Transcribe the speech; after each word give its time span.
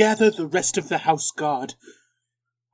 gather 0.00 0.30
the 0.30 0.46
rest 0.46 0.78
of 0.78 0.88
the 0.88 0.96
house 0.96 1.30
guard. 1.30 1.74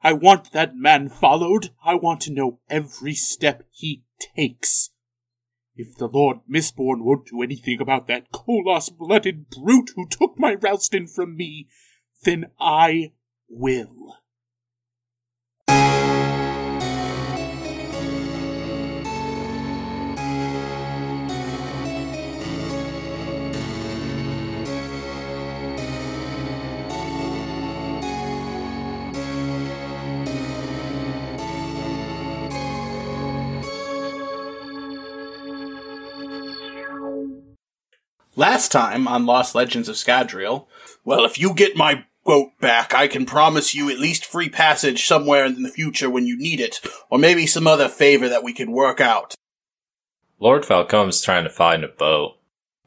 I 0.00 0.12
want 0.12 0.52
that 0.52 0.76
man 0.76 1.08
followed. 1.08 1.70
I 1.84 1.96
want 1.96 2.20
to 2.20 2.32
know 2.32 2.60
every 2.70 3.14
step 3.14 3.64
he 3.72 4.04
takes. 4.36 4.90
If 5.74 5.96
the 5.96 6.06
Lord 6.06 6.38
Mistborn 6.48 7.02
won't 7.02 7.26
do 7.26 7.42
anything 7.42 7.80
about 7.80 8.06
that 8.06 8.30
Koloss 8.30 8.96
blooded 8.96 9.50
brute 9.50 9.90
who 9.96 10.06
took 10.08 10.38
my 10.38 10.54
Ralston 10.54 11.08
from 11.08 11.36
me, 11.36 11.66
then 12.22 12.52
I 12.60 13.10
will. 13.48 14.18
Last 38.38 38.70
time 38.70 39.08
on 39.08 39.24
Lost 39.24 39.54
Legends 39.54 39.88
of 39.88 39.96
Scadrial, 39.96 40.66
well, 41.06 41.24
if 41.24 41.38
you 41.38 41.54
get 41.54 41.74
my 41.74 42.04
boat 42.22 42.50
back, 42.60 42.94
I 42.94 43.08
can 43.08 43.24
promise 43.24 43.74
you 43.74 43.88
at 43.88 43.98
least 43.98 44.26
free 44.26 44.50
passage 44.50 45.06
somewhere 45.06 45.46
in 45.46 45.62
the 45.62 45.70
future 45.70 46.10
when 46.10 46.26
you 46.26 46.36
need 46.36 46.60
it, 46.60 46.78
or 47.08 47.18
maybe 47.18 47.46
some 47.46 47.66
other 47.66 47.88
favor 47.88 48.28
that 48.28 48.44
we 48.44 48.52
can 48.52 48.72
work 48.72 49.00
out. 49.00 49.34
Lord 50.38 50.66
Falcome's 50.66 51.22
trying 51.22 51.44
to 51.44 51.50
find 51.50 51.82
a 51.82 51.88
boat. 51.88 52.36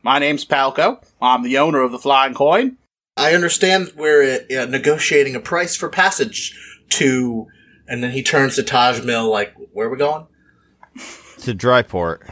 My 0.03 0.20
name's 0.20 0.45
Palco. 0.45 1.03
I'm 1.20 1.41
the 1.41 1.58
owner 1.58 1.81
of 1.81 1.91
the 1.91 1.97
Flying 1.97 2.36
Coin. 2.36 2.77
I 3.17 3.34
understand 3.34 3.94
we're 3.95 4.41
uh, 4.52 4.66
negotiating 4.66 5.36
a 5.36 5.39
price 5.39 5.75
for 5.75 5.89
passage 5.89 6.55
to, 6.89 7.47
and 7.88 8.03
then 8.03 8.11
he 8.11 8.22
turns 8.22 8.55
to 8.58 8.64
Taj 8.64 9.03
Mill 9.03 9.27
like, 9.27 9.55
where 9.73 9.88
are 9.88 9.89
we 9.89 9.97
going? 9.97 10.27
To 11.39 11.55
Dryport. 11.55 12.30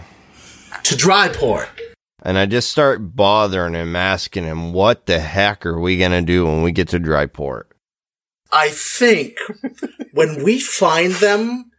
To 0.83 0.95
Dryport. 0.95 1.67
And 2.27 2.37
I 2.37 2.45
just 2.45 2.69
start 2.69 3.15
bothering 3.15 3.73
him, 3.73 3.95
asking 3.95 4.43
him, 4.43 4.73
what 4.73 5.05
the 5.05 5.21
heck 5.21 5.65
are 5.65 5.79
we 5.79 5.97
going 5.97 6.11
to 6.11 6.21
do 6.21 6.45
when 6.45 6.61
we 6.61 6.73
get 6.73 6.89
to 6.89 6.99
Dryport? 6.99 7.67
I 8.51 8.67
think 8.67 9.37
when 10.11 10.43
we 10.43 10.59
find 10.59 11.13
them, 11.13 11.71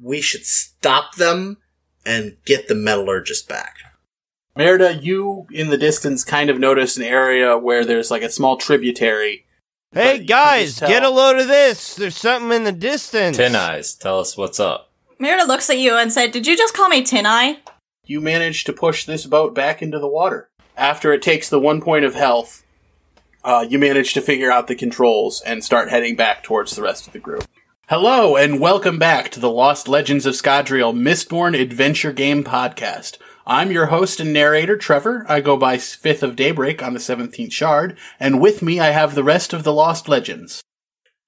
we 0.00 0.20
should 0.20 0.44
stop 0.44 1.14
them 1.14 1.58
and 2.04 2.36
get 2.44 2.66
the 2.66 2.74
metallurgist 2.74 3.48
back. 3.48 3.76
Merida, 4.56 4.94
you 5.00 5.46
in 5.52 5.70
the 5.70 5.78
distance 5.78 6.24
kind 6.24 6.50
of 6.50 6.58
notice 6.58 6.96
an 6.96 7.04
area 7.04 7.56
where 7.56 7.84
there's 7.84 8.10
like 8.10 8.22
a 8.22 8.28
small 8.28 8.56
tributary. 8.56 9.46
Hey, 9.92 10.18
guys, 10.18 10.80
get 10.80 11.04
a 11.04 11.10
load 11.10 11.38
of 11.38 11.46
this. 11.46 11.94
There's 11.94 12.16
something 12.16 12.50
in 12.50 12.64
the 12.64 12.72
distance. 12.72 13.36
Tin 13.36 13.54
Eyes, 13.54 13.94
tell 13.94 14.18
us 14.18 14.36
what's 14.36 14.58
up. 14.58 14.90
Merida 15.20 15.44
looks 15.44 15.70
at 15.70 15.78
you 15.78 15.94
and 15.94 16.12
said, 16.12 16.32
Did 16.32 16.48
you 16.48 16.56
just 16.56 16.74
call 16.74 16.88
me 16.88 17.02
Tin 17.04 17.24
Eye? 17.24 17.58
You 18.12 18.20
manage 18.20 18.64
to 18.64 18.74
push 18.74 19.06
this 19.06 19.24
boat 19.24 19.54
back 19.54 19.80
into 19.80 19.98
the 19.98 20.06
water. 20.06 20.50
After 20.76 21.14
it 21.14 21.22
takes 21.22 21.48
the 21.48 21.58
one 21.58 21.80
point 21.80 22.04
of 22.04 22.14
health, 22.14 22.62
uh, 23.42 23.64
you 23.66 23.78
manage 23.78 24.12
to 24.12 24.20
figure 24.20 24.52
out 24.52 24.66
the 24.66 24.74
controls 24.74 25.40
and 25.40 25.64
start 25.64 25.88
heading 25.88 26.14
back 26.14 26.42
towards 26.42 26.76
the 26.76 26.82
rest 26.82 27.06
of 27.06 27.14
the 27.14 27.18
group. 27.18 27.46
Hello, 27.88 28.36
and 28.36 28.60
welcome 28.60 28.98
back 28.98 29.30
to 29.30 29.40
the 29.40 29.50
Lost 29.50 29.88
Legends 29.88 30.26
of 30.26 30.34
Scadrial 30.34 30.94
Mistborn 30.94 31.58
Adventure 31.58 32.12
Game 32.12 32.44
Podcast. 32.44 33.16
I'm 33.46 33.72
your 33.72 33.86
host 33.86 34.20
and 34.20 34.30
narrator, 34.30 34.76
Trevor. 34.76 35.24
I 35.26 35.40
go 35.40 35.56
by 35.56 35.78
Fifth 35.78 36.22
of 36.22 36.36
Daybreak 36.36 36.82
on 36.82 36.92
the 36.92 37.00
17th 37.00 37.50
Shard, 37.50 37.96
and 38.20 38.42
with 38.42 38.60
me 38.60 38.78
I 38.78 38.90
have 38.90 39.14
the 39.14 39.24
rest 39.24 39.54
of 39.54 39.64
the 39.64 39.72
Lost 39.72 40.06
Legends. 40.06 40.62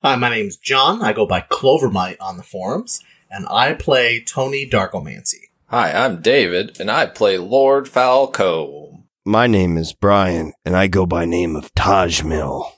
Hi, 0.02 0.16
my 0.16 0.28
name's 0.28 0.58
John. 0.58 1.00
I 1.00 1.14
go 1.14 1.24
by 1.24 1.40
Clovermite 1.40 2.18
on 2.20 2.36
the 2.36 2.42
forums, 2.42 3.00
and 3.30 3.46
I 3.48 3.72
play 3.72 4.20
Tony 4.20 4.68
Darkomancy. 4.68 5.44
Hi, 5.76 5.90
I'm 5.90 6.22
David, 6.22 6.78
and 6.78 6.88
I 6.88 7.06
play 7.06 7.36
Lord 7.36 7.86
Falcome. 7.86 9.06
My 9.24 9.48
name 9.48 9.76
is 9.76 9.92
Brian, 9.92 10.52
and 10.64 10.76
I 10.76 10.86
go 10.86 11.04
by 11.04 11.24
name 11.24 11.56
of 11.56 11.74
Taj 11.74 12.22
Mill. 12.22 12.74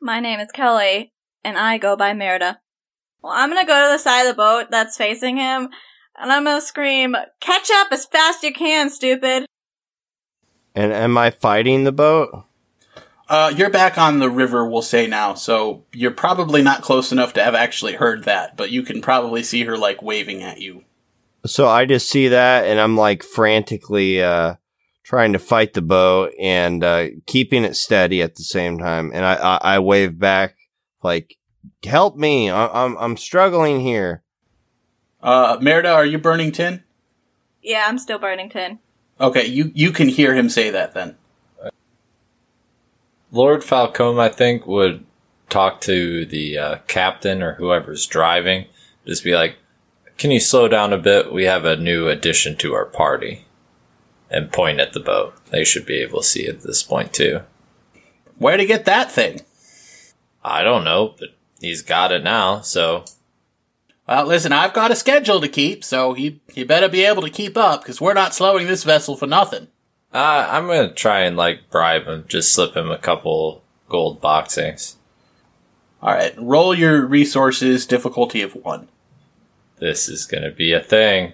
My 0.00 0.20
name 0.20 0.38
is 0.38 0.52
Kelly, 0.52 1.12
and 1.42 1.58
I 1.58 1.78
go 1.78 1.96
by 1.96 2.14
Merida. 2.14 2.60
Well, 3.24 3.32
I'm 3.32 3.48
gonna 3.48 3.66
go 3.66 3.88
to 3.88 3.92
the 3.92 3.98
side 3.98 4.20
of 4.20 4.28
the 4.28 4.40
boat 4.40 4.70
that's 4.70 4.96
facing 4.96 5.36
him, 5.36 5.70
and 6.16 6.30
I'm 6.30 6.44
gonna 6.44 6.60
scream, 6.60 7.16
Catch 7.40 7.72
up 7.72 7.88
as 7.90 8.06
fast 8.06 8.44
you 8.44 8.52
can, 8.52 8.88
stupid! 8.88 9.44
And 10.76 10.92
am 10.92 11.18
I 11.18 11.30
fighting 11.32 11.82
the 11.82 11.90
boat? 11.90 12.44
Uh, 13.28 13.52
you're 13.56 13.68
back 13.68 13.98
on 13.98 14.20
the 14.20 14.30
river, 14.30 14.64
we'll 14.64 14.82
say 14.82 15.08
now, 15.08 15.34
so 15.34 15.86
you're 15.92 16.12
probably 16.12 16.62
not 16.62 16.82
close 16.82 17.10
enough 17.10 17.32
to 17.32 17.42
have 17.42 17.56
actually 17.56 17.94
heard 17.94 18.22
that, 18.26 18.56
but 18.56 18.70
you 18.70 18.84
can 18.84 19.02
probably 19.02 19.42
see 19.42 19.64
her, 19.64 19.76
like, 19.76 20.00
waving 20.02 20.44
at 20.44 20.60
you. 20.60 20.84
So 21.46 21.68
I 21.68 21.86
just 21.86 22.08
see 22.08 22.28
that, 22.28 22.66
and 22.66 22.78
I'm 22.80 22.96
like 22.96 23.22
frantically 23.22 24.22
uh, 24.22 24.54
trying 25.02 25.32
to 25.32 25.38
fight 25.38 25.74
the 25.74 25.82
bow 25.82 26.30
and 26.40 26.84
uh, 26.84 27.06
keeping 27.26 27.64
it 27.64 27.76
steady 27.76 28.22
at 28.22 28.36
the 28.36 28.44
same 28.44 28.78
time. 28.78 29.10
And 29.12 29.24
I, 29.24 29.34
I, 29.34 29.74
I 29.74 29.78
wave 29.80 30.18
back 30.18 30.56
like, 31.02 31.36
"Help 31.84 32.16
me! 32.16 32.48
I, 32.48 32.84
I'm 32.84 32.96
I'm 32.96 33.16
struggling 33.16 33.80
here." 33.80 34.22
Uh, 35.22 35.56
Merida, 35.60 35.90
are 35.92 36.04
you 36.04 36.18
burning 36.18 36.52
tin? 36.52 36.82
Yeah, 37.62 37.84
I'm 37.86 37.98
still 37.98 38.18
burning 38.18 38.48
tin. 38.48 38.80
Okay, 39.20 39.46
you, 39.46 39.70
you 39.74 39.92
can 39.92 40.08
hear 40.08 40.34
him 40.34 40.48
say 40.48 40.70
that 40.70 40.94
then. 40.94 41.16
Lord 43.30 43.62
Falcome, 43.62 44.18
I 44.18 44.28
think, 44.28 44.66
would 44.66 45.06
talk 45.48 45.80
to 45.82 46.26
the 46.26 46.58
uh, 46.58 46.76
captain 46.88 47.42
or 47.42 47.54
whoever's 47.54 48.04
driving. 48.06 48.66
Just 49.06 49.22
be 49.22 49.34
like, 49.34 49.56
can 50.22 50.30
you 50.30 50.38
slow 50.38 50.68
down 50.68 50.92
a 50.92 50.98
bit? 50.98 51.32
We 51.32 51.46
have 51.46 51.64
a 51.64 51.76
new 51.76 52.06
addition 52.06 52.54
to 52.58 52.74
our 52.74 52.84
party. 52.84 53.44
And 54.30 54.52
point 54.52 54.78
at 54.78 54.92
the 54.92 55.00
boat. 55.00 55.34
They 55.50 55.64
should 55.64 55.84
be 55.84 55.96
able 55.96 56.20
to 56.20 56.26
see 56.26 56.46
at 56.46 56.60
this 56.62 56.80
point, 56.80 57.12
too. 57.12 57.40
Where'd 58.38 58.60
he 58.60 58.66
get 58.66 58.84
that 58.84 59.10
thing? 59.10 59.40
I 60.44 60.62
don't 60.62 60.84
know, 60.84 61.16
but 61.18 61.30
he's 61.60 61.82
got 61.82 62.12
it 62.12 62.22
now, 62.22 62.60
so 62.60 63.04
Well, 64.06 64.26
listen, 64.26 64.52
I've 64.52 64.72
got 64.72 64.92
a 64.92 64.96
schedule 64.96 65.40
to 65.40 65.48
keep, 65.48 65.82
so 65.82 66.12
he, 66.12 66.40
he 66.54 66.62
better 66.62 66.88
be 66.88 67.04
able 67.04 67.22
to 67.22 67.28
keep 67.30 67.56
up, 67.56 67.82
because 67.82 68.00
we're 68.00 68.14
not 68.14 68.32
slowing 68.32 68.68
this 68.68 68.84
vessel 68.84 69.16
for 69.16 69.26
nothing. 69.26 69.66
uh, 70.14 70.46
I'm 70.48 70.68
gonna 70.68 70.92
try 70.92 71.22
and 71.22 71.36
like 71.36 71.68
bribe 71.68 72.06
him, 72.06 72.26
just 72.28 72.54
slip 72.54 72.76
him 72.76 72.92
a 72.92 72.96
couple 72.96 73.64
gold 73.88 74.22
boxings. 74.22 74.94
Alright, 76.00 76.34
roll 76.38 76.76
your 76.76 77.04
resources, 77.04 77.86
difficulty 77.86 78.40
of 78.40 78.54
one. 78.54 78.86
This 79.82 80.08
is 80.08 80.26
gonna 80.26 80.52
be 80.52 80.72
a 80.72 80.80
thing. 80.80 81.32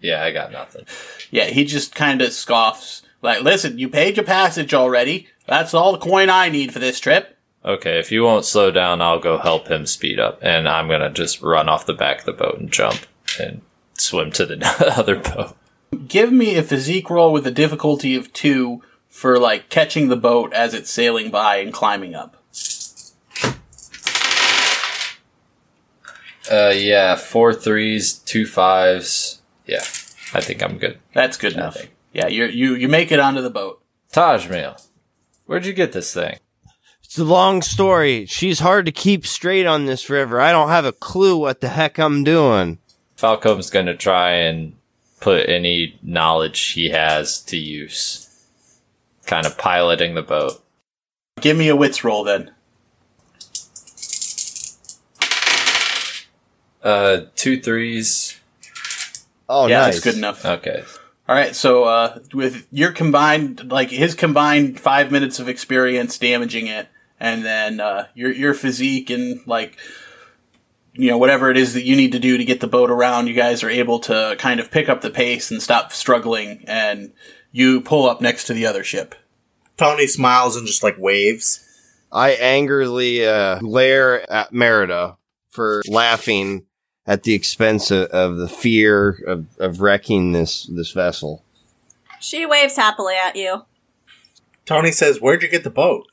Yeah, 0.00 0.24
I 0.24 0.32
got 0.32 0.50
nothing. 0.50 0.84
Yeah, 1.30 1.44
he 1.44 1.64
just 1.64 1.94
kind 1.94 2.20
of 2.20 2.32
scoffs. 2.32 3.02
Like, 3.22 3.42
listen, 3.42 3.78
you 3.78 3.88
paid 3.88 4.16
your 4.16 4.26
passage 4.26 4.74
already. 4.74 5.28
That's 5.46 5.74
all 5.74 5.92
the 5.92 5.98
coin 5.98 6.28
I 6.28 6.48
need 6.48 6.72
for 6.72 6.80
this 6.80 6.98
trip. 6.98 7.38
Okay, 7.64 8.00
if 8.00 8.10
you 8.10 8.24
won't 8.24 8.44
slow 8.44 8.72
down, 8.72 9.00
I'll 9.00 9.20
go 9.20 9.38
help 9.38 9.68
him 9.68 9.86
speed 9.86 10.18
up, 10.18 10.40
and 10.42 10.68
I'm 10.68 10.88
gonna 10.88 11.10
just 11.10 11.40
run 11.40 11.68
off 11.68 11.86
the 11.86 11.94
back 11.94 12.18
of 12.20 12.24
the 12.24 12.32
boat 12.32 12.58
and 12.58 12.72
jump 12.72 12.98
and 13.38 13.60
swim 13.96 14.32
to 14.32 14.44
the 14.44 14.94
other 14.98 15.14
boat. 15.14 15.56
Give 16.08 16.32
me 16.32 16.56
a 16.56 16.64
physique 16.64 17.10
roll 17.10 17.32
with 17.32 17.46
a 17.46 17.52
difficulty 17.52 18.16
of 18.16 18.32
two 18.32 18.82
for, 19.08 19.38
like, 19.38 19.68
catching 19.68 20.08
the 20.08 20.16
boat 20.16 20.52
as 20.52 20.74
it's 20.74 20.90
sailing 20.90 21.30
by 21.30 21.58
and 21.58 21.72
climbing 21.72 22.16
up. 22.16 22.39
Uh, 26.50 26.72
yeah, 26.74 27.14
four 27.14 27.54
threes, 27.54 28.14
two 28.14 28.44
fives. 28.44 29.40
Yeah, 29.66 29.82
I 30.34 30.40
think 30.40 30.62
I'm 30.62 30.78
good. 30.78 30.98
That's 31.14 31.36
good 31.36 31.52
enough. 31.52 31.76
Yeah, 32.12 32.26
you 32.26 32.46
you 32.46 32.74
you 32.74 32.88
make 32.88 33.12
it 33.12 33.20
onto 33.20 33.40
the 33.40 33.50
boat. 33.50 33.80
Taj 34.10 34.48
Mahal, 34.48 34.76
where'd 35.46 35.64
you 35.64 35.72
get 35.72 35.92
this 35.92 36.12
thing? 36.12 36.38
It's 37.04 37.18
a 37.18 37.24
long 37.24 37.62
story. 37.62 38.26
She's 38.26 38.60
hard 38.60 38.86
to 38.86 38.92
keep 38.92 39.26
straight 39.26 39.66
on 39.66 39.86
this 39.86 40.10
river. 40.10 40.40
I 40.40 40.50
don't 40.52 40.68
have 40.68 40.84
a 40.84 40.92
clue 40.92 41.36
what 41.36 41.60
the 41.60 41.68
heck 41.68 41.98
I'm 41.98 42.24
doing. 42.24 42.78
Falcome's 43.16 43.70
gonna 43.70 43.96
try 43.96 44.30
and 44.32 44.74
put 45.20 45.48
any 45.48 45.98
knowledge 46.02 46.60
he 46.70 46.88
has 46.90 47.40
to 47.42 47.56
use, 47.56 48.28
kind 49.26 49.46
of 49.46 49.56
piloting 49.58 50.14
the 50.14 50.22
boat. 50.22 50.64
Give 51.40 51.56
me 51.56 51.68
a 51.68 51.76
wits 51.76 52.02
roll 52.02 52.24
then. 52.24 52.50
Uh, 56.82 57.22
two 57.36 57.60
threes. 57.60 58.38
Oh, 59.48 59.66
yeah, 59.66 59.80
nice. 59.80 59.94
that's 59.94 60.04
good 60.04 60.16
enough. 60.16 60.44
Okay, 60.44 60.84
All 61.28 61.34
right, 61.34 61.54
so 61.54 61.84
uh, 61.84 62.20
with 62.32 62.66
your 62.70 62.92
combined, 62.92 63.70
like 63.70 63.90
his 63.90 64.14
combined 64.14 64.78
five 64.78 65.10
minutes 65.10 65.38
of 65.38 65.48
experience 65.48 66.18
damaging 66.18 66.68
it, 66.68 66.88
and 67.18 67.44
then 67.44 67.80
uh, 67.80 68.06
your 68.14 68.32
your 68.32 68.54
physique 68.54 69.10
and 69.10 69.46
like 69.46 69.76
you 70.92 71.08
know 71.10 71.18
whatever 71.18 71.50
it 71.50 71.56
is 71.56 71.74
that 71.74 71.84
you 71.84 71.96
need 71.96 72.12
to 72.12 72.18
do 72.18 72.38
to 72.38 72.44
get 72.44 72.60
the 72.60 72.66
boat 72.66 72.90
around, 72.90 73.26
you 73.26 73.34
guys 73.34 73.62
are 73.62 73.70
able 73.70 73.98
to 74.00 74.36
kind 74.38 74.60
of 74.60 74.70
pick 74.70 74.88
up 74.88 75.00
the 75.00 75.10
pace 75.10 75.50
and 75.50 75.62
stop 75.62 75.92
struggling, 75.92 76.64
and 76.66 77.12
you 77.52 77.80
pull 77.80 78.08
up 78.08 78.20
next 78.20 78.44
to 78.44 78.54
the 78.54 78.66
other 78.66 78.84
ship. 78.84 79.14
Tony 79.76 80.06
smiles 80.06 80.56
and 80.56 80.66
just 80.66 80.82
like 80.82 80.96
waves. 80.98 81.66
I 82.12 82.32
angrily 82.32 83.26
uh, 83.26 83.58
glare 83.58 84.30
at 84.30 84.52
Merida 84.52 85.16
for 85.48 85.82
laughing 85.88 86.66
at 87.10 87.24
the 87.24 87.34
expense 87.34 87.90
of, 87.90 88.06
of 88.10 88.36
the 88.36 88.48
fear 88.48 89.20
of, 89.26 89.44
of 89.58 89.80
wrecking 89.80 90.30
this 90.30 90.64
this 90.66 90.92
vessel. 90.92 91.44
She 92.20 92.46
waves 92.46 92.76
happily 92.76 93.16
at 93.16 93.34
you. 93.34 93.64
Tony 94.64 94.92
says, 94.92 95.20
"Where'd 95.20 95.42
you 95.42 95.48
get 95.48 95.64
the 95.64 95.70
boat?" 95.70 96.06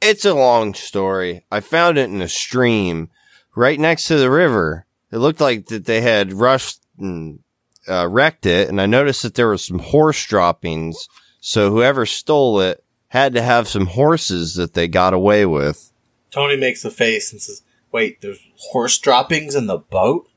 It's 0.00 0.24
a 0.24 0.34
long 0.34 0.72
story. 0.74 1.44
I 1.50 1.58
found 1.58 1.98
it 1.98 2.10
in 2.10 2.22
a 2.22 2.28
stream 2.28 3.10
right 3.56 3.80
next 3.80 4.04
to 4.04 4.18
the 4.18 4.30
river. 4.30 4.86
It 5.10 5.18
looked 5.18 5.40
like 5.40 5.66
that 5.66 5.86
they 5.86 6.00
had 6.00 6.32
rushed 6.32 6.80
and 6.96 7.40
uh, 7.88 8.06
wrecked 8.08 8.46
it, 8.46 8.68
and 8.68 8.80
I 8.80 8.86
noticed 8.86 9.24
that 9.24 9.34
there 9.34 9.48
were 9.48 9.58
some 9.58 9.80
horse 9.80 10.24
droppings. 10.26 11.08
So 11.40 11.70
whoever 11.70 12.06
stole 12.06 12.60
it 12.60 12.84
had 13.08 13.34
to 13.34 13.42
have 13.42 13.66
some 13.66 13.86
horses 13.86 14.54
that 14.54 14.74
they 14.74 14.86
got 14.86 15.12
away 15.12 15.44
with. 15.44 15.90
Tony 16.30 16.56
makes 16.56 16.84
a 16.84 16.90
face 16.90 17.32
and 17.32 17.42
says, 17.42 17.62
"Wait, 17.90 18.20
there's 18.20 18.46
horse 18.70 18.96
droppings 18.96 19.56
in 19.56 19.66
the 19.66 19.78
boat." 19.78 20.28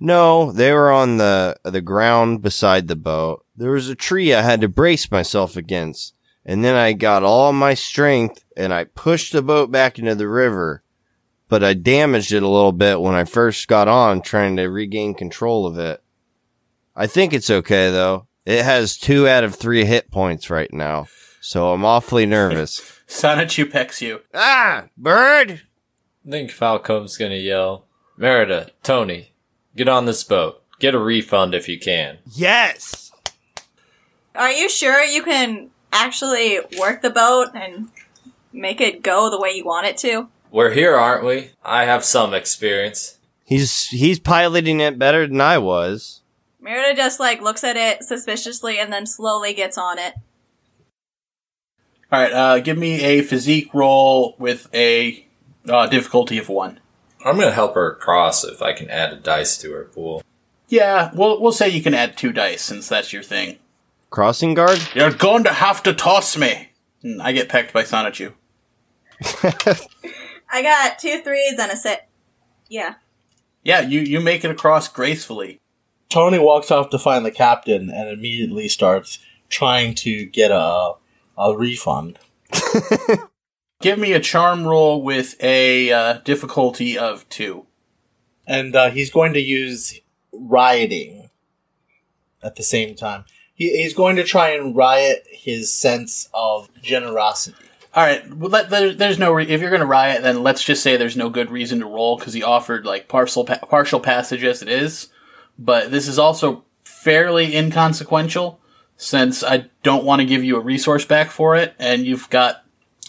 No, 0.00 0.52
they 0.52 0.72
were 0.72 0.90
on 0.90 1.16
the 1.16 1.56
the 1.64 1.80
ground 1.80 2.42
beside 2.42 2.86
the 2.88 2.96
boat. 2.96 3.44
There 3.56 3.72
was 3.72 3.88
a 3.88 3.94
tree 3.94 4.32
I 4.32 4.42
had 4.42 4.60
to 4.60 4.68
brace 4.68 5.10
myself 5.10 5.56
against, 5.56 6.14
and 6.44 6.64
then 6.64 6.76
I 6.76 6.92
got 6.92 7.24
all 7.24 7.52
my 7.52 7.74
strength 7.74 8.44
and 8.56 8.72
I 8.72 8.84
pushed 8.84 9.32
the 9.32 9.42
boat 9.42 9.70
back 9.70 9.98
into 9.98 10.14
the 10.14 10.28
river. 10.28 10.82
But 11.48 11.64
I 11.64 11.72
damaged 11.74 12.32
it 12.32 12.42
a 12.42 12.48
little 12.48 12.72
bit 12.72 13.00
when 13.00 13.14
I 13.14 13.24
first 13.24 13.66
got 13.68 13.88
on 13.88 14.20
trying 14.20 14.56
to 14.56 14.66
regain 14.66 15.14
control 15.14 15.66
of 15.66 15.78
it. 15.78 16.02
I 16.94 17.06
think 17.06 17.32
it's 17.32 17.50
okay 17.50 17.90
though. 17.90 18.26
It 18.44 18.64
has 18.64 18.96
two 18.96 19.26
out 19.26 19.44
of 19.44 19.54
three 19.54 19.84
hit 19.84 20.10
points 20.10 20.48
right 20.50 20.72
now, 20.72 21.06
so 21.40 21.72
I'm 21.72 21.84
awfully 21.84 22.26
nervous. 22.26 22.80
Sonichu 23.08 23.70
pecks 23.70 24.00
you. 24.02 24.20
ah, 24.34 24.84
bird! 24.96 25.62
I 26.26 26.30
think 26.30 26.50
Falcone's 26.50 27.16
gonna 27.16 27.36
yell, 27.36 27.86
Merida, 28.16 28.70
Tony, 28.82 29.32
get 29.78 29.88
on 29.88 30.04
this 30.04 30.24
boat. 30.24 30.62
Get 30.78 30.94
a 30.94 30.98
refund 30.98 31.54
if 31.54 31.68
you 31.68 31.78
can. 31.78 32.18
Yes! 32.26 33.10
Are 34.34 34.50
you 34.50 34.68
sure 34.68 35.02
you 35.02 35.22
can 35.22 35.70
actually 35.92 36.60
work 36.78 37.02
the 37.02 37.10
boat 37.10 37.48
and 37.54 37.88
make 38.52 38.80
it 38.80 39.02
go 39.02 39.30
the 39.30 39.40
way 39.40 39.50
you 39.50 39.64
want 39.64 39.86
it 39.86 39.96
to? 39.98 40.28
We're 40.50 40.72
here, 40.72 40.96
aren't 40.96 41.24
we? 41.24 41.52
I 41.64 41.84
have 41.84 42.04
some 42.04 42.34
experience. 42.34 43.18
He's 43.44 43.86
he's 43.86 44.18
piloting 44.18 44.80
it 44.80 44.98
better 44.98 45.26
than 45.26 45.40
I 45.40 45.58
was. 45.58 46.20
Merida 46.60 46.94
just 46.94 47.18
like 47.18 47.40
looks 47.40 47.64
at 47.64 47.76
it 47.76 48.04
suspiciously 48.04 48.78
and 48.78 48.92
then 48.92 49.06
slowly 49.06 49.54
gets 49.54 49.78
on 49.78 49.98
it. 49.98 50.14
All 52.10 52.20
right, 52.20 52.32
uh, 52.32 52.58
give 52.60 52.78
me 52.78 53.02
a 53.02 53.22
physique 53.22 53.72
roll 53.74 54.34
with 54.38 54.68
a 54.74 55.26
uh, 55.68 55.86
difficulty 55.86 56.38
of 56.38 56.48
one. 56.48 56.80
I'm 57.24 57.36
gonna 57.36 57.52
help 57.52 57.74
her 57.74 57.90
across 57.90 58.44
if 58.44 58.62
I 58.62 58.72
can 58.72 58.90
add 58.90 59.12
a 59.12 59.16
dice 59.16 59.58
to 59.58 59.72
her 59.72 59.84
pool. 59.84 60.22
Yeah, 60.68 61.10
we'll 61.14 61.40
we'll 61.40 61.52
say 61.52 61.68
you 61.68 61.82
can 61.82 61.94
add 61.94 62.16
two 62.16 62.32
dice 62.32 62.62
since 62.62 62.88
that's 62.88 63.12
your 63.12 63.22
thing. 63.22 63.58
Crossing 64.10 64.54
guard? 64.54 64.80
You're 64.94 65.12
going 65.12 65.44
to 65.44 65.52
have 65.52 65.82
to 65.82 65.92
toss 65.92 66.36
me. 66.36 66.70
Hmm, 67.02 67.20
I 67.20 67.32
get 67.32 67.48
pecked 67.48 67.72
by 67.72 67.82
Sonichu. 67.82 68.32
I 70.50 70.62
got 70.62 70.98
two 70.98 71.20
threes 71.20 71.58
and 71.58 71.72
a 71.72 71.76
six. 71.76 72.02
Yeah. 72.68 72.94
Yeah, 73.62 73.80
you 73.80 74.00
you 74.00 74.20
make 74.20 74.44
it 74.44 74.50
across 74.50 74.88
gracefully. 74.88 75.60
Tony 76.08 76.38
walks 76.38 76.70
off 76.70 76.90
to 76.90 76.98
find 76.98 77.24
the 77.24 77.30
captain 77.30 77.90
and 77.90 78.08
immediately 78.08 78.68
starts 78.68 79.18
trying 79.48 79.94
to 79.96 80.24
get 80.26 80.50
a 80.50 80.94
a 81.36 81.56
refund. 81.56 82.18
Give 83.80 83.98
me 83.98 84.12
a 84.12 84.20
charm 84.20 84.66
roll 84.66 85.02
with 85.02 85.36
a 85.42 85.92
uh, 85.92 86.12
difficulty 86.24 86.98
of 86.98 87.28
two. 87.28 87.66
and 88.46 88.74
uh, 88.74 88.90
he's 88.90 89.10
going 89.10 89.34
to 89.34 89.40
use 89.40 90.00
rioting 90.32 91.30
at 92.42 92.56
the 92.56 92.62
same 92.62 92.96
time. 92.96 93.24
He, 93.54 93.82
he's 93.82 93.94
going 93.94 94.16
to 94.16 94.24
try 94.24 94.50
and 94.50 94.74
riot 94.74 95.24
his 95.30 95.72
sense 95.72 96.28
of 96.34 96.68
generosity. 96.82 97.56
All 97.94 98.04
right, 98.04 98.28
well, 98.34 98.50
let, 98.50 98.70
there, 98.70 98.92
there's 98.92 99.18
no. 99.18 99.32
Re- 99.32 99.48
if 99.48 99.60
you're 99.60 99.70
going 99.70 99.80
to 99.80 99.86
riot, 99.86 100.22
then 100.22 100.42
let's 100.42 100.62
just 100.62 100.82
say 100.82 100.96
there's 100.96 101.16
no 101.16 101.30
good 101.30 101.50
reason 101.50 101.80
to 101.80 101.86
roll 101.86 102.16
because 102.18 102.34
he 102.34 102.42
offered 102.42 102.84
like 102.84 103.08
partial 103.08 103.44
pa- 103.44 103.58
partial 103.68 104.00
passage 104.00 104.44
as 104.44 104.62
it 104.62 104.68
is. 104.68 105.08
But 105.58 105.90
this 105.90 106.06
is 106.06 106.18
also 106.18 106.64
fairly 106.84 107.56
inconsequential 107.56 108.60
since 108.96 109.42
I 109.42 109.70
don't 109.82 110.04
want 110.04 110.20
to 110.20 110.26
give 110.26 110.44
you 110.44 110.56
a 110.56 110.60
resource 110.60 111.04
back 111.04 111.30
for 111.30 111.56
it, 111.56 111.74
and 111.78 112.06
you've 112.06 112.28
got 112.30 112.64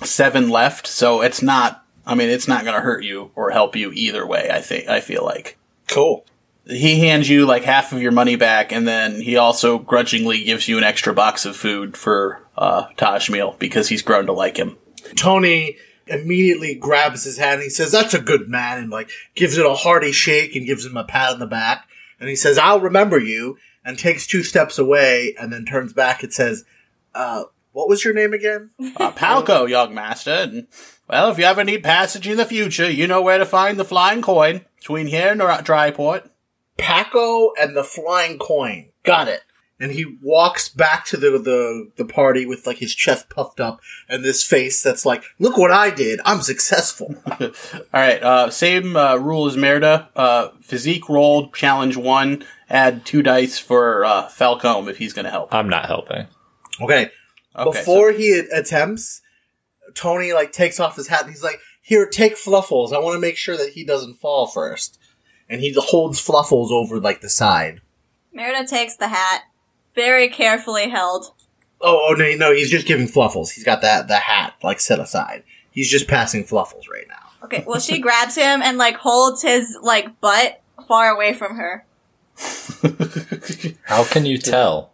seven 0.06 0.50
left, 0.50 0.88
so 0.88 1.22
it's 1.22 1.42
not. 1.42 1.84
I 2.06 2.16
mean, 2.16 2.30
it's 2.30 2.48
not 2.48 2.63
going 2.63 2.75
to 2.75 2.81
hurt 2.81 3.04
you 3.04 3.31
or 3.36 3.51
help 3.51 3.75
you 3.75 3.92
either 3.94 4.25
way. 4.25 4.50
I 4.51 4.62
think. 4.62 4.88
I 4.88 5.00
feel 5.00 5.24
like 5.24 5.57
Cool. 5.88 6.25
he 6.66 7.00
hands 7.00 7.30
you 7.30 7.46
like 7.46 7.63
half 7.63 7.92
of 7.94 8.01
your 8.01 8.12
money 8.12 8.36
back, 8.36 8.72
and 8.72 8.88
then 8.88 9.22
he 9.22 9.38
also 9.38 9.78
grudgingly 9.80 10.44
gives 10.44 10.68
you 10.68 10.78
an 10.78 10.84
extra 10.84 11.13
box 11.13 11.46
of 11.46 11.56
food 11.56 11.96
for 11.98 12.42
uh, 12.57 12.86
Taj 12.98 13.30
meal 13.30 13.56
because 13.60 13.90
he's 13.90 14.01
grown 14.01 14.25
to 14.25 14.34
like 14.34 14.57
him. 14.57 14.78
Tony 15.16 15.78
immediately 16.07 16.74
grabs 16.74 17.24
his 17.24 17.38
hand 17.38 17.56
and 17.56 17.63
he 17.63 17.69
says, 17.69 17.92
That's 17.92 18.13
a 18.16 18.22
good 18.22 18.50
man, 18.50 18.80
and 18.80 18.90
like 18.90 19.10
gives 19.36 19.57
it 19.57 19.66
a 19.66 19.74
hearty 19.75 20.12
shake 20.12 20.56
and 20.56 20.66
gives 20.66 20.86
him 20.86 20.98
a 20.98 21.04
pat 21.04 21.34
on 21.34 21.40
the 21.40 21.48
back. 21.48 21.88
And 22.19 22.28
he 22.28 22.36
says, 22.36 22.57
I'll 22.57 22.81
remember 22.81 23.18
you, 23.19 23.57
and 23.86 23.98
takes 23.98 24.28
two 24.28 24.44
steps 24.44 24.78
away 24.78 25.36
and 25.40 25.54
then 25.54 25.66
turns 25.66 25.94
back 25.94 26.22
and 26.24 26.34
says, 26.34 26.66
uh, 27.16 27.44
what 27.80 27.88
was 27.88 28.04
your 28.04 28.14
name 28.14 28.34
again? 28.34 28.72
Uh, 28.98 29.12
Palco, 29.12 29.68
young 29.70 29.94
master. 29.94 30.31
And, 30.31 30.68
well, 31.08 31.31
if 31.31 31.38
you 31.38 31.46
ever 31.46 31.64
need 31.64 31.81
passage 31.81 32.28
in 32.28 32.36
the 32.36 32.46
future, 32.46 32.92
you 32.92 33.08
know 33.08 33.22
where 33.22 33.38
to 33.38 33.46
find 33.46 33.80
the 33.80 33.86
flying 33.86 34.22
coin 34.22 34.66
between 34.78 35.08
here 35.08 35.31
and 35.31 35.40
Dryport. 35.40 36.30
Paco 36.78 37.54
and 37.60 37.76
the 37.78 37.86
flying 37.86 38.38
coin. 38.38 38.90
Got 39.04 39.30
it. 39.30 39.44
And 39.80 39.94
he 39.94 40.18
walks 40.22 40.68
back 40.68 41.06
to 41.06 41.16
the, 41.16 41.40
the, 41.40 41.92
the 41.96 42.04
party 42.04 42.46
with 42.46 42.68
like 42.68 42.80
his 42.80 42.94
chest 42.94 43.30
puffed 43.30 43.62
up 43.62 43.80
and 44.10 44.26
this 44.26 44.44
face 44.44 44.84
that's 44.84 45.06
like, 45.06 45.24
look 45.40 45.58
what 45.58 45.72
I 45.72 45.90
did. 45.90 46.20
I'm 46.26 46.42
successful. 46.42 47.16
All 47.26 47.50
right, 47.94 48.22
uh, 48.22 48.50
same 48.50 48.98
uh, 48.98 49.16
rule 49.16 49.48
as 49.48 49.56
Merida. 49.56 50.10
Uh, 50.18 50.50
physique 50.62 51.08
rolled, 51.08 51.54
challenge 51.54 51.96
one. 51.96 52.44
Add 52.70 53.06
two 53.06 53.24
dice 53.24 53.58
for 53.58 54.04
uh, 54.04 54.28
Falcom 54.28 54.90
if 54.90 54.98
he's 54.98 55.14
going 55.14 55.26
to 55.26 55.31
help. 55.31 55.54
I'm 55.54 55.70
not 55.70 55.86
helping. 55.86 56.28
Okay. 56.81 57.12
Okay, 57.59 57.79
Before 57.79 58.11
he 58.11 58.39
attempts, 58.53 59.21
Tony 59.94 60.33
like 60.33 60.51
takes 60.51 60.79
off 60.79 60.95
his 60.95 61.07
hat 61.07 61.23
and 61.23 61.29
he's 61.29 61.44
like, 61.44 61.59
here, 61.81 62.06
take 62.06 62.38
Fluffles. 62.38 62.94
I 62.94 62.99
want 62.99 63.16
to 63.16 63.19
make 63.19 63.37
sure 63.37 63.57
that 63.57 63.73
he 63.73 63.83
doesn't 63.83 64.16
fall 64.16 64.47
first. 64.47 64.99
And 65.49 65.61
he 65.61 65.73
holds 65.75 66.19
Fluffles 66.19 66.71
over 66.71 66.99
like 66.99 67.21
the 67.21 67.30
side. 67.30 67.81
Merida 68.31 68.68
takes 68.68 68.95
the 68.95 69.07
hat, 69.07 69.44
very 69.95 70.30
carefully 70.30 70.89
held. 70.89 71.33
Oh, 71.81 72.09
oh 72.09 72.13
no, 72.13 72.35
no, 72.35 72.54
he's 72.54 72.69
just 72.69 72.85
giving 72.85 73.07
Fluffles. 73.07 73.51
He's 73.51 73.63
got 73.63 73.81
that 73.81 74.07
the 74.07 74.18
hat 74.18 74.54
like 74.63 74.80
set 74.80 74.99
aside. 74.99 75.44
He's 75.71 75.89
just 75.89 76.07
passing 76.07 76.44
Fluffles 76.44 76.87
right 76.87 77.07
now. 77.07 77.16
Okay, 77.44 77.63
well 77.66 77.80
she 77.80 77.99
grabs 77.99 78.35
him 78.35 78.61
and 78.61 78.78
like 78.78 78.97
holds 78.97 79.42
his 79.42 79.78
like 79.81 80.19
butt 80.21 80.61
far 80.87 81.09
away 81.09 81.33
from 81.33 81.56
her. 81.56 81.85
How 83.83 84.04
can 84.04 84.25
you 84.25 84.37
tell? 84.37 84.92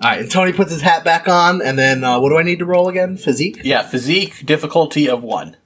All 0.00 0.10
right, 0.10 0.20
and 0.20 0.30
Tony 0.30 0.52
puts 0.52 0.70
his 0.70 0.82
hat 0.82 1.02
back 1.02 1.26
on, 1.26 1.60
and 1.60 1.76
then 1.76 2.04
uh, 2.04 2.20
what 2.20 2.28
do 2.28 2.38
I 2.38 2.44
need 2.44 2.60
to 2.60 2.64
roll 2.64 2.88
again? 2.88 3.16
Physique. 3.16 3.60
yeah, 3.64 3.82
physique 3.82 4.46
difficulty 4.46 5.08
of 5.08 5.24
one. 5.24 5.56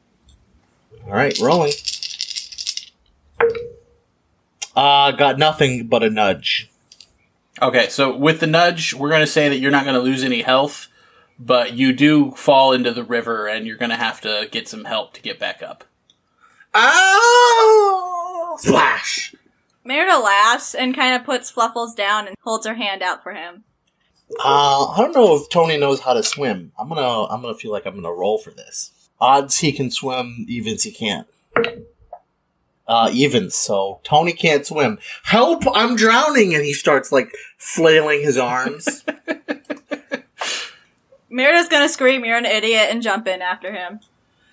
All 1.04 1.12
right, 1.12 1.38
rolling. 1.38 1.72
Uh, 4.74 5.10
got 5.12 5.38
nothing 5.38 5.86
but 5.86 6.02
a 6.02 6.08
nudge. 6.08 6.70
Okay, 7.60 7.88
so 7.90 8.16
with 8.16 8.40
the 8.40 8.46
nudge, 8.46 8.94
we're 8.94 9.10
going 9.10 9.20
to 9.20 9.26
say 9.26 9.50
that 9.50 9.58
you're 9.58 9.70
not 9.70 9.84
going 9.84 9.96
to 9.96 10.00
lose 10.00 10.24
any 10.24 10.40
health, 10.40 10.88
but 11.38 11.74
you 11.74 11.92
do 11.92 12.30
fall 12.30 12.72
into 12.72 12.92
the 12.92 13.04
river 13.04 13.46
and 13.46 13.66
you're 13.66 13.76
going 13.76 13.90
to 13.90 13.96
have 13.96 14.22
to 14.22 14.48
get 14.50 14.66
some 14.66 14.86
help 14.86 15.12
to 15.12 15.20
get 15.20 15.38
back 15.38 15.62
up. 15.62 15.84
Oh! 16.72 18.56
Splash! 18.58 19.34
Merida 19.84 20.18
laughs 20.18 20.74
and 20.74 20.94
kind 20.94 21.14
of 21.14 21.24
puts 21.24 21.50
Fluffles 21.52 21.94
down 21.94 22.26
and 22.26 22.36
holds 22.42 22.66
her 22.66 22.74
hand 22.74 23.02
out 23.02 23.22
for 23.22 23.34
him. 23.34 23.64
Uh, 24.38 24.86
I 24.86 24.96
don't 24.98 25.14
know 25.14 25.36
if 25.36 25.48
Tony 25.48 25.76
knows 25.76 26.00
how 26.00 26.14
to 26.14 26.22
swim. 26.22 26.72
I'm 26.78 26.88
gonna, 26.88 27.24
I'm 27.26 27.42
gonna 27.42 27.54
feel 27.54 27.72
like 27.72 27.86
I'm 27.86 27.94
gonna 27.94 28.12
roll 28.12 28.38
for 28.38 28.50
this. 28.50 28.92
Odds 29.20 29.58
he 29.58 29.72
can 29.72 29.90
swim, 29.90 30.46
evens 30.48 30.82
he 30.82 30.90
can't. 30.90 31.26
Uh, 32.88 33.10
evens. 33.12 33.54
So 33.54 34.00
Tony 34.02 34.32
can't 34.32 34.66
swim. 34.66 34.98
Help! 35.24 35.62
I'm 35.74 35.96
drowning! 35.96 36.54
And 36.54 36.64
he 36.64 36.72
starts 36.72 37.12
like 37.12 37.32
flailing 37.56 38.22
his 38.22 38.36
arms. 38.36 39.04
Merida's 41.30 41.68
gonna 41.68 41.88
scream, 41.88 42.24
"You're 42.24 42.38
an 42.38 42.44
idiot!" 42.44 42.88
and 42.90 43.02
jump 43.02 43.26
in 43.26 43.42
after 43.42 43.72
him. 43.72 44.00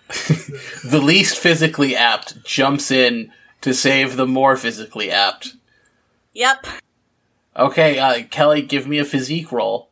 The 0.84 1.02
least 1.02 1.38
physically 1.38 1.96
apt 1.96 2.44
jumps 2.44 2.90
in 2.90 3.32
to 3.62 3.74
save 3.74 4.16
the 4.16 4.26
more 4.26 4.56
physically 4.56 5.12
apt. 5.12 5.56
Yep. 6.34 6.66
Okay, 7.60 8.00
uh, 8.00 8.24
Kelly, 8.32 8.62
give 8.62 8.88
me 8.88 9.00
a 9.00 9.06
physique 9.06 9.52
roll. 9.52 9.92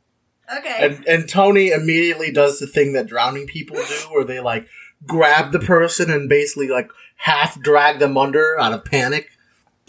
Okay. 0.57 0.77
And 0.79 1.05
and 1.05 1.29
Tony 1.29 1.71
immediately 1.71 2.31
does 2.31 2.59
the 2.59 2.67
thing 2.67 2.93
that 2.93 3.07
drowning 3.07 3.47
people 3.47 3.75
do, 3.75 4.07
where 4.11 4.23
they 4.23 4.39
like 4.39 4.67
grab 5.05 5.51
the 5.51 5.59
person 5.59 6.09
and 6.09 6.29
basically 6.29 6.69
like 6.69 6.89
half 7.17 7.59
drag 7.59 7.99
them 7.99 8.17
under 8.17 8.59
out 8.59 8.73
of 8.73 8.85
panic. 8.85 9.29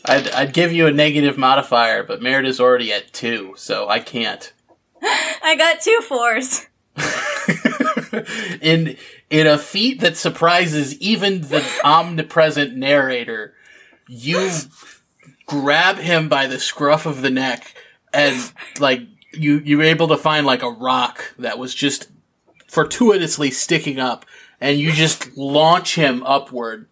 I'd, 0.05 0.29
I'd 0.31 0.53
give 0.53 0.73
you 0.73 0.87
a 0.87 0.93
negative 0.93 1.39
modifier, 1.39 2.03
but 2.03 2.23
Merida's 2.23 2.61
already 2.61 2.93
at 2.93 3.13
two, 3.13 3.55
so 3.57 3.89
I 3.89 4.01
can't. 4.01 4.53
I 5.03 5.55
got 5.57 5.81
two 5.81 6.01
fours. 6.03 6.67
in 8.61 8.97
in 9.31 9.47
a 9.47 9.59
feat 9.59 10.01
that 10.01 10.17
surprises 10.17 10.99
even 10.99 11.43
the 11.43 11.65
omnipresent 11.85 12.75
narrator, 12.75 13.55
you 14.09 14.51
grab 15.49 15.97
him 15.97 16.29
by 16.29 16.47
the 16.47 16.61
scruff 16.61 17.07
of 17.07 17.23
the 17.23 17.31
neck 17.31 17.75
and 18.13 18.53
like 18.79 19.01
you 19.33 19.59
you 19.59 19.79
were 19.79 19.85
able 19.85 20.07
to 20.09 20.17
find 20.17 20.47
like 20.47 20.63
a 20.63 20.71
rock 20.71 21.35
that 21.39 21.59
was 21.59 21.75
just 21.75 22.09
fortuitously 22.69 23.51
sticking 23.51 23.99
up 23.99 24.25
and 24.61 24.79
you 24.79 24.93
just 24.93 25.37
launch 25.37 25.95
him 25.97 26.23
upward 26.25 26.87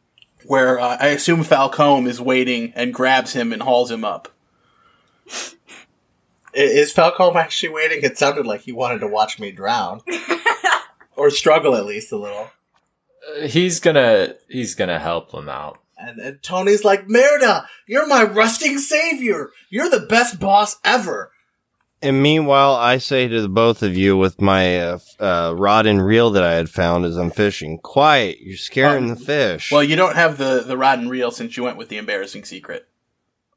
where 0.47 0.81
uh, 0.81 0.97
I 0.99 1.09
assume 1.09 1.45
Falcone 1.45 2.09
is 2.09 2.21
waiting 2.21 2.73
and 2.75 2.95
grabs 2.95 3.33
him 3.33 3.53
and 3.53 3.63
hauls 3.63 3.91
him 3.91 4.05
up. 4.05 4.33
Is 6.55 6.95
Falcom 6.95 7.35
actually 7.35 7.71
waiting? 7.71 8.03
It 8.03 8.17
sounded 8.17 8.47
like 8.47 8.63
he 8.63 8.73
wanted 8.73 9.01
to 9.01 9.09
watch 9.09 9.39
me 9.39 9.51
drown. 9.51 10.01
or 11.17 11.31
struggle 11.31 11.75
at 11.75 11.87
least 11.87 12.13
a 12.13 12.17
little. 12.17 12.51
Uh, 13.37 13.47
He's 13.47 13.81
gonna 13.81 14.35
he's 14.49 14.75
gonna 14.75 15.01
help 15.01 15.33
him 15.33 15.49
out. 15.49 15.79
And, 15.99 16.19
and 16.19 16.43
Tony's 16.43 16.85
like, 16.85 17.09
Merida, 17.09 17.67
you're 17.87 18.07
my 18.07 18.23
rusting 18.23 18.79
savior. 18.79 19.51
You're 19.71 19.89
the 19.89 20.01
best 20.01 20.39
boss 20.39 20.77
ever. 20.85 21.31
And 22.03 22.23
meanwhile, 22.23 22.75
I 22.75 22.99
say 22.99 23.27
to 23.27 23.41
the 23.41 23.49
both 23.49 23.83
of 23.83 23.97
you 23.97 24.19
with 24.19 24.41
my 24.41 24.79
uh, 24.81 24.99
uh, 25.19 25.55
rod 25.57 25.87
and 25.87 26.05
reel 26.05 26.31
that 26.33 26.43
I 26.45 26.53
had 26.53 26.69
found 26.69 27.07
as 27.07 27.17
I'm 27.17 27.31
fishing, 27.31 27.79
quiet, 27.79 28.39
you're 28.41 28.59
scaring 28.59 29.09
the 29.09 29.17
fish. 29.17 29.73
Well, 29.73 29.83
you 29.83 29.97
don't 29.97 30.15
have 30.15 30.37
the 30.37 30.63
the 30.65 30.77
rod 30.77 30.99
and 30.99 31.11
reel 31.11 31.31
since 31.31 31.57
you 31.57 31.63
went 31.65 31.79
with 31.79 31.89
the 31.89 31.97
embarrassing 31.97 32.45
secret. 32.45 32.87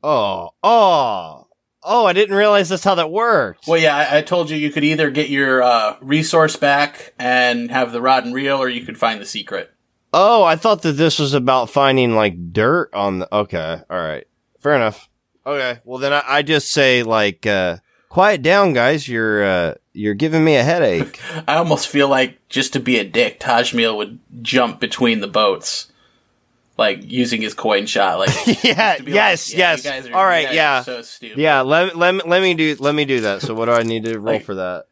oh, 0.01 0.51
oh, 0.63 1.47
oh, 1.83 2.05
I 2.05 2.13
didn't 2.13 2.35
realize 2.37 2.69
that's 2.69 2.85
how 2.85 2.95
that 2.95 3.11
worked. 3.11 3.67
Well, 3.67 3.79
yeah, 3.79 3.95
I, 3.95 4.19
I 4.19 4.21
told 4.21 4.49
you 4.49 4.55
you 4.55 4.71
could 4.71 4.85
either 4.85 5.11
get 5.11 5.29
your 5.29 5.61
uh, 5.61 5.97
resource 6.01 6.55
back 6.55 7.13
and 7.19 7.69
have 7.69 7.91
the 7.91 8.01
rod 8.01 8.23
and 8.23 8.33
reel, 8.33 8.57
or 8.57 8.69
you 8.69 8.85
could 8.85 8.97
find 8.97 9.19
the 9.19 9.25
secret. 9.25 9.69
Oh, 10.13 10.43
I 10.43 10.55
thought 10.55 10.81
that 10.81 10.93
this 10.93 11.19
was 11.19 11.33
about 11.33 11.69
finding 11.69 12.15
like 12.15 12.51
dirt 12.51 12.89
on 12.93 13.19
the. 13.19 13.35
Okay, 13.35 13.81
all 13.89 13.97
right, 13.97 14.25
fair 14.59 14.73
enough. 14.73 15.07
Okay, 15.45 15.79
well 15.83 15.99
then 15.99 16.13
I, 16.13 16.23
I 16.27 16.41
just 16.41 16.71
say 16.71 17.03
like, 17.03 17.45
uh, 17.45 17.77
quiet 18.09 18.41
down, 18.41 18.73
guys. 18.73 19.07
You're 19.07 19.43
uh, 19.43 19.73
you're 19.93 20.15
giving 20.15 20.43
me 20.43 20.55
a 20.55 20.63
headache. 20.63 21.19
I 21.47 21.55
almost 21.55 21.87
feel 21.87 22.07
like 22.07 22.39
just 22.49 22.73
to 22.73 22.79
be 22.79 22.97
a 22.97 23.03
dick, 23.03 23.39
Tajmil 23.39 23.95
would 23.97 24.19
jump 24.41 24.79
between 24.79 25.19
the 25.21 25.27
boats, 25.27 25.91
like 26.77 26.99
using 27.03 27.41
his 27.41 27.53
coin 27.53 27.85
shot. 27.85 28.17
Like, 28.19 28.63
yeah, 28.63 28.95
to 28.97 29.03
be 29.03 29.11
yes, 29.11 29.51
like, 29.51 29.59
yeah, 29.59 29.77
yes. 29.83 30.07
are- 30.07 30.15
all 30.15 30.25
right, 30.25 30.51
yeah, 30.53 30.81
so 30.81 31.01
stupid. 31.03 31.37
yeah. 31.37 31.61
Let 31.61 31.95
let 31.95 32.15
me 32.15 32.21
let 32.25 32.41
me 32.41 32.55
do 32.55 32.75
let 32.79 32.95
me 32.95 33.05
do 33.05 33.21
that. 33.21 33.41
So 33.43 33.53
what 33.53 33.65
do 33.65 33.73
I 33.73 33.83
need 33.83 34.05
to 34.05 34.19
roll 34.19 34.35
Like- 34.35 34.43
for 34.43 34.55
that? 34.55 34.85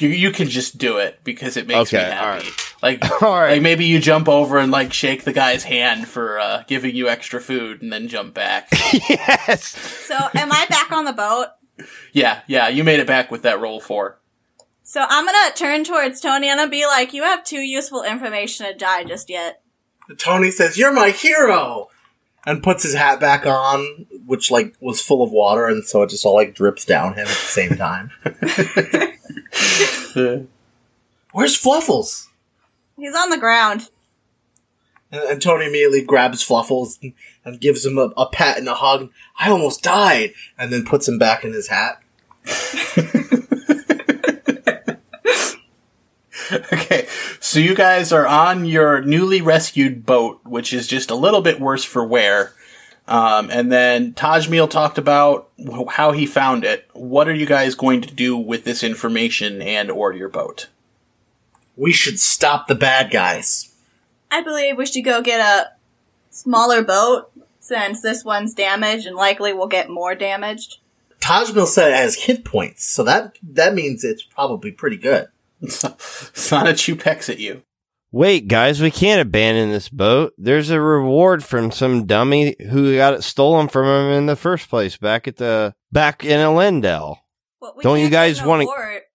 You 0.00 0.08
you 0.08 0.30
can 0.30 0.48
just 0.48 0.78
do 0.78 0.98
it 0.98 1.20
because 1.24 1.56
it 1.56 1.66
makes 1.66 1.92
me 1.92 1.98
happy. 1.98 2.18
alright. 2.18 2.74
Like, 2.82 3.22
All 3.22 3.34
right. 3.34 3.52
like 3.54 3.62
maybe 3.62 3.84
you 3.86 3.98
jump 4.00 4.28
over 4.28 4.58
and 4.58 4.70
like 4.70 4.92
shake 4.92 5.24
the 5.24 5.32
guy's 5.32 5.64
hand 5.64 6.06
for 6.08 6.38
uh, 6.38 6.62
giving 6.68 6.94
you 6.94 7.08
extra 7.08 7.40
food, 7.40 7.82
and 7.82 7.92
then 7.92 8.08
jump 8.08 8.34
back. 8.34 8.68
yes. 9.08 9.64
So, 10.06 10.14
am 10.16 10.52
I 10.52 10.66
back 10.68 10.92
on 10.92 11.04
the 11.04 11.12
boat? 11.12 11.48
yeah, 12.12 12.42
yeah, 12.46 12.68
you 12.68 12.84
made 12.84 13.00
it 13.00 13.06
back 13.06 13.30
with 13.30 13.42
that 13.42 13.60
roll 13.60 13.80
four. 13.80 14.18
So, 14.84 15.04
I'm 15.08 15.26
gonna 15.26 15.54
turn 15.54 15.84
towards 15.84 16.20
Tony 16.20 16.48
and 16.48 16.60
I'll 16.60 16.68
be 16.68 16.86
like, 16.86 17.12
you 17.12 17.22
have 17.24 17.44
too 17.44 17.60
useful 17.60 18.02
information 18.04 18.66
to 18.66 18.74
die 18.74 19.04
just 19.04 19.28
yet. 19.28 19.60
Tony 20.16 20.50
says, 20.50 20.78
You're 20.78 20.92
my 20.92 21.10
hero! 21.10 21.88
And 22.46 22.62
puts 22.62 22.82
his 22.84 22.94
hat 22.94 23.20
back 23.20 23.44
on, 23.44 24.06
which 24.24 24.50
like 24.50 24.74
was 24.80 25.02
full 25.02 25.22
of 25.22 25.30
water, 25.32 25.66
and 25.66 25.84
so 25.84 26.02
it 26.02 26.10
just 26.10 26.24
all 26.24 26.34
like 26.34 26.54
drips 26.54 26.84
down 26.86 27.12
him 27.14 27.20
at 27.20 27.26
the 27.26 27.32
same 27.34 27.76
time. 27.76 28.10
Where's 31.32 31.56
Fluffles? 31.56 32.28
He's 32.96 33.14
on 33.14 33.30
the 33.30 33.38
ground. 33.38 33.90
And, 35.12 35.22
and 35.22 35.42
Tony 35.42 35.66
immediately 35.66 36.02
grabs 36.02 36.42
Fluffles 36.42 36.98
and, 37.02 37.12
and 37.44 37.60
gives 37.60 37.84
him 37.84 37.98
a, 37.98 38.12
a 38.16 38.28
pat 38.28 38.58
and 38.58 38.68
a 38.68 38.74
hug. 38.74 39.10
I 39.38 39.50
almost 39.50 39.82
died! 39.82 40.32
And 40.58 40.72
then 40.72 40.84
puts 40.84 41.08
him 41.08 41.18
back 41.18 41.44
in 41.44 41.52
his 41.52 41.68
hat. 41.68 42.02
Okay, 46.72 47.06
so 47.40 47.60
you 47.60 47.74
guys 47.74 48.12
are 48.12 48.26
on 48.26 48.64
your 48.64 49.02
newly 49.02 49.42
rescued 49.42 50.06
boat, 50.06 50.40
which 50.44 50.72
is 50.72 50.86
just 50.86 51.10
a 51.10 51.14
little 51.14 51.42
bit 51.42 51.60
worse 51.60 51.84
for 51.84 52.02
wear. 52.04 52.52
Um, 53.08 53.50
and 53.50 53.72
then 53.72 54.12
Tajmil 54.12 54.68
talked 54.68 54.98
about 54.98 55.48
wh- 55.58 55.90
how 55.90 56.12
he 56.12 56.26
found 56.26 56.62
it. 56.62 56.88
What 56.92 57.26
are 57.26 57.34
you 57.34 57.46
guys 57.46 57.74
going 57.74 58.02
to 58.02 58.14
do 58.14 58.36
with 58.36 58.64
this 58.64 58.84
information 58.84 59.62
and 59.62 59.90
or 59.90 60.12
your 60.12 60.28
boat? 60.28 60.68
We 61.74 61.90
should 61.92 62.20
stop 62.20 62.68
the 62.68 62.74
bad 62.74 63.10
guys. 63.10 63.74
I 64.30 64.42
believe 64.42 64.76
we 64.76 64.84
should 64.84 65.06
go 65.06 65.22
get 65.22 65.40
a 65.40 65.70
smaller 66.30 66.82
boat 66.82 67.30
since 67.60 68.02
this 68.02 68.26
one's 68.26 68.52
damaged 68.52 69.06
and 69.06 69.16
likely 69.16 69.54
will 69.54 69.68
get 69.68 69.88
more 69.88 70.14
damaged. 70.14 70.78
Tajmil 71.18 71.66
said 71.66 71.90
it 71.90 71.96
has 71.96 72.14
hit 72.14 72.44
points, 72.44 72.84
so 72.84 73.02
that 73.04 73.38
that 73.42 73.74
means 73.74 74.04
it's 74.04 74.22
probably 74.22 74.70
pretty 74.70 74.98
good. 74.98 75.28
Sonichu 75.62 77.00
pecks 77.00 77.28
at 77.28 77.40
you. 77.40 77.62
Wait, 78.10 78.48
guys, 78.48 78.80
we 78.80 78.90
can't 78.90 79.20
abandon 79.20 79.70
this 79.70 79.90
boat. 79.90 80.32
There's 80.38 80.70
a 80.70 80.80
reward 80.80 81.44
from 81.44 81.70
some 81.70 82.06
dummy 82.06 82.56
who 82.70 82.96
got 82.96 83.12
it 83.14 83.22
stolen 83.22 83.68
from 83.68 83.84
him 83.86 84.12
in 84.16 84.26
the 84.26 84.36
first 84.36 84.70
place 84.70 84.96
back 84.96 85.28
at 85.28 85.36
the 85.36 85.74
back 85.92 86.24
in 86.24 86.40
Elendel. 86.40 87.18
Well, 87.60 87.74
we 87.76 87.82
Don't 87.82 88.00
you 88.00 88.08
guys 88.08 88.42
wanna- 88.42 88.64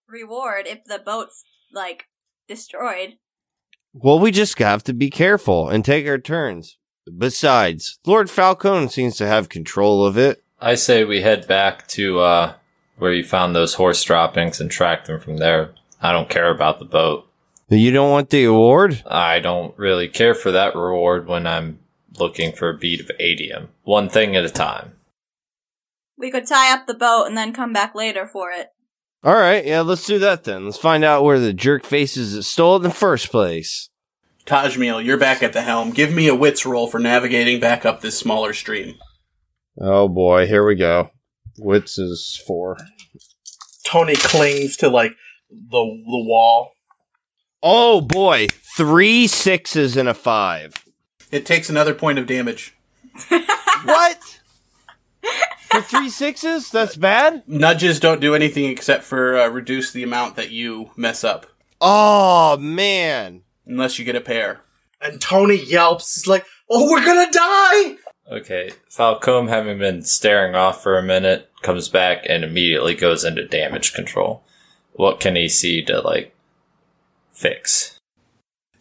reward 0.07 0.67
if 0.67 0.83
the 0.85 0.99
boat's 0.99 1.43
like 1.71 2.05
destroyed? 2.47 3.13
Well, 3.93 4.19
we 4.19 4.29
just 4.31 4.57
have 4.59 4.83
to 4.83 4.93
be 4.93 5.09
careful 5.09 5.69
and 5.69 5.83
take 5.83 6.07
our 6.07 6.19
turns. 6.19 6.77
Besides, 7.17 7.99
Lord 8.05 8.29
Falcone 8.29 8.89
seems 8.89 9.17
to 9.17 9.27
have 9.27 9.49
control 9.49 10.05
of 10.05 10.17
it. 10.17 10.43
I 10.61 10.75
say 10.75 11.03
we 11.03 11.21
head 11.21 11.47
back 11.47 11.87
to 11.89 12.19
uh, 12.19 12.53
where 12.97 13.11
you 13.11 13.23
found 13.23 13.55
those 13.55 13.73
horse 13.73 14.03
droppings 14.03 14.61
and 14.61 14.69
track 14.69 15.05
them 15.05 15.19
from 15.19 15.37
there. 15.37 15.71
I 16.01 16.11
don't 16.11 16.29
care 16.29 16.49
about 16.49 16.79
the 16.79 16.85
boat. 16.85 17.27
You 17.75 17.91
don't 17.91 18.11
want 18.11 18.29
the 18.29 18.45
award? 18.45 19.03
I 19.07 19.39
don't 19.39 19.77
really 19.77 20.07
care 20.07 20.35
for 20.35 20.51
that 20.51 20.75
reward 20.75 21.27
when 21.27 21.47
I'm 21.47 21.79
looking 22.17 22.53
for 22.53 22.69
a 22.69 22.77
bead 22.77 23.01
of 23.01 23.11
atium. 23.19 23.69
One 23.83 24.09
thing 24.09 24.35
at 24.35 24.45
a 24.45 24.49
time. 24.49 24.93
We 26.17 26.31
could 26.31 26.47
tie 26.47 26.73
up 26.73 26.87
the 26.87 26.93
boat 26.93 27.25
and 27.25 27.37
then 27.37 27.53
come 27.53 27.73
back 27.73 27.95
later 27.95 28.27
for 28.27 28.51
it. 28.51 28.69
All 29.23 29.35
right, 29.35 29.65
yeah, 29.65 29.81
let's 29.81 30.05
do 30.05 30.19
that 30.19 30.43
then. 30.43 30.65
Let's 30.65 30.77
find 30.77 31.03
out 31.03 31.23
where 31.23 31.39
the 31.39 31.53
jerk 31.53 31.85
faces 31.85 32.33
that 32.33 32.43
stole 32.43 32.75
it 32.75 32.79
in 32.79 32.83
the 32.83 32.91
first 32.91 33.31
place. 33.31 33.89
Tajmil, 34.45 35.03
you're 35.03 35.17
back 35.17 35.41
at 35.41 35.53
the 35.53 35.61
helm. 35.61 35.91
Give 35.91 36.13
me 36.13 36.27
a 36.27 36.35
wits 36.35 36.65
roll 36.65 36.87
for 36.87 36.99
navigating 36.99 37.61
back 37.61 37.85
up 37.85 38.01
this 38.01 38.19
smaller 38.19 38.53
stream. 38.53 38.95
Oh 39.79 40.09
boy, 40.09 40.45
here 40.45 40.65
we 40.65 40.75
go. 40.75 41.09
Wits 41.57 41.97
is 41.97 42.41
four. 42.45 42.77
Tony 43.85 44.15
clings 44.15 44.75
to 44.77 44.89
like 44.89 45.13
the 45.49 45.79
the 45.79 46.23
wall. 46.27 46.72
Oh 47.65 48.01
boy, 48.01 48.47
three 48.75 49.25
sixes 49.25 49.95
and 49.95 50.09
a 50.09 50.13
five. 50.13 50.83
It 51.31 51.45
takes 51.45 51.69
another 51.69 51.93
point 51.93 52.19
of 52.19 52.27
damage. 52.27 52.75
what? 53.29 54.39
For 55.69 55.81
three 55.81 56.09
sixes? 56.09 56.69
That's 56.69 56.95
bad? 56.97 57.43
Nudges 57.47 57.99
don't 58.01 58.19
do 58.21 58.35
anything 58.35 58.65
except 58.65 59.03
for 59.03 59.37
uh, 59.39 59.47
reduce 59.47 59.91
the 59.91 60.03
amount 60.03 60.35
that 60.35 60.51
you 60.51 60.91
mess 60.97 61.23
up, 61.23 61.45
Oh 61.79 62.57
man. 62.57 63.43
unless 63.65 63.97
you 63.97 64.03
get 64.05 64.15
a 64.17 64.21
pair. 64.21 64.61
And 65.01 65.19
Tony 65.21 65.55
yelps, 65.55 66.15
he's 66.15 66.27
like, 66.27 66.45
Oh, 66.69 66.91
we're 66.91 67.05
gonna 67.05 67.31
die! 67.31 67.95
Okay, 68.31 68.71
Falcom, 68.89 69.47
having 69.49 69.79
been 69.79 70.01
staring 70.03 70.55
off 70.55 70.83
for 70.83 70.97
a 70.97 71.03
minute, 71.03 71.49
comes 71.61 71.87
back 71.89 72.25
and 72.27 72.43
immediately 72.43 72.93
goes 72.95 73.23
into 73.23 73.47
damage 73.47 73.93
control. 73.93 74.43
What 74.93 75.19
can 75.19 75.35
he 75.35 75.49
see 75.49 75.83
to, 75.85 76.01
like, 76.01 76.32
fix? 77.33 77.99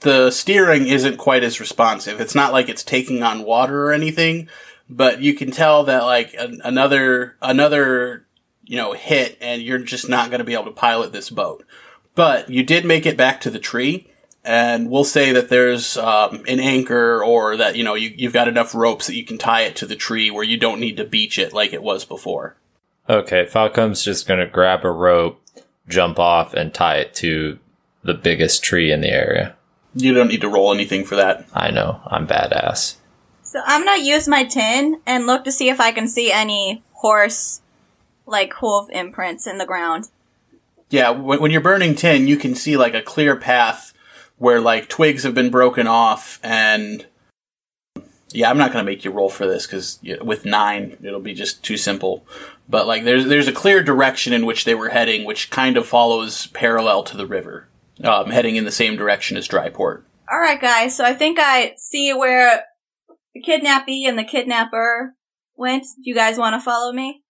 The 0.00 0.30
steering 0.30 0.88
isn't 0.88 1.16
quite 1.16 1.44
as 1.44 1.61
responsive. 1.61 2.21
It's 2.21 2.35
not 2.35 2.52
like 2.52 2.68
it's 2.68 2.82
taking 2.82 3.23
on 3.23 3.44
water 3.44 3.87
or 3.87 3.92
anything, 3.92 4.49
but 4.88 5.21
you 5.21 5.35
can 5.35 5.50
tell 5.50 5.85
that 5.85 6.04
like 6.04 6.35
an, 6.35 6.61
another 6.64 7.37
another 7.40 8.26
you 8.64 8.76
know 8.76 8.92
hit, 8.92 9.38
and 9.40 9.62
you're 9.62 9.78
just 9.78 10.09
not 10.09 10.30
going 10.30 10.40
to 10.40 10.44
be 10.44 10.54
able 10.54 10.64
to 10.64 10.73
pilot 10.73 11.12
this 11.12 11.30
boat. 11.30 11.64
But 12.14 12.50
you 12.50 12.62
did 12.62 12.85
make 12.85 13.06
it 13.06 13.16
back 13.16 13.40
to 13.42 13.50
the 13.50 13.59
tree, 13.59 14.09
and 14.44 14.90
we'll 14.90 15.04
say 15.04 15.32
that 15.32 15.49
there's 15.49 15.97
um, 15.97 16.44
an 16.49 16.61
anchor, 16.61 17.23
or 17.23 17.56
that 17.56 17.76
you 17.76 17.85
know 17.85 17.94
you, 17.94 18.12
you've 18.16 18.32
got 18.32 18.49
enough 18.49 18.75
ropes 18.75 19.06
that 19.06 19.14
you 19.14 19.25
can 19.25 19.38
tie 19.38 19.62
it 19.62 19.76
to 19.76 19.87
the 19.87 19.97
tree 19.97 20.30
where 20.30 20.44
you 20.44 20.56
don't 20.56 20.80
need 20.80 20.97
to 20.97 21.04
beach 21.04 21.38
it 21.38 21.52
like 21.52 21.73
it 21.73 21.82
was 21.82 22.04
before. 22.04 22.56
Okay, 23.09 23.44
Falcom's 23.44 24.02
just 24.02 24.26
gonna 24.26 24.47
grab 24.47 24.85
a 24.85 24.90
rope, 24.90 25.40
jump 25.88 26.18
off 26.18 26.54
and 26.54 26.75
tie 26.75 26.97
it 26.99 27.14
to 27.14 27.59
the 28.02 28.14
biggest 28.14 28.62
tree 28.62 28.92
in 28.92 29.00
the 29.00 29.11
area. 29.11 29.56
You 29.94 30.14
don't 30.14 30.28
need 30.28 30.40
to 30.40 30.49
roll 30.49 30.73
anything 30.73 31.04
for 31.04 31.16
that. 31.16 31.47
I 31.52 31.71
know, 31.71 32.00
I'm 32.06 32.26
badass. 32.26 32.97
So 33.42 33.61
I'm 33.64 33.85
gonna 33.85 34.02
use 34.02 34.26
my 34.26 34.44
tin 34.44 35.00
and 35.06 35.26
look 35.26 35.44
to 35.44 35.52
see 35.52 35.68
if 35.68 35.80
I 35.80 35.92
can 35.92 36.09
see 36.09 36.32
any 36.32 36.82
horse, 36.92 37.61
like 38.26 38.54
hoof 38.54 38.88
imprints 38.90 39.47
in 39.47 39.59
the 39.59 39.66
ground. 39.66 40.09
Yeah, 40.88 41.11
when, 41.11 41.40
when 41.40 41.50
you're 41.50 41.61
burning 41.61 41.94
tin, 41.94 42.26
you 42.26 42.37
can 42.37 42.54
see 42.54 42.76
like 42.76 42.94
a 42.94 43.02
clear 43.02 43.37
path 43.37 43.92
where 44.38 44.61
like 44.61 44.88
twigs 44.88 45.23
have 45.25 45.35
been 45.35 45.50
broken 45.50 45.87
off, 45.87 46.40
and 46.42 47.06
yeah, 48.30 48.49
I'm 48.49 48.59
not 48.59 48.73
gonna 48.73 48.85
make 48.85 49.04
you 49.04 49.11
roll 49.11 49.28
for 49.28 49.47
this 49.47 49.66
because 49.66 50.00
with 50.23 50.44
nine, 50.47 50.97
it'll 51.02 51.21
be 51.21 51.35
just 51.35 51.62
too 51.62 51.76
simple. 51.76 52.26
But 52.68 52.87
like, 52.87 53.04
there's 53.04 53.26
there's 53.26 53.49
a 53.49 53.52
clear 53.52 53.82
direction 53.82 54.32
in 54.32 54.47
which 54.47 54.64
they 54.64 54.75
were 54.75 54.88
heading, 54.88 55.25
which 55.25 55.50
kind 55.50 55.76
of 55.76 55.87
follows 55.87 56.47
parallel 56.49 57.02
to 57.04 57.16
the 57.16 57.26
river, 57.26 57.68
um, 58.04 58.30
heading 58.30 58.56
in 58.56 58.64
the 58.64 58.73
same 58.73 58.97
direction 58.97 59.37
as 59.37 59.49
Dryport. 59.49 60.04
All 60.30 60.38
right, 60.38 60.61
guys. 60.61 60.97
So 60.97 61.04
I 61.04 61.14
think 61.14 61.38
I 61.40 61.75
see 61.76 62.12
where 62.12 62.64
the 63.35 63.42
kidnappee 63.42 64.06
and 64.06 64.18
the 64.18 64.25
kidnapper 64.25 65.14
went. 65.56 65.82
Do 65.82 66.02
you 66.11 66.14
guys 66.14 66.38
want 66.38 66.54
to 66.54 66.61
follow 66.61 66.92
me? 66.92 67.23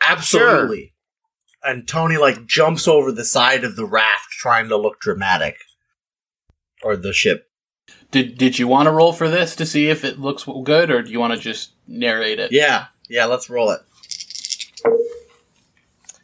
Absolutely. 0.00 0.94
And 1.62 1.86
Tony 1.86 2.16
like 2.16 2.46
jumps 2.46 2.86
over 2.86 3.10
the 3.10 3.24
side 3.24 3.64
of 3.64 3.76
the 3.76 3.84
raft 3.84 4.30
trying 4.30 4.68
to 4.68 4.76
look 4.76 5.00
dramatic. 5.00 5.56
Or 6.82 6.96
the 6.96 7.12
ship. 7.12 7.50
Did 8.10 8.38
did 8.38 8.58
you 8.58 8.68
want 8.68 8.86
to 8.86 8.92
roll 8.92 9.12
for 9.12 9.28
this 9.28 9.56
to 9.56 9.66
see 9.66 9.88
if 9.88 10.04
it 10.04 10.18
looks 10.18 10.46
good, 10.64 10.90
or 10.90 11.02
do 11.02 11.10
you 11.10 11.18
want 11.18 11.32
to 11.32 11.38
just 11.38 11.72
narrate 11.86 12.38
it? 12.38 12.52
Yeah. 12.52 12.86
Yeah, 13.08 13.24
let's 13.24 13.50
roll 13.50 13.70
it. 13.70 13.80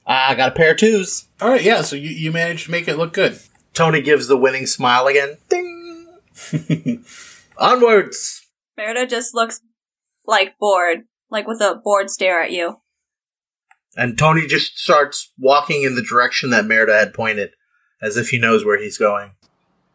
I 0.06 0.35
got 0.35 0.50
a 0.50 0.54
pair 0.54 0.73
of 0.73 0.78
twos. 0.78 1.26
All 1.40 1.49
right. 1.49 1.62
Yeah. 1.62 1.82
So 1.82 1.97
you 1.97 2.11
you 2.11 2.32
managed 2.32 2.66
to 2.66 2.71
make 2.71 2.88
it 2.88 2.99
look 2.99 3.12
good. 3.12 3.38
Tony 3.75 4.00
gives 4.00 4.26
the 4.26 4.37
winning 4.37 4.67
smile 4.67 5.07
again. 5.07 5.38
Ding. 5.49 6.09
Onwards. 7.59 8.47
Merida 8.76 9.07
just 9.07 9.35
looks 9.35 9.61
like 10.26 10.59
bored, 10.59 11.02
like 11.31 11.47
with 11.47 11.61
a 11.61 11.81
bored 11.83 12.11
stare 12.11 12.43
at 12.43 12.52
you. 12.52 12.76
And 13.97 14.17
Tony 14.17 14.47
just 14.47 14.79
starts 14.79 15.33
walking 15.38 15.83
in 15.83 15.95
the 15.95 16.02
direction 16.02 16.50
that 16.50 16.64
Merida 16.64 16.99
had 16.99 17.12
pointed, 17.12 17.50
as 18.00 18.17
if 18.17 18.31
he 18.31 18.38
knows 18.38 18.64
where 18.64 18.81
he's 18.81 18.97
going. 18.97 19.33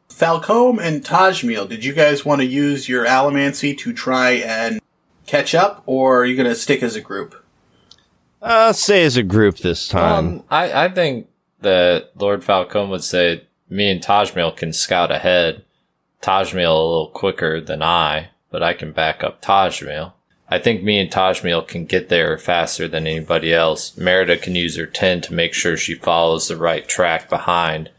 Falcom 0.10 0.80
and 0.80 1.04
Tajmil, 1.04 1.68
did 1.68 1.84
you 1.84 1.94
guys 1.94 2.24
want 2.24 2.42
to 2.42 2.48
use 2.48 2.88
your 2.88 3.06
allomancy 3.06 3.78
to 3.80 3.94
try 3.94 4.32
and 4.32 4.80
catch 5.26 5.54
up, 5.54 5.84
or 5.86 6.22
are 6.22 6.26
you 6.26 6.36
going 6.36 6.50
to 6.50 6.56
stick 6.56 6.82
as 6.82 6.96
a 6.96 7.02
group? 7.02 7.44
Uh, 8.42 8.72
say 8.72 9.04
as 9.04 9.18
a 9.18 9.24
group 9.24 9.58
this 9.58 9.88
time. 9.88 10.28
Um, 10.28 10.44
I, 10.50 10.86
I 10.86 10.90
think 10.90 11.28
that 11.62 12.12
Lord 12.16 12.44
Falcone 12.44 12.90
would 12.92 13.04
say 13.04 13.47
me 13.70 13.90
and 13.90 14.02
Tajmil 14.02 14.56
can 14.56 14.74
scout 14.74 15.12
ahead. 15.12 15.64
Tajmil 16.22 16.56
a 16.56 16.90
little 16.90 17.12
quicker 17.14 17.62
than 17.62 17.82
I, 17.82 18.30
but 18.50 18.64
I 18.64 18.74
can 18.74 18.92
back 18.92 19.24
up 19.24 19.42
Tajmil. 19.42 20.14
I 20.50 20.60
think 20.60 20.82
me 20.82 21.00
and 21.00 21.12
Tajmil 21.12 21.68
can 21.68 21.86
get 21.86 22.08
there 22.08 22.38
faster 22.38 22.88
than 22.88 23.06
anybody 23.06 23.54
else. 23.54 23.98
Merida 23.98 24.38
can 24.38 24.56
use 24.56 24.78
her 24.78 24.86
tin 24.86 25.20
to 25.22 25.34
make 25.34 25.54
sure 25.54 25.76
she 25.76 25.96
follows 25.96 26.48
the 26.48 26.56
right 26.56 26.88
track 26.88 27.30
behind. 27.30 27.90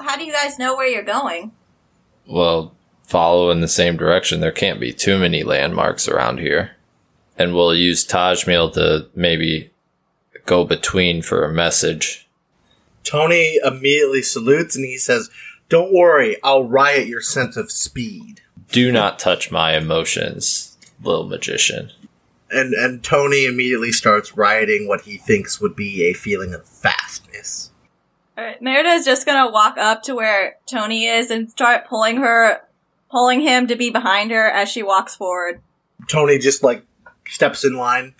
How 0.00 0.16
do 0.16 0.24
you 0.24 0.32
guys 0.32 0.58
know 0.58 0.76
where 0.76 0.86
you're 0.86 1.02
going? 1.02 1.52
Well, 2.26 2.74
follow 3.02 3.50
in 3.50 3.60
the 3.60 3.68
same 3.68 3.96
direction. 3.96 4.40
There 4.40 4.52
can't 4.52 4.78
be 4.78 4.92
too 4.92 5.18
many 5.18 5.42
landmarks 5.42 6.06
around 6.06 6.38
here. 6.38 6.72
And 7.38 7.54
we'll 7.54 7.74
use 7.74 8.06
Tajmil 8.06 8.74
to 8.74 9.08
maybe 9.14 9.70
go 10.44 10.64
between 10.64 11.22
for 11.22 11.44
a 11.44 11.52
message. 11.52 12.28
Tony 13.04 13.58
immediately 13.64 14.22
salutes 14.22 14.76
and 14.76 14.84
he 14.84 14.98
says, 14.98 15.30
Don't 15.68 15.92
worry, 15.92 16.36
I'll 16.42 16.64
riot 16.64 17.06
your 17.06 17.20
sense 17.20 17.56
of 17.56 17.70
speed. 17.70 18.42
Do 18.70 18.92
not 18.92 19.18
touch 19.18 19.50
my 19.50 19.76
emotions, 19.76 20.76
little 21.02 21.26
magician. 21.26 21.90
And 22.50 22.74
and 22.74 23.02
Tony 23.02 23.44
immediately 23.46 23.92
starts 23.92 24.36
rioting 24.36 24.88
what 24.88 25.02
he 25.02 25.16
thinks 25.16 25.60
would 25.60 25.76
be 25.76 26.04
a 26.04 26.12
feeling 26.12 26.52
of 26.52 26.66
fastness. 26.66 27.70
Alright, 28.36 28.60
Merida 28.62 28.90
is 28.90 29.04
just 29.04 29.26
gonna 29.26 29.50
walk 29.50 29.76
up 29.76 30.02
to 30.04 30.14
where 30.14 30.56
Tony 30.66 31.06
is 31.06 31.30
and 31.30 31.50
start 31.50 31.86
pulling 31.88 32.16
her, 32.16 32.62
pulling 33.10 33.40
him 33.40 33.66
to 33.68 33.76
be 33.76 33.90
behind 33.90 34.30
her 34.30 34.48
as 34.48 34.68
she 34.68 34.82
walks 34.82 35.14
forward. 35.14 35.60
Tony 36.08 36.38
just 36.38 36.62
like 36.62 36.84
steps 37.26 37.64
in 37.64 37.76
line. 37.76 38.14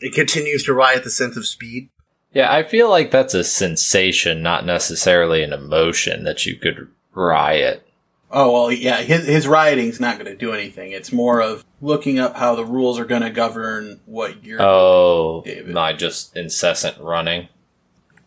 It 0.00 0.14
continues 0.14 0.64
to 0.64 0.74
riot 0.74 1.04
the 1.04 1.10
sense 1.10 1.36
of 1.36 1.46
speed. 1.46 1.90
Yeah, 2.32 2.52
I 2.52 2.62
feel 2.62 2.88
like 2.88 3.10
that's 3.10 3.34
a 3.34 3.42
sensation, 3.44 4.42
not 4.42 4.64
necessarily 4.64 5.42
an 5.42 5.52
emotion 5.52 6.24
that 6.24 6.46
you 6.46 6.56
could 6.56 6.88
riot. 7.14 7.86
Oh 8.30 8.52
well, 8.52 8.70
yeah. 8.72 8.98
His 8.98 9.26
his 9.26 9.48
rioting's 9.48 9.98
not 9.98 10.16
going 10.18 10.30
to 10.30 10.36
do 10.36 10.52
anything. 10.52 10.92
It's 10.92 11.10
more 11.12 11.40
of 11.40 11.64
looking 11.80 12.20
up 12.20 12.36
how 12.36 12.54
the 12.54 12.64
rules 12.64 12.98
are 13.00 13.04
going 13.04 13.22
to 13.22 13.30
govern 13.30 14.00
what 14.06 14.44
you're. 14.44 14.62
Oh, 14.62 15.42
David. 15.44 15.74
my 15.74 15.92
just 15.92 16.36
incessant 16.36 16.96
running, 17.00 17.48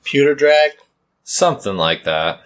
Pewter 0.04 0.36
drag. 0.36 0.72
something 1.24 1.78
like 1.78 2.04
that. 2.04 2.42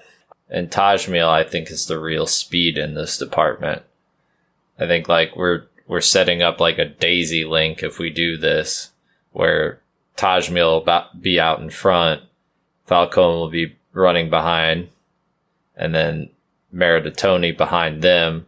And 0.50 0.70
Tajmil, 0.70 1.28
I 1.28 1.44
think, 1.44 1.72
is 1.72 1.88
the 1.88 2.00
real 2.00 2.28
speed 2.28 2.78
in 2.78 2.94
this 2.94 3.18
department. 3.18 3.82
I 4.80 4.86
think 4.86 5.10
like 5.10 5.36
we're 5.36 5.64
we're 5.88 6.02
setting 6.02 6.44
up 6.44 6.60
like 6.60 6.78
a 6.78 6.86
daisy 6.86 7.44
link 7.44 7.82
if 7.82 7.98
we 7.98 8.12
do 8.12 8.38
this, 8.38 8.92
where 9.32 9.82
Tajmil 10.18 10.86
will 10.86 11.06
be 11.20 11.40
out 11.40 11.60
in 11.60 11.70
front, 11.70 12.24
Falcone 12.86 13.40
will 13.40 13.50
be 13.50 13.76
running 13.94 14.30
behind, 14.30 14.90
and 15.76 15.94
then 15.94 16.30
Meridetoni 16.74 17.56
behind 17.56 18.02
them. 18.02 18.48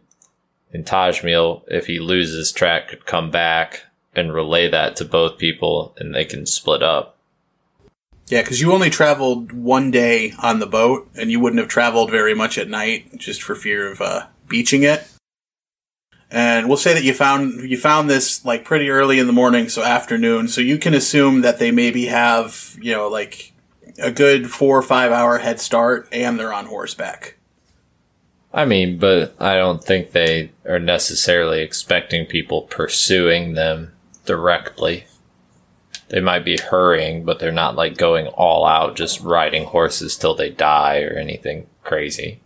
And 0.72 0.84
Tajmil, 0.84 1.62
if 1.68 1.86
he 1.86 1.98
loses 1.98 2.52
track, 2.52 2.88
could 2.88 3.06
come 3.06 3.30
back 3.30 3.84
and 4.14 4.32
relay 4.32 4.68
that 4.68 4.96
to 4.96 5.04
both 5.04 5.38
people, 5.38 5.94
and 5.98 6.14
they 6.14 6.24
can 6.24 6.46
split 6.46 6.82
up. 6.82 7.16
Yeah, 8.28 8.42
because 8.42 8.60
you 8.60 8.72
only 8.72 8.90
traveled 8.90 9.52
one 9.52 9.90
day 9.90 10.34
on 10.40 10.60
the 10.60 10.66
boat, 10.66 11.10
and 11.16 11.30
you 11.30 11.40
wouldn't 11.40 11.60
have 11.60 11.68
traveled 11.68 12.10
very 12.10 12.34
much 12.34 12.58
at 12.58 12.68
night, 12.68 13.16
just 13.18 13.42
for 13.42 13.54
fear 13.54 13.90
of 13.90 14.00
uh, 14.00 14.26
beaching 14.48 14.84
it. 14.84 15.04
And 16.30 16.68
we'll 16.68 16.76
say 16.76 16.94
that 16.94 17.02
you 17.02 17.12
found 17.12 17.68
you 17.68 17.76
found 17.76 18.08
this 18.08 18.44
like 18.44 18.64
pretty 18.64 18.88
early 18.88 19.18
in 19.18 19.26
the 19.26 19.32
morning, 19.32 19.68
so 19.68 19.82
afternoon. 19.82 20.46
So 20.48 20.60
you 20.60 20.78
can 20.78 20.94
assume 20.94 21.40
that 21.40 21.58
they 21.58 21.70
maybe 21.70 22.06
have 22.06 22.76
you 22.80 22.92
know 22.92 23.08
like 23.08 23.52
a 23.98 24.12
good 24.12 24.50
four 24.50 24.78
or 24.78 24.82
five 24.82 25.10
hour 25.10 25.38
head 25.38 25.60
start, 25.60 26.08
and 26.12 26.38
they're 26.38 26.52
on 26.52 26.66
horseback. 26.66 27.36
I 28.52 28.64
mean, 28.64 28.98
but 28.98 29.34
I 29.40 29.56
don't 29.56 29.82
think 29.82 30.10
they 30.10 30.50
are 30.66 30.80
necessarily 30.80 31.60
expecting 31.62 32.26
people 32.26 32.62
pursuing 32.62 33.54
them 33.54 33.92
directly. 34.24 35.04
They 36.08 36.20
might 36.20 36.44
be 36.44 36.58
hurrying, 36.58 37.24
but 37.24 37.38
they're 37.38 37.52
not 37.52 37.76
like 37.76 37.96
going 37.96 38.26
all 38.28 38.66
out, 38.66 38.96
just 38.96 39.20
riding 39.20 39.64
horses 39.64 40.16
till 40.16 40.34
they 40.34 40.50
die 40.50 41.02
or 41.02 41.12
anything 41.12 41.68
crazy. 41.84 42.40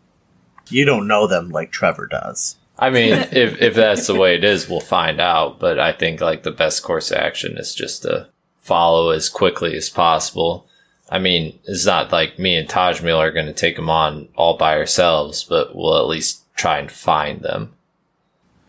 You 0.69 0.85
don't 0.85 1.07
know 1.07 1.27
them 1.27 1.49
like 1.49 1.71
Trevor 1.71 2.07
does. 2.07 2.57
I 2.79 2.91
mean, 2.91 3.13
if 3.33 3.61
if 3.61 3.75
that's 3.75 4.07
the 4.07 4.15
way 4.15 4.35
it 4.35 4.45
is, 4.45 4.69
we'll 4.69 4.81
find 4.81 5.21
out. 5.21 5.59
But 5.59 5.79
I 5.79 5.93
think 5.93 6.21
like 6.21 6.43
the 6.43 6.51
best 6.51 6.83
course 6.83 7.11
of 7.11 7.19
action 7.19 7.57
is 7.59 7.75
just 7.75 8.03
to 8.03 8.29
follow 8.59 9.11
as 9.11 9.29
quickly 9.29 9.77
as 9.77 9.91
possible. 9.91 10.67
I 11.11 11.19
mean, 11.19 11.59
it's 11.65 11.87
not 11.87 12.13
like 12.13 12.39
me 12.39 12.57
and 12.57 12.69
Tajmil 12.69 13.19
are 13.19 13.31
going 13.31 13.47
to 13.47 13.53
take 13.53 13.77
them 13.77 13.91
on 13.91 14.29
all 14.37 14.57
by 14.57 14.77
ourselves, 14.77 15.45
but 15.45 15.77
we'll 15.77 15.99
at 15.99 16.09
least 16.09 16.43
try 16.57 16.79
and 16.79 16.91
find 16.91 17.43
them. 17.43 17.75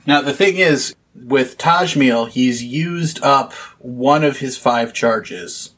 Now 0.05 0.21
the 0.21 0.33
thing 0.33 0.57
is, 0.57 0.95
with 1.15 1.57
Tajmil, 1.57 2.29
he's 2.29 2.61
used 2.61 3.23
up 3.23 3.53
one 3.79 4.23
of 4.23 4.39
his 4.39 4.57
five 4.57 4.93
charges, 4.93 5.71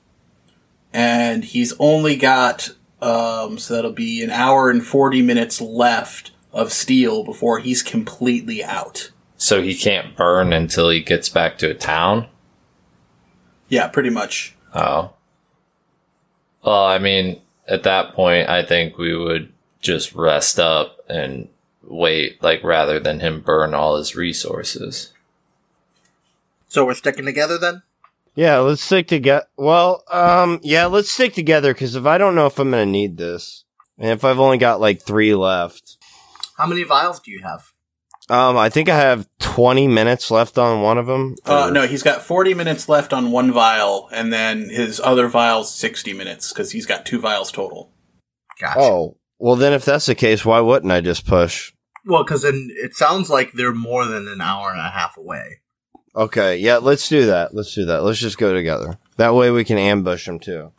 and 0.91 1.43
he's 1.43 1.73
only 1.79 2.15
got 2.15 2.71
um, 2.99 3.59
so 3.59 3.75
that'll 3.75 3.91
be 3.91 4.23
an 4.23 4.31
hour 4.31 4.71
and 4.71 4.85
forty 4.85 5.21
minutes 5.21 5.61
left 5.61 6.31
of 6.53 6.71
steel 6.71 7.23
before 7.23 7.59
he's 7.59 7.83
completely 7.83 8.63
out. 8.63 9.11
So 9.37 9.61
he 9.61 9.75
can't 9.75 10.15
burn 10.15 10.53
until 10.53 10.89
he 10.89 11.01
gets 11.01 11.29
back 11.29 11.57
to 11.59 11.69
a 11.69 11.75
town. 11.75 12.27
Yeah, 13.69 13.87
pretty 13.87 14.09
much. 14.09 14.55
Oh. 14.73 15.13
Well, 16.63 16.85
I 16.85 16.97
mean, 16.97 17.41
at 17.67 17.83
that 17.83 18.13
point, 18.13 18.49
I 18.49 18.63
think 18.63 18.97
we 18.97 19.15
would 19.15 19.51
just 19.81 20.15
rest 20.15 20.59
up 20.59 20.99
and 21.07 21.49
wait, 21.83 22.41
like 22.41 22.63
rather 22.63 22.99
than 22.99 23.19
him 23.19 23.41
burn 23.41 23.73
all 23.73 23.97
his 23.97 24.15
resources. 24.15 25.13
So 26.67 26.85
we're 26.85 26.95
sticking 26.95 27.25
together 27.25 27.57
then? 27.57 27.83
Yeah, 28.35 28.59
let's 28.59 28.83
stick 28.83 29.07
together. 29.07 29.45
Well, 29.55 30.03
um, 30.11 30.59
yeah, 30.61 30.85
let's 30.85 31.09
stick 31.09 31.33
together 31.33 31.73
because 31.73 31.95
if 31.95 32.05
I 32.05 32.17
don't 32.17 32.35
know 32.35 32.45
if 32.45 32.59
I'm 32.59 32.69
gonna 32.69 32.85
need 32.85 33.17
this, 33.17 33.63
and 33.97 34.11
if 34.11 34.23
I've 34.23 34.39
only 34.39 34.57
got 34.57 34.79
like 34.79 35.01
three 35.01 35.33
left, 35.33 35.96
How 36.57 36.65
many 36.65 36.83
vials 36.83 37.19
do 37.19 37.31
you 37.31 37.41
have? 37.43 37.71
um, 38.29 38.57
I 38.57 38.69
think 38.69 38.89
I 38.89 38.97
have 38.97 39.27
20 39.39 39.87
minutes 39.87 40.29
left 40.29 40.57
on 40.57 40.81
one 40.81 40.97
of 40.97 41.05
them. 41.05 41.35
Uh, 41.45 41.69
no, 41.71 41.87
he's 41.87 42.03
got 42.03 42.23
40 42.23 42.53
minutes 42.55 42.89
left 42.89 43.13
on 43.13 43.31
one 43.31 43.53
vial, 43.53 44.09
and 44.11 44.33
then 44.33 44.69
his 44.69 44.99
other 44.99 45.27
vial's 45.29 45.73
60 45.73 46.13
minutes, 46.13 46.51
because 46.51 46.71
he's 46.71 46.85
got 46.85 47.05
two 47.05 47.19
vials 47.19 47.51
total. 47.51 47.91
Gotcha. 48.59 48.79
Oh, 48.79 49.17
well, 49.39 49.55
then 49.55 49.71
if 49.71 49.85
that's 49.85 50.07
the 50.07 50.15
case, 50.15 50.43
why 50.43 50.59
wouldn't 50.59 50.91
I 50.91 50.99
just 50.99 51.25
push? 51.25 51.71
Well, 52.05 52.23
because 52.23 52.41
then 52.41 52.69
it 52.71 52.95
sounds 52.95 53.29
like 53.29 53.53
they're 53.53 53.73
more 53.73 54.05
than 54.05 54.27
an 54.27 54.41
hour 54.41 54.71
and 54.71 54.79
a 54.79 54.89
half 54.89 55.15
away. 55.15 55.61
Okay, 56.15 56.57
yeah, 56.57 56.77
let's 56.77 57.07
do 57.07 57.27
that. 57.27 57.53
Let's 57.53 57.73
do 57.75 57.85
that. 57.85 58.03
Let's 58.03 58.19
just 58.19 58.37
go 58.37 58.53
together. 58.53 58.97
That 59.17 59.35
way 59.35 59.51
we 59.51 59.63
can 59.63 59.77
ambush 59.77 60.25
them 60.25 60.39
too. 60.39 60.71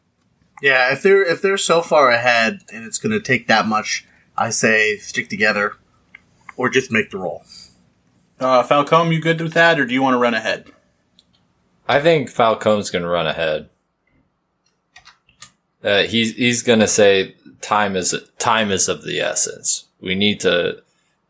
Yeah, 0.61 0.93
if 0.93 1.03
they're 1.03 1.23
if 1.23 1.41
they're 1.41 1.57
so 1.57 1.83
far 1.83 2.11
ahead 2.11 2.63
and 2.73 2.85
it's 2.85 2.99
going 2.99 3.13
to 3.13 3.21
take 3.21 3.47
that 3.47 3.67
much, 3.67 4.05
I 4.39 4.51
say 4.51 4.97
stick 4.99 5.29
together, 5.29 5.75
or 6.57 6.69
just 6.71 6.93
make 6.93 7.11
the 7.11 7.19
roll. 7.19 7.45
Uh, 8.39 8.63
Falcom, 8.63 9.13
you 9.13 9.21
good 9.21 9.41
with 9.41 9.55
that, 9.55 9.81
or 9.81 9.85
do 9.85 9.93
you 9.93 10.01
want 10.01 10.15
to 10.15 10.19
run 10.19 10.35
ahead? 10.35 10.67
I 11.89 12.01
think 12.01 12.31
Falcone's 12.31 12.91
going 12.91 13.03
to 13.03 13.09
run 13.09 13.27
ahead. 13.27 13.69
Uh, 15.83 16.03
he's 16.03 16.35
he's 16.37 16.63
going 16.63 16.81
to 16.81 16.87
say 16.89 17.35
time 17.61 17.97
is 17.97 18.15
time 18.39 18.71
is 18.71 18.89
of 18.89 19.05
the 19.05 19.21
essence. 19.21 19.87
We 20.01 20.15
need 20.15 20.41
to 20.41 20.83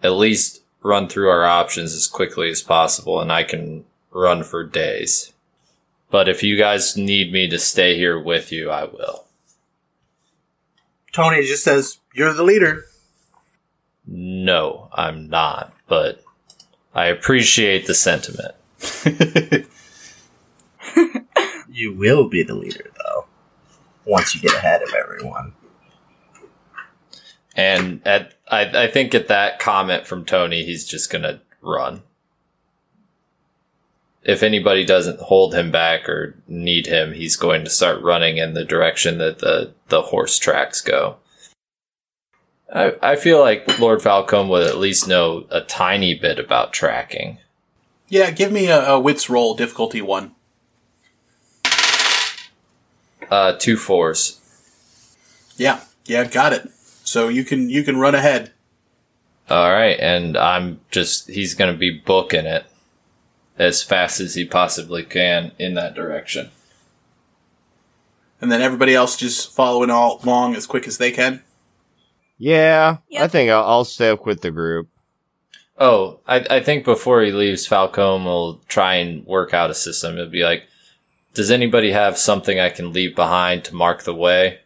at 0.03 0.13
least 0.13 0.63
run 0.83 1.09
through 1.09 1.29
our 1.29 1.45
options 1.45 1.95
as 1.95 2.07
quickly 2.07 2.51
as 2.51 2.63
possible, 2.63 3.21
and 3.21 3.33
I 3.33 3.43
can 3.43 3.85
run 4.13 4.43
for 4.43 4.65
days. 4.65 5.33
But 6.11 6.29
if 6.29 6.43
you 6.43 6.57
guys 6.57 6.97
need 6.97 7.33
me 7.33 7.49
to 7.49 7.59
stay 7.59 7.97
here 7.97 8.19
with 8.19 8.51
you, 8.53 8.71
I 8.71 8.85
will. 8.85 9.27
Tony 11.13 11.43
just 11.43 11.65
says, 11.65 11.99
"You're 12.15 12.35
the 12.35 12.43
leader." 12.43 12.85
No, 14.11 14.89
I'm 14.93 15.29
not, 15.29 15.73
but 15.87 16.25
I 16.95 17.07
appreciate 17.07 17.87
the 17.87 17.95
sentiment. 17.95 18.55
You 21.79 21.93
will 21.93 22.29
be 22.29 22.43
the 22.43 22.57
leader, 22.57 22.91
though, 22.99 23.27
once 24.05 24.35
you 24.35 24.41
get 24.41 24.53
ahead 24.53 24.83
of 24.83 24.93
everyone. 24.93 25.53
And 27.55 28.05
at 28.05 28.35
I, 28.51 28.85
I 28.85 28.87
think 28.89 29.15
at 29.15 29.29
that 29.29 29.61
comment 29.61 30.09
from 30.09 30.25
Tony, 30.25 30.65
he's 30.65 30.85
just 30.85 31.09
gonna 31.09 31.41
run. 31.63 32.03
If 34.25 34.43
anybody 34.43 34.85
doesn't 34.85 35.21
hold 35.21 35.55
him 35.55 35.71
back 35.71 36.09
or 36.09 36.35
need 36.49 36.87
him, 36.89 37.13
he's 37.13 37.37
going 37.37 37.63
to 37.63 37.71
start 37.71 38.03
running 38.03 38.39
in 38.39 38.55
the 38.55 38.65
direction 38.65 39.19
that 39.19 39.39
the, 39.39 39.73
the 39.89 40.03
horse 40.03 40.37
tracks 40.39 40.81
go. 40.81 41.19
I, 42.73 42.95
I 43.03 43.17
feel 43.17 43.41
like 43.41 43.79
Lord 43.79 44.01
Falcom 44.01 44.49
would 44.49 44.67
at 44.67 44.77
least 44.79 45.09
know 45.09 45.47
a 45.51 45.61
tiny 45.63 46.15
bit 46.15 46.39
about 46.39 46.73
tracking. 46.73 47.39
Yeah, 48.09 48.31
give 48.31 48.53
me 48.53 48.67
a, 48.69 48.91
a 48.91 49.01
wits 49.01 49.31
roll, 49.31 49.55
difficulty 49.55 50.03
one. 50.03 50.35
Uh, 53.31 53.53
two 53.59 53.77
fours. 53.77 54.41
Yeah, 55.57 55.81
yeah, 56.07 56.25
got 56.25 56.53
it. 56.53 56.71
So 57.05 57.29
you 57.29 57.45
can 57.45 57.69
you 57.69 57.83
can 57.83 57.99
run 57.99 58.15
ahead. 58.15 58.53
All 59.51 59.71
right, 59.71 59.99
and 59.99 60.37
I'm 60.37 60.81
just 60.91 61.29
he's 61.29 61.55
going 61.55 61.73
to 61.73 61.79
be 61.79 61.91
booking 61.91 62.47
it 62.47 62.65
as 63.59 63.83
fast 63.83 64.21
as 64.21 64.35
he 64.35 64.45
possibly 64.45 65.03
can 65.03 65.53
in 65.59 65.75
that 65.75 65.95
direction. 65.95 66.51
and 68.41 68.53
then 68.53 68.63
everybody 68.63 68.95
else 68.95 69.17
just 69.17 69.51
following 69.53 69.91
all 69.91 70.21
along 70.23 70.55
as 70.55 70.67
quick 70.67 70.87
as 70.87 70.99
they 70.99 71.11
can. 71.11 71.43
Yeah, 72.39 72.99
I 73.19 73.27
think 73.27 73.51
I'll, 73.51 73.65
I'll 73.65 73.85
stay 73.85 74.11
up 74.11 74.25
with 74.25 74.43
the 74.43 74.51
group. 74.51 74.89
Oh, 75.77 76.21
I, 76.27 76.45
I 76.51 76.61
think 76.61 76.85
before 76.85 77.23
he 77.23 77.31
leaves, 77.33 77.69
Falcom 77.69 78.25
will 78.25 78.61
try 78.69 78.95
and 78.95 79.25
work 79.27 79.53
out 79.55 79.71
a 79.71 79.75
system. 79.75 80.15
It'll 80.15 80.31
be 80.31 80.43
like, 80.45 80.65
does 81.35 81.51
anybody 81.51 81.93
have 81.93 82.19
something 82.19 82.59
I 82.59 82.69
can 82.71 82.93
leave 82.93 83.15
behind 83.15 83.65
to 83.65 83.75
mark 83.75 84.03
the 84.03 84.15
way? 84.15 84.61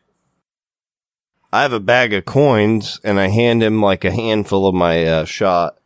I 1.53 1.63
have 1.63 1.73
a 1.75 1.81
bag 1.81 2.15
of 2.15 2.25
coins, 2.25 2.99
and 3.05 3.21
I 3.21 3.29
hand 3.29 3.63
him 3.63 3.83
like 3.83 4.05
a 4.07 4.11
handful 4.11 4.67
of 4.67 4.75
my 4.75 5.05
uh, 5.05 5.25
shot. 5.27 5.77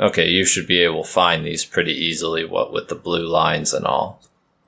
Okay, 0.00 0.28
you 0.28 0.44
should 0.44 0.66
be 0.66 0.80
able 0.80 1.04
to 1.04 1.08
find 1.08 1.44
these 1.46 1.64
pretty 1.64 1.92
easily, 1.92 2.44
what 2.44 2.72
with 2.72 2.88
the 2.88 2.94
blue 2.96 3.26
lines 3.28 3.72
and 3.72 3.86
all. 3.86 4.20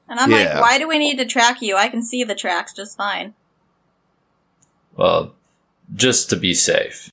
And 0.09 0.21
I'm 0.21 0.31
Yeah. 0.31 0.61
like, 0.61 0.61
why 0.61 0.79
do 0.79 0.87
we 0.87 0.99
need 0.99 1.17
to 1.19 1.25
track 1.25 1.63
you? 1.63 1.77
I 1.77 1.89
can 1.89 2.03
see 2.03 2.23
the 2.23 2.35
tracks 2.37 2.73
just 2.75 2.97
fine. 2.97 3.35
Well, 4.95 5.35
just 5.95 6.31
to 6.31 6.37
be 6.37 6.55
safe. 6.55 7.11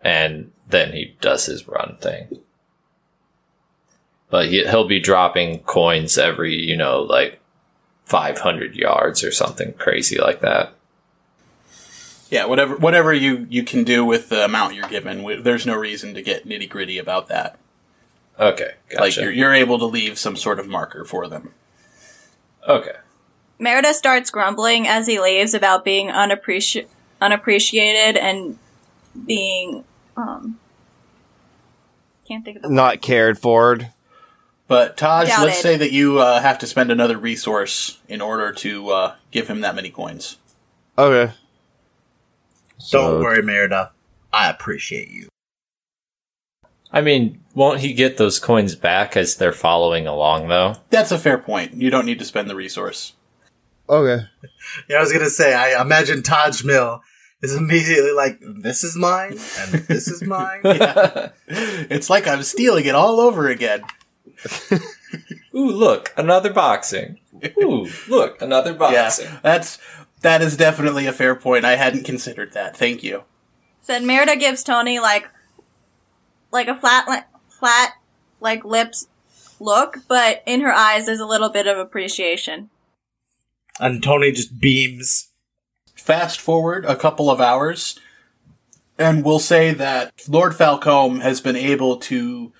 And 0.00 0.52
then 0.68 0.92
he 0.92 1.16
does 1.20 1.46
his 1.46 1.66
run 1.68 1.96
thing. 2.00 2.40
But 4.30 4.48
he, 4.48 4.64
he'll 4.66 4.86
be 4.88 5.00
dropping 5.00 5.60
coins 5.60 6.18
every, 6.18 6.54
you 6.60 6.76
know, 6.76 7.00
like 7.02 7.40
500 8.04 8.74
yards 8.74 9.22
or 9.24 9.30
something 9.30 9.72
crazy 9.74 10.18
like 10.18 10.40
that. 10.40 10.72
Yeah, 12.28 12.46
whatever 12.46 12.74
whatever 12.76 13.12
you 13.14 13.46
you 13.48 13.62
can 13.62 13.84
do 13.84 14.04
with 14.04 14.30
the 14.30 14.44
amount 14.44 14.74
you're 14.74 14.88
given. 14.88 15.22
we- 15.22 15.36
There's 15.40 15.64
no 15.64 15.76
reason 15.76 16.12
to 16.14 16.22
get 16.22 16.44
nitty 16.46 16.68
gritty 16.68 16.98
about 16.98 17.28
that. 17.28 17.56
Okay, 18.38 18.72
gotcha. 18.88 19.00
Like 19.00 19.16
you're 19.16 19.30
you're 19.30 19.54
able 19.54 19.78
to 19.78 19.84
leave 19.86 20.18
some 20.18 20.34
sort 20.34 20.58
of 20.58 20.66
marker 20.66 21.04
for 21.04 21.28
them. 21.28 21.52
okay. 22.68 22.96
Merida 23.60 23.94
starts 23.94 24.30
grumbling 24.30 24.86
as 24.88 25.06
he 25.06 25.20
leaves 25.20 25.54
about 25.54 25.84
being 25.84 26.08
unappreci- 26.08 26.86
unappreciated 27.20 28.16
and 28.16 28.58
being 29.26 29.84
um 30.16 30.58
can't 32.26 32.44
think 32.44 32.56
of 32.58 32.62
the 32.62 32.68
Not 32.70 33.00
cared 33.00 33.38
for. 33.38 33.78
But 34.68 34.96
Taj, 34.96 35.28
Got 35.28 35.46
let's 35.46 35.60
say 35.60 35.76
that 35.76 35.92
you 35.92 36.18
uh, 36.18 36.40
have 36.40 36.58
to 36.58 36.66
spend 36.66 36.90
another 36.90 37.16
resource 37.16 38.00
in 38.08 38.20
order 38.20 38.52
to 38.52 38.88
uh, 38.90 39.14
give 39.30 39.46
him 39.48 39.60
that 39.60 39.76
many 39.76 39.90
coins. 39.90 40.38
Okay. 40.98 41.32
Don't 41.32 42.78
So- 42.78 43.20
worry, 43.20 43.42
Merida. 43.42 43.92
I 44.32 44.50
appreciate 44.50 45.08
you. 45.10 45.28
I 46.92 47.00
mean, 47.00 47.40
won't 47.54 47.80
he 47.80 47.92
get 47.92 48.16
those 48.16 48.38
coins 48.38 48.74
back 48.74 49.16
as 49.16 49.36
they're 49.36 49.52
following 49.52 50.06
along, 50.06 50.48
though? 50.48 50.76
That's 50.90 51.12
a 51.12 51.18
fair 51.18 51.38
point. 51.38 51.74
You 51.74 51.90
don't 51.90 52.06
need 52.06 52.18
to 52.18 52.24
spend 52.24 52.48
the 52.50 52.54
resource. 52.56 53.12
Okay. 53.88 54.24
Yeah, 54.88 54.96
I 54.96 55.00
was 55.00 55.12
gonna 55.12 55.30
say. 55.30 55.54
I 55.54 55.80
imagine 55.80 56.24
Taj 56.24 56.64
Mill 56.64 57.00
is 57.40 57.54
immediately 57.54 58.10
like, 58.10 58.40
"This 58.40 58.82
is 58.82 58.96
mine, 58.96 59.32
and 59.32 59.72
this 59.86 60.08
is 60.08 60.22
mine." 60.22 60.60
Yeah. 60.64 61.28
it's 61.46 62.10
like 62.10 62.26
I'm 62.26 62.42
stealing 62.42 62.86
it 62.86 62.96
all 62.96 63.20
over 63.20 63.48
again. 63.48 63.84
Ooh, 65.54 65.70
look, 65.70 66.12
another 66.16 66.52
boxing. 66.52 67.20
Ooh, 67.62 67.88
look, 68.08 68.42
another 68.42 68.74
boxing. 68.74 69.26
Yeah, 69.26 69.38
that's 69.42 69.78
that 70.22 70.42
is 70.42 70.56
definitely 70.56 71.06
a 71.06 71.12
fair 71.12 71.36
point. 71.36 71.64
I 71.64 71.76
hadn't 71.76 72.04
considered 72.04 72.52
that. 72.54 72.76
Thank 72.76 73.04
you. 73.04 73.22
Said 73.82 74.02
Merida 74.02 74.34
gives 74.36 74.64
Tony 74.64 74.98
like 74.98 75.28
like 76.50 76.66
a 76.66 76.74
flat 76.74 77.08
li- 77.08 77.38
flat 77.48 77.92
like 78.40 78.64
lips 78.64 79.06
look, 79.60 79.98
but 80.08 80.42
in 80.44 80.60
her 80.62 80.72
eyes 80.72 81.06
there's 81.06 81.20
a 81.20 81.26
little 81.26 81.50
bit 81.50 81.68
of 81.68 81.78
appreciation. 81.78 82.70
And 83.78 84.02
Tony 84.02 84.32
just 84.32 84.58
beams. 84.58 85.28
Fast 85.94 86.40
forward 86.40 86.84
a 86.84 86.94
couple 86.94 87.30
of 87.30 87.40
hours, 87.40 87.98
and 88.98 89.24
we'll 89.24 89.40
say 89.40 89.72
that 89.72 90.12
Lord 90.28 90.52
Falcome 90.52 91.20
has 91.20 91.40
been 91.40 91.56
able 91.56 91.96
to 91.98 92.52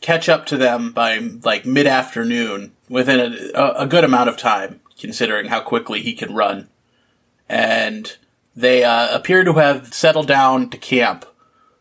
catch 0.00 0.28
up 0.28 0.46
to 0.46 0.56
them 0.56 0.92
by 0.92 1.18
like 1.18 1.66
mid 1.66 1.86
afternoon 1.86 2.72
within 2.88 3.52
a, 3.54 3.72
a, 3.76 3.86
good 3.86 4.04
amount 4.04 4.28
of 4.28 4.36
time, 4.36 4.80
considering 4.98 5.46
how 5.46 5.60
quickly 5.60 6.00
he 6.00 6.14
can 6.14 6.34
run. 6.34 6.68
And 7.48 8.16
they 8.54 8.82
uh, 8.82 9.14
appear 9.14 9.44
to 9.44 9.54
have 9.54 9.92
settled 9.92 10.26
down 10.26 10.70
to 10.70 10.78
camp 10.78 11.26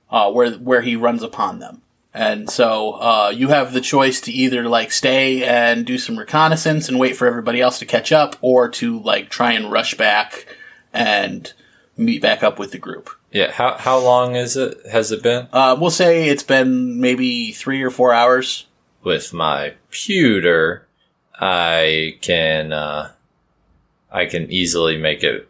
uh, 0.10 0.32
where 0.32 0.52
where 0.54 0.82
he 0.82 0.96
runs 0.96 1.24
upon 1.24 1.60
them. 1.60 1.82
And 2.16 2.50
so 2.50 2.94
uh, 2.94 3.34
you 3.36 3.50
have 3.50 3.74
the 3.74 3.82
choice 3.82 4.22
to 4.22 4.32
either 4.32 4.70
like 4.70 4.94
stay 4.94 5.44
and 5.44 5.86
do 5.86 5.98
some 5.98 6.18
reconnaissance 6.18 6.88
and 6.88 6.98
wait 6.98 7.18
for 7.18 7.28
everybody 7.28 7.60
else 7.60 7.78
to 7.80 7.86
catch 7.86 8.14
up, 8.14 8.38
or 8.40 8.70
to 8.70 9.00
like 9.02 9.30
try 9.30 9.52
and 9.52 9.70
rush 9.70 9.96
back 9.96 10.48
and 10.94 11.52
meet 11.98 12.22
back 12.22 12.42
up 12.42 12.58
with 12.58 12.72
the 12.72 12.78
group. 12.78 13.10
Yeah, 13.32 13.52
how 13.52 13.76
how 13.76 13.98
long 13.98 14.38
is 14.38 14.56
it? 14.56 14.78
Has 14.90 15.12
it 15.12 15.22
been? 15.22 15.50
Uh, 15.52 15.76
we'll 15.78 15.92
say 15.92 16.30
it's 16.30 16.42
been 16.42 17.02
maybe 17.02 17.52
three 17.52 17.84
or 17.84 17.90
four 17.92 18.14
hours. 18.14 18.66
With 19.04 19.34
my 19.34 19.74
pewter, 19.92 20.88
I 21.38 22.18
can 22.22 22.72
uh, 22.72 23.12
I 24.10 24.26
can 24.26 24.50
easily 24.50 24.98
make 24.98 25.22
it 25.22 25.50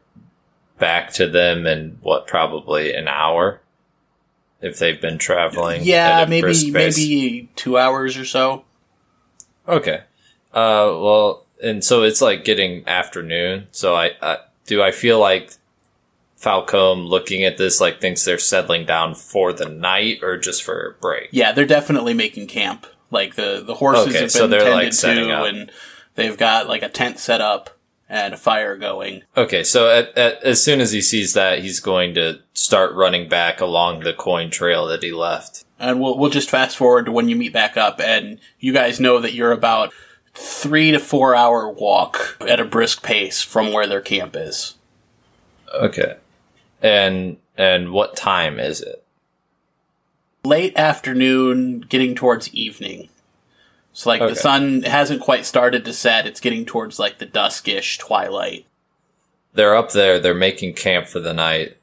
back 0.80 1.14
to 1.14 1.28
them 1.28 1.68
in 1.68 2.00
what 2.02 2.26
probably 2.26 2.96
an 2.96 3.08
hour 3.08 3.62
if 4.66 4.80
they've 4.80 5.00
been 5.00 5.18
traveling. 5.18 5.84
Yeah, 5.84 6.22
at 6.22 6.32
a 6.32 6.42
brisk 6.42 6.68
maybe 6.68 6.74
maybe 6.74 7.50
two 7.56 7.78
hours 7.78 8.18
or 8.18 8.26
so. 8.26 8.66
Okay. 9.68 10.02
Uh, 10.54 10.90
well, 11.00 11.46
and 11.64 11.84
so 11.84 12.04
it's 12.04 12.22
like 12.22 12.44
getting 12.44 12.88
afternoon. 12.88 13.68
So 13.72 13.96
I, 13.96 14.12
I 14.22 14.38
do 14.66 14.82
I 14.82 14.92
feel 14.92 15.20
like 15.20 15.52
Falcom 16.40 17.08
looking 17.08 17.44
at 17.44 17.58
this 17.58 17.80
like 17.80 18.02
thinks 18.02 18.26
they're 18.26 18.38
settling 18.38 18.86
down 18.86 19.16
for 19.16 19.54
the 19.54 19.70
night 19.70 20.20
or 20.22 20.38
just 20.38 20.64
for 20.64 20.88
a 20.88 21.02
break. 21.02 21.30
Yeah, 21.32 21.52
they're 21.52 21.66
definitely 21.66 22.14
making 22.14 22.48
camp. 22.48 22.88
Like 23.12 23.36
the 23.36 23.64
the 23.66 23.76
horses 23.76 24.08
Okay, 24.08 24.14
have 24.14 24.22
been 24.24 24.30
so 24.30 24.48
they're, 24.48 24.62
like, 24.72 24.92
tended 24.92 24.94
setting 24.96 25.28
to, 25.28 25.34
up. 25.34 25.48
and 25.48 25.72
they've 26.16 26.38
got 26.38 26.68
like 26.68 26.84
a 26.84 26.90
tent 26.90 27.20
set 27.20 27.42
up, 27.42 27.75
and 28.10 28.34
a 28.34 28.38
fire 28.38 28.78
going. 28.78 29.24
Okay, 29.36 29.64
so 29.64 29.90
at, 29.90 30.18
at, 30.18 30.44
as 30.44 30.64
soon 30.64 30.80
as 30.80 30.92
he 30.92 31.02
sees 31.02 31.34
that, 31.34 31.60
he's 31.60 31.80
going 31.80 32.14
to 32.16 32.40
start 32.54 32.94
running 32.94 33.28
back 33.28 33.60
along 33.60 34.02
the 34.02 34.14
coin 34.14 34.50
trail 34.50 34.86
that 34.88 35.04
he 35.04 35.12
left. 35.12 35.64
And 35.80 36.00
we'll 36.00 36.18
we'll 36.18 36.30
just 36.30 36.50
fast 36.50 36.78
forward 36.78 37.06
to 37.06 37.12
when 37.12 37.28
you 37.28 37.36
meet 37.36 37.52
back 37.54 37.76
up, 37.76 38.00
and 38.00 38.40
you 38.60 38.72
guys 38.72 39.00
know 39.00 39.20
that 39.20 39.34
you're 39.34 39.52
about 39.52 39.94
three 40.34 40.92
to 40.92 41.00
four 41.00 41.36
hour 41.36 41.70
walk 41.70 42.38
at 42.48 42.60
a 42.60 42.66
brisk 42.66 43.04
pace 43.04 43.42
from 43.42 43.74
where 43.74 43.88
their 43.88 44.02
camp 44.02 44.36
is. 44.38 44.76
Okay, 45.74 46.16
and 46.82 47.38
and 47.58 47.92
what 47.92 48.16
time 48.16 48.60
is 48.60 48.82
it? 48.82 49.04
Late 50.46 50.78
afternoon, 50.78 51.82
getting 51.82 52.16
towards 52.16 52.54
evening. 52.54 53.10
So 53.96 54.10
like 54.10 54.22
Okay. 54.22 54.34
the 54.34 54.40
sun 54.40 54.84
hasn't 54.84 55.22
quite 55.22 55.46
started 55.46 55.86
to 55.86 55.94
set; 55.94 56.28
it's 56.28 56.42
getting 56.42 56.66
towards 56.66 57.00
like 57.00 57.18
the 57.18 57.26
duskish 57.26 57.98
twilight. 57.98 58.66
They're 59.54 59.74
up 59.74 59.94
there. 59.94 60.20
They're 60.20 60.34
making 60.34 60.74
camp 60.74 61.08
for 61.08 61.22
the 61.22 61.34
night. 61.34 61.78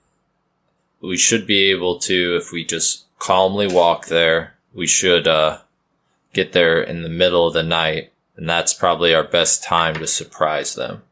We 1.01 1.17
should 1.17 1.47
be 1.47 1.71
able 1.71 1.99
to, 2.01 2.37
if 2.37 2.53
we 2.53 2.67
just 2.67 3.07
calmly 3.19 3.67
walk 3.67 4.07
there, 4.07 4.55
we 4.75 4.87
should 4.87 5.27
uh, 5.27 5.61
get 6.35 6.53
there 6.53 6.83
in 6.83 7.03
the 7.03 7.09
middle 7.09 7.47
of 7.47 7.55
the 7.55 7.63
night, 7.63 8.13
and 8.37 8.47
that's 8.47 8.75
probably 8.75 9.15
our 9.15 9.25
best 9.25 9.65
time 9.65 9.95
to 9.95 10.07
surprise 10.07 10.75
them. 10.75 11.03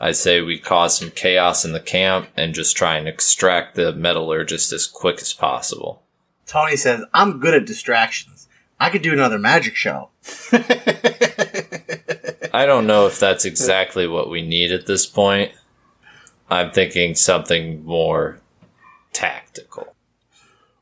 I'd 0.00 0.16
say 0.16 0.40
we 0.40 0.58
cause 0.58 0.96
some 0.98 1.10
chaos 1.10 1.62
in 1.64 1.72
the 1.72 1.78
camp 1.80 2.28
and 2.38 2.54
just 2.54 2.74
try 2.74 2.96
and 2.96 3.06
extract 3.06 3.74
the 3.74 3.92
metallurgist 3.92 4.72
as 4.72 4.86
quick 4.86 5.20
as 5.20 5.34
possible. 5.34 6.02
Tony 6.46 6.76
says, 6.76 7.04
I'm 7.12 7.38
good 7.38 7.52
at 7.54 7.66
distractions. 7.66 8.48
I 8.80 8.88
could 8.90 9.02
do 9.02 9.12
another 9.12 9.38
magic 9.38 9.76
show. 9.76 10.08
I 12.52 12.64
don't 12.66 12.86
know 12.86 13.06
if 13.06 13.20
that's 13.20 13.44
exactly 13.44 14.06
what 14.06 14.30
we 14.30 14.42
need 14.42 14.72
at 14.72 14.86
this 14.86 15.06
point. 15.06 15.52
I'm 16.50 16.70
thinking 16.70 17.14
something 17.14 17.84
more 17.84 18.40
tactical. 19.12 19.94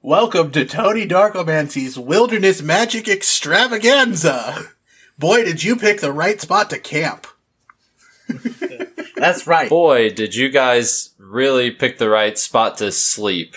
Welcome 0.00 0.52
to 0.52 0.64
Tony 0.64 1.06
Darkomancy's 1.06 1.98
Wilderness 1.98 2.62
Magic 2.62 3.08
Extravaganza. 3.08 4.70
Boy, 5.18 5.44
did 5.44 5.64
you 5.64 5.76
pick 5.76 6.00
the 6.00 6.12
right 6.12 6.40
spot 6.40 6.70
to 6.70 6.78
camp. 6.78 7.26
That's 9.16 9.46
right. 9.46 9.68
Boy, 9.68 10.10
did 10.10 10.34
you 10.34 10.50
guys 10.50 11.10
really 11.18 11.70
pick 11.70 11.98
the 11.98 12.08
right 12.08 12.38
spot 12.38 12.78
to 12.78 12.92
sleep 12.92 13.56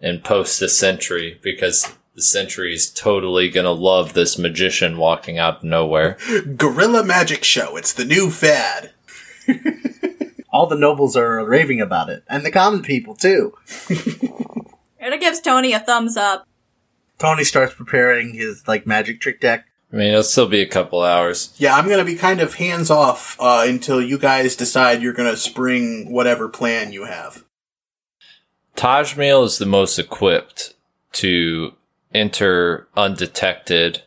and 0.00 0.22
post 0.22 0.60
a 0.60 0.68
sentry 0.68 1.38
because 1.42 1.96
the 2.18 2.22
sentry 2.22 2.74
is 2.74 2.90
totally 2.90 3.48
gonna 3.48 3.70
love 3.70 4.12
this 4.12 4.38
magician 4.38 4.98
walking 4.98 5.38
out 5.38 5.58
of 5.58 5.62
nowhere. 5.64 6.18
Guerrilla 6.56 7.04
Magic 7.04 7.44
Show. 7.44 7.76
It's 7.76 7.92
the 7.92 8.04
new 8.04 8.28
fad. 8.28 8.90
All 10.52 10.66
the 10.66 10.76
nobles 10.76 11.16
are 11.16 11.44
raving 11.44 11.80
about 11.80 12.10
it, 12.10 12.24
and 12.28 12.44
the 12.44 12.50
common 12.50 12.82
people 12.82 13.14
too. 13.14 13.54
It 15.00 15.20
gives 15.20 15.40
Tony 15.40 15.72
a 15.72 15.80
thumbs 15.80 16.16
up. 16.16 16.46
Tony 17.18 17.42
starts 17.42 17.74
preparing 17.74 18.34
his 18.34 18.68
like 18.68 18.86
magic 18.86 19.20
trick 19.20 19.40
deck. 19.40 19.66
I 19.92 19.96
mean, 19.96 20.08
it'll 20.08 20.22
still 20.22 20.46
be 20.48 20.60
a 20.60 20.66
couple 20.66 21.02
hours. 21.02 21.54
Yeah, 21.56 21.74
I'm 21.74 21.88
gonna 21.88 22.04
be 22.04 22.14
kind 22.14 22.40
of 22.40 22.54
hands 22.54 22.90
off 22.90 23.36
uh, 23.40 23.64
until 23.66 24.02
you 24.02 24.18
guys 24.18 24.54
decide 24.54 25.00
you're 25.02 25.14
gonna 25.14 25.36
spring 25.36 26.12
whatever 26.12 26.48
plan 26.48 26.92
you 26.92 27.04
have. 27.04 27.44
Tajmil 28.76 29.44
is 29.44 29.58
the 29.58 29.66
most 29.66 29.98
equipped 29.98 30.74
to 31.12 31.72
enter 32.14 32.88
undetected 32.96 34.02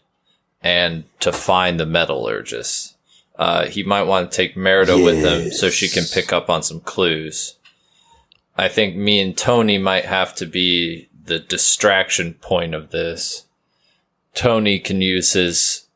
and 0.62 1.04
to 1.20 1.32
find 1.32 1.80
the 1.80 1.86
metallurgist. 1.86 2.96
Uh, 3.36 3.66
he 3.66 3.84
might 3.84 4.04
want 4.04 4.32
to 4.32 4.38
take 4.38 4.56
Merida 4.56 4.98
with 4.98 5.24
him 5.24 5.52
so 5.52 5.70
she 5.70 5.90
can 5.90 6.04
pick 6.04 6.32
up 6.32 6.50
on 6.50 6.62
some 6.62 6.80
clues. 6.80 7.56
I 8.58 8.68
think 8.68 8.96
me 8.96 9.20
and 9.20 9.36
Tony 9.36 9.78
might 9.78 10.06
have 10.06 10.36
to 10.36 10.46
be 10.46 11.10
the 11.26 11.40
distraction 11.40 12.36
point 12.36 12.76
of 12.76 12.92
this. 12.92 13.46
Tony 14.34 14.80
can 14.80 15.02
use 15.02 15.34
his 15.34 15.88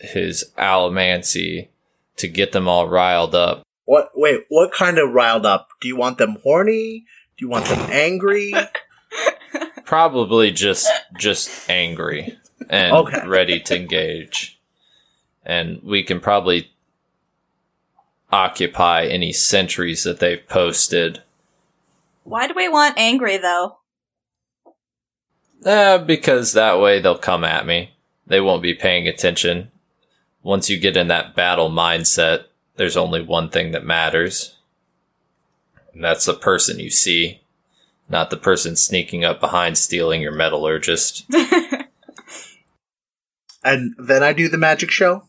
his 0.00 0.50
allomancy 0.58 1.68
to 2.16 2.28
get 2.28 2.52
them 2.52 2.68
all 2.68 2.88
riled 2.88 3.34
up. 3.34 3.62
What? 3.84 4.10
Wait, 4.14 4.44
what 4.48 4.72
kind 4.72 4.98
of 4.98 5.12
riled 5.12 5.46
up? 5.46 5.68
Do 5.80 5.88
you 5.88 5.96
want 5.96 6.18
them 6.18 6.38
horny? 6.42 7.04
Do 7.36 7.44
you 7.44 7.48
want 7.48 7.66
them 7.66 7.90
angry? 7.90 8.52
probably 9.94 10.50
just 10.50 10.90
just 11.16 11.70
angry 11.70 12.36
and 12.68 12.92
Okay. 12.96 13.24
ready 13.28 13.60
to 13.60 13.76
engage. 13.76 14.58
And 15.46 15.80
we 15.84 16.02
can 16.02 16.18
probably 16.18 16.72
occupy 18.32 19.04
any 19.04 19.32
sentries 19.32 20.02
that 20.02 20.18
they've 20.18 20.44
posted. 20.48 21.22
Why 22.24 22.48
do 22.48 22.54
we 22.56 22.68
want 22.68 22.98
angry 22.98 23.36
though? 23.36 23.78
uh, 25.64 25.98
because 25.98 26.52
that 26.54 26.80
way 26.80 26.98
they'll 26.98 27.16
come 27.16 27.44
at 27.44 27.64
me. 27.64 27.94
They 28.26 28.40
won't 28.40 28.62
be 28.62 28.74
paying 28.74 29.06
attention. 29.06 29.70
Once 30.42 30.68
you 30.68 30.78
get 30.78 30.96
in 30.96 31.06
that 31.08 31.36
battle 31.36 31.70
mindset 31.70 32.46
there's 32.76 32.96
only 32.96 33.22
one 33.22 33.48
thing 33.48 33.70
that 33.70 33.84
matters. 33.86 34.56
And 35.92 36.02
that's 36.02 36.24
the 36.24 36.34
person 36.34 36.80
you 36.80 36.90
see 36.90 37.42
not 38.08 38.30
the 38.30 38.36
person 38.36 38.76
sneaking 38.76 39.24
up 39.24 39.40
behind 39.40 39.78
stealing 39.78 40.20
your 40.20 40.32
metallurgist 40.32 41.24
and 43.64 43.94
then 43.98 44.22
I 44.22 44.32
do 44.32 44.48
the 44.48 44.58
magic 44.58 44.90
show. 44.90 45.24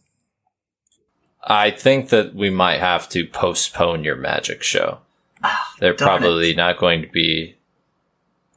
I 1.43 1.71
think 1.71 2.09
that 2.09 2.35
we 2.35 2.49
might 2.49 2.79
have 2.79 3.07
to 3.09 3.25
postpone 3.25 4.03
your 4.03 4.15
magic 4.15 4.61
show. 4.61 4.99
They're 5.79 5.93
darn 5.93 6.21
probably 6.21 6.55
not 6.55 6.79
going 6.79 7.01
to 7.03 7.07
be 7.07 7.55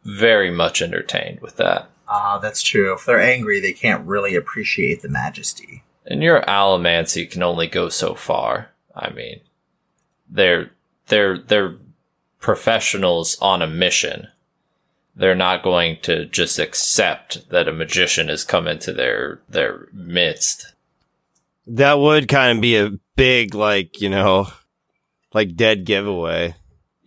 very 0.04 0.50
much 0.50 0.80
entertained 0.80 1.40
with 1.40 1.56
that. 1.56 1.90
Ah, 2.08 2.38
that's 2.38 2.62
true. 2.62 2.94
If 2.94 3.04
they're 3.04 3.20
angry, 3.20 3.60
they 3.60 3.72
can't 3.72 4.06
really 4.06 4.34
appreciate 4.34 5.02
the 5.02 5.10
majesty. 5.10 5.82
And 6.06 6.22
your 6.22 6.40
allomancy 6.42 7.30
can 7.30 7.42
only 7.42 7.66
go 7.66 7.90
so 7.90 8.14
far. 8.14 8.70
I 8.96 9.10
mean, 9.10 9.40
they're 10.28 10.70
they're 11.08 11.38
they're 11.38 11.76
professionals 12.40 13.36
on 13.40 13.62
a 13.62 13.66
mission. 13.66 14.28
They're 15.14 15.34
not 15.34 15.62
going 15.62 15.98
to 16.02 16.26
just 16.26 16.58
accept 16.58 17.50
that 17.50 17.68
a 17.68 17.72
magician 17.72 18.28
has 18.28 18.44
come 18.44 18.68
into 18.68 18.92
their 18.92 19.40
their 19.48 19.88
midst. 19.92 20.72
That 21.66 21.98
would 21.98 22.28
kind 22.28 22.56
of 22.56 22.62
be 22.62 22.76
a 22.76 22.92
big, 23.16 23.54
like, 23.54 24.00
you 24.00 24.08
know, 24.08 24.48
like 25.34 25.56
dead 25.56 25.84
giveaway. 25.84 26.54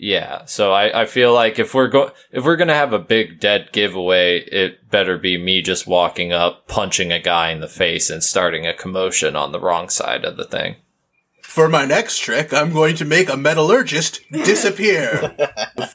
Yeah, 0.04 0.46
so 0.46 0.72
I, 0.72 1.02
I 1.02 1.06
feel 1.06 1.32
like 1.32 1.60
if 1.60 1.76
we're 1.76 1.88
go 1.88 2.12
if 2.32 2.44
we're 2.44 2.56
gonna 2.56 2.74
have 2.74 2.92
a 2.92 2.98
big 2.98 3.40
dead 3.40 3.70
giveaway, 3.72 4.40
it 4.40 4.90
better 4.90 5.16
be 5.16 5.38
me 5.38 5.62
just 5.62 5.86
walking 5.86 6.34
up, 6.34 6.68
punching 6.68 7.12
a 7.12 7.20
guy 7.20 7.52
in 7.52 7.62
the 7.62 7.68
face, 7.68 8.10
and 8.10 8.24
starting 8.24 8.66
a 8.66 8.74
commotion 8.74 9.36
on 9.36 9.52
the 9.52 9.60
wrong 9.60 9.90
side 9.90 10.26
of 10.26 10.38
the 10.38 10.44
thing. 10.44 10.78
For 11.52 11.68
my 11.68 11.84
next 11.84 12.20
trick, 12.20 12.54
I'm 12.54 12.72
going 12.72 12.96
to 12.96 13.04
make 13.04 13.28
a 13.30 13.36
metallurgist 13.36 14.22
disappear. 14.32 15.36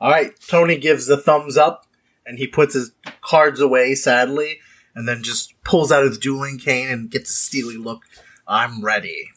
All 0.00 0.08
right, 0.08 0.30
Tony 0.48 0.78
gives 0.78 1.06
the 1.06 1.16
thumbs 1.16 1.56
up, 1.56 1.88
and 2.24 2.38
he 2.38 2.46
puts 2.46 2.74
his 2.74 2.92
cards 3.20 3.60
away 3.60 3.96
sadly, 3.96 4.60
and 4.94 5.08
then 5.08 5.24
just 5.24 5.60
pulls 5.64 5.90
out 5.90 6.04
his 6.04 6.18
dueling 6.18 6.56
cane 6.56 6.88
and 6.88 7.10
gets 7.10 7.30
a 7.30 7.32
steely 7.32 7.76
look. 7.76 8.04
I'm 8.46 8.80
ready. 8.80 9.30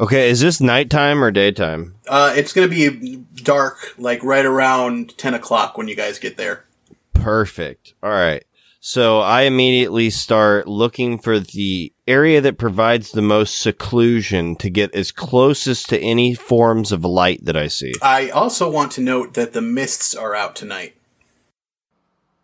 Okay, 0.00 0.28
is 0.28 0.40
this 0.40 0.60
nighttime 0.60 1.22
or 1.22 1.30
daytime? 1.30 1.94
uh, 2.08 2.34
it's 2.36 2.52
going 2.52 2.68
to 2.68 2.90
be 2.90 3.18
dark, 3.44 3.94
like 3.96 4.24
right 4.24 4.44
around 4.44 5.16
10 5.18 5.34
o'clock 5.34 5.78
when 5.78 5.86
you 5.86 5.94
guys 5.94 6.18
get 6.18 6.36
there. 6.36 6.64
Perfect. 7.12 7.94
All 8.02 8.10
right. 8.10 8.42
So 8.82 9.20
I 9.20 9.42
immediately 9.42 10.08
start 10.08 10.66
looking 10.66 11.18
for 11.18 11.38
the 11.38 11.92
area 12.08 12.40
that 12.40 12.56
provides 12.56 13.10
the 13.10 13.20
most 13.20 13.60
seclusion 13.60 14.56
to 14.56 14.70
get 14.70 14.94
as 14.94 15.12
closest 15.12 15.90
to 15.90 16.00
any 16.00 16.34
forms 16.34 16.90
of 16.90 17.04
light 17.04 17.44
that 17.44 17.58
I 17.58 17.68
see. 17.68 17.92
I 18.00 18.30
also 18.30 18.70
want 18.70 18.92
to 18.92 19.02
note 19.02 19.34
that 19.34 19.52
the 19.52 19.60
mists 19.60 20.14
are 20.14 20.34
out 20.34 20.56
tonight. 20.56 20.96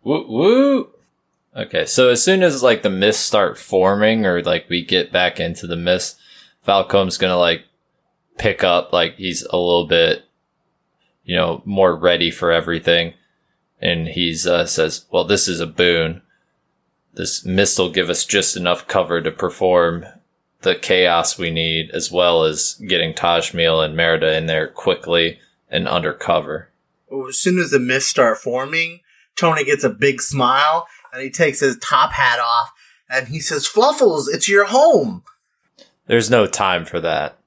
Woo 0.03 0.27
woo. 0.27 0.89
Okay, 1.55 1.87
so 1.87 2.09
as 2.09 2.23
soon 2.23 2.43
as 2.43 2.61
like 2.61 2.83
the 2.83 2.89
mists 2.91 3.25
start 3.25 3.57
forming, 3.57 4.23
or 4.27 4.43
like 4.43 4.69
we 4.69 4.85
get 4.85 5.11
back 5.11 5.39
into 5.39 5.65
the 5.65 5.75
mist, 5.75 6.19
Falcom's 6.65 7.17
gonna 7.17 7.37
like 7.37 7.63
pick 8.37 8.63
up, 8.63 8.93
like 8.93 9.15
he's 9.15 9.41
a 9.41 9.57
little 9.57 9.87
bit, 9.87 10.25
you 11.23 11.35
know, 11.35 11.63
more 11.65 11.95
ready 11.95 12.29
for 12.29 12.51
everything, 12.51 13.15
and 13.81 14.09
he's 14.09 14.45
uh, 14.45 14.67
says, 14.67 15.05
"Well, 15.11 15.23
this 15.23 15.47
is 15.47 15.59
a 15.59 15.65
boon. 15.65 16.21
This 17.17 17.43
mist 17.43 17.79
will 17.79 17.89
give 17.89 18.11
us 18.11 18.25
just 18.25 18.55
enough 18.55 18.87
cover 18.87 19.21
to 19.21 19.31
perform 19.31 20.05
the 20.61 20.75
chaos 20.75 21.37
we 21.37 21.49
need, 21.49 21.89
as 21.91 22.11
well 22.11 22.43
as 22.43 22.75
getting 22.87 23.13
Tajmil 23.13 23.83
and 23.83 23.97
Merida 23.97 24.37
in 24.37 24.45
there 24.45 24.67
quickly 24.67 25.39
and 25.69 25.87
undercover." 25.87 26.69
As 27.27 27.37
soon 27.37 27.57
as 27.59 27.71
the 27.71 27.79
mists 27.79 28.09
start 28.09 28.37
forming, 28.37 29.01
Tony 29.35 29.63
gets 29.63 29.83
a 29.83 29.89
big 29.89 30.21
smile, 30.21 30.87
and 31.11 31.23
he 31.23 31.31
takes 31.31 31.59
his 31.59 31.77
top 31.77 32.13
hat 32.13 32.39
off, 32.39 32.71
and 33.09 33.29
he 33.29 33.39
says, 33.39 33.65
"Fluffles, 33.65 34.27
it's 34.27 34.47
your 34.47 34.65
home." 34.65 35.23
There's 36.05 36.29
no 36.29 36.45
time 36.45 36.85
for 36.85 36.99
that. 36.99 37.37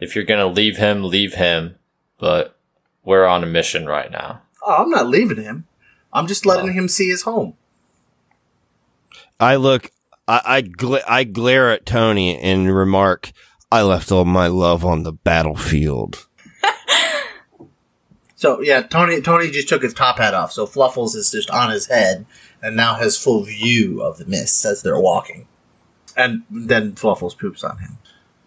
If 0.00 0.16
you're 0.16 0.24
gonna 0.24 0.46
leave 0.46 0.76
him, 0.76 1.04
leave 1.04 1.34
him. 1.34 1.76
But 2.18 2.56
we're 3.04 3.26
on 3.26 3.44
a 3.44 3.46
mission 3.46 3.86
right 3.86 4.10
now. 4.10 4.42
Oh, 4.66 4.82
I'm 4.82 4.90
not 4.90 5.06
leaving 5.06 5.40
him. 5.40 5.66
I'm 6.12 6.26
just 6.26 6.44
letting 6.44 6.70
Oh. 6.70 6.72
him 6.72 6.88
see 6.88 7.08
his 7.08 7.22
home. 7.22 7.56
I 9.40 9.56
look, 9.56 9.90
I, 10.26 10.40
I, 10.44 10.60
gla- 10.62 11.02
I 11.06 11.24
glare 11.24 11.70
at 11.72 11.86
Tony 11.86 12.38
and 12.38 12.74
remark, 12.74 13.32
I 13.70 13.82
left 13.82 14.10
all 14.10 14.24
my 14.24 14.46
love 14.46 14.84
on 14.84 15.02
the 15.02 15.12
battlefield. 15.12 16.26
So 18.38 18.60
yeah, 18.60 18.82
Tony 18.82 19.20
Tony 19.20 19.50
just 19.50 19.68
took 19.68 19.82
his 19.82 19.92
top 19.92 20.18
hat 20.18 20.32
off, 20.32 20.52
so 20.52 20.64
Fluffles 20.64 21.16
is 21.16 21.28
just 21.28 21.50
on 21.50 21.70
his 21.70 21.88
head 21.88 22.24
and 22.62 22.76
now 22.76 22.94
has 22.94 23.18
full 23.18 23.42
view 23.42 24.00
of 24.00 24.18
the 24.18 24.26
mists 24.26 24.64
as 24.64 24.80
they're 24.80 25.00
walking. 25.00 25.48
And 26.16 26.44
then 26.48 26.92
Fluffles 26.92 27.34
poops 27.36 27.64
on 27.64 27.78
him. 27.78 27.98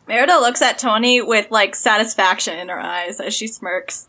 Merida 0.08 0.40
looks 0.40 0.62
at 0.62 0.80
Tony 0.80 1.22
with 1.22 1.52
like 1.52 1.76
satisfaction 1.76 2.58
in 2.58 2.70
her 2.70 2.80
eyes 2.80 3.20
as 3.20 3.34
she 3.34 3.48
smirks. 3.48 4.08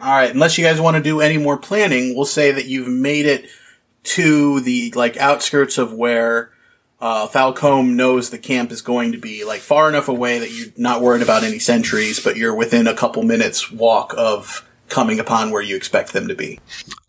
All 0.00 0.08
right, 0.10 0.32
unless 0.32 0.58
you 0.58 0.64
guys 0.64 0.80
want 0.80 0.96
to 0.96 1.02
do 1.02 1.20
any 1.20 1.38
more 1.38 1.56
planning, 1.56 2.16
we'll 2.16 2.24
say 2.24 2.50
that 2.50 2.66
you've 2.66 2.88
made 2.88 3.26
it 3.26 3.48
to 4.02 4.60
the 4.60 4.92
like 4.96 5.16
outskirts 5.16 5.78
of 5.78 5.92
where 5.92 6.50
uh, 7.00 7.26
Falcome 7.26 7.94
knows 7.94 8.30
the 8.30 8.38
camp 8.38 8.70
is 8.70 8.82
going 8.82 9.12
to 9.12 9.18
be, 9.18 9.44
like 9.44 9.60
far 9.60 9.88
enough 9.88 10.08
away 10.08 10.38
that 10.38 10.50
you're 10.50 10.68
not 10.76 11.00
worried 11.00 11.22
about 11.22 11.44
any 11.44 11.58
sentries, 11.58 12.22
but 12.22 12.36
you're 12.36 12.54
within 12.54 12.86
a 12.86 12.94
couple 12.94 13.22
minutes 13.22 13.72
walk 13.72 14.14
of 14.16 14.66
coming 14.88 15.18
upon 15.18 15.50
where 15.50 15.62
you 15.62 15.76
expect 15.76 16.12
them 16.12 16.28
to 16.28 16.34
be. 16.34 16.60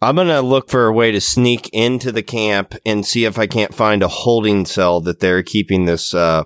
I'm 0.01 0.15
gonna 0.15 0.41
look 0.41 0.69
for 0.69 0.85
a 0.85 0.93
way 0.93 1.11
to 1.11 1.19
sneak 1.19 1.69
into 1.73 2.11
the 2.11 2.23
camp 2.23 2.75
and 2.85 3.05
see 3.05 3.25
if 3.25 3.37
I 3.37 3.47
can't 3.47 3.73
find 3.73 4.03
a 4.03 4.07
holding 4.07 4.65
cell 4.65 5.01
that 5.01 5.19
they're 5.19 5.43
keeping 5.43 5.85
this, 5.85 6.13
uh, 6.13 6.43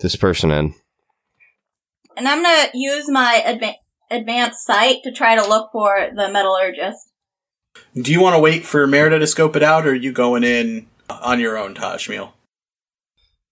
this 0.00 0.16
person 0.16 0.50
in. 0.50 0.74
And 2.16 2.28
I'm 2.28 2.42
gonna 2.42 2.68
use 2.74 3.10
my 3.10 3.42
adva- 3.44 3.76
advanced 4.10 4.64
sight 4.64 5.02
to 5.04 5.12
try 5.12 5.34
to 5.34 5.48
look 5.48 5.70
for 5.72 6.10
the 6.14 6.28
metallurgist. 6.28 7.10
Do 7.94 8.12
you 8.12 8.20
want 8.20 8.34
to 8.36 8.40
wait 8.40 8.64
for 8.64 8.86
Merida 8.86 9.18
to 9.18 9.26
scope 9.26 9.56
it 9.56 9.62
out, 9.62 9.86
or 9.86 9.90
are 9.90 9.94
you 9.94 10.12
going 10.12 10.44
in 10.44 10.86
on 11.08 11.40
your 11.40 11.56
own, 11.56 11.74
Tajmil? 11.74 12.32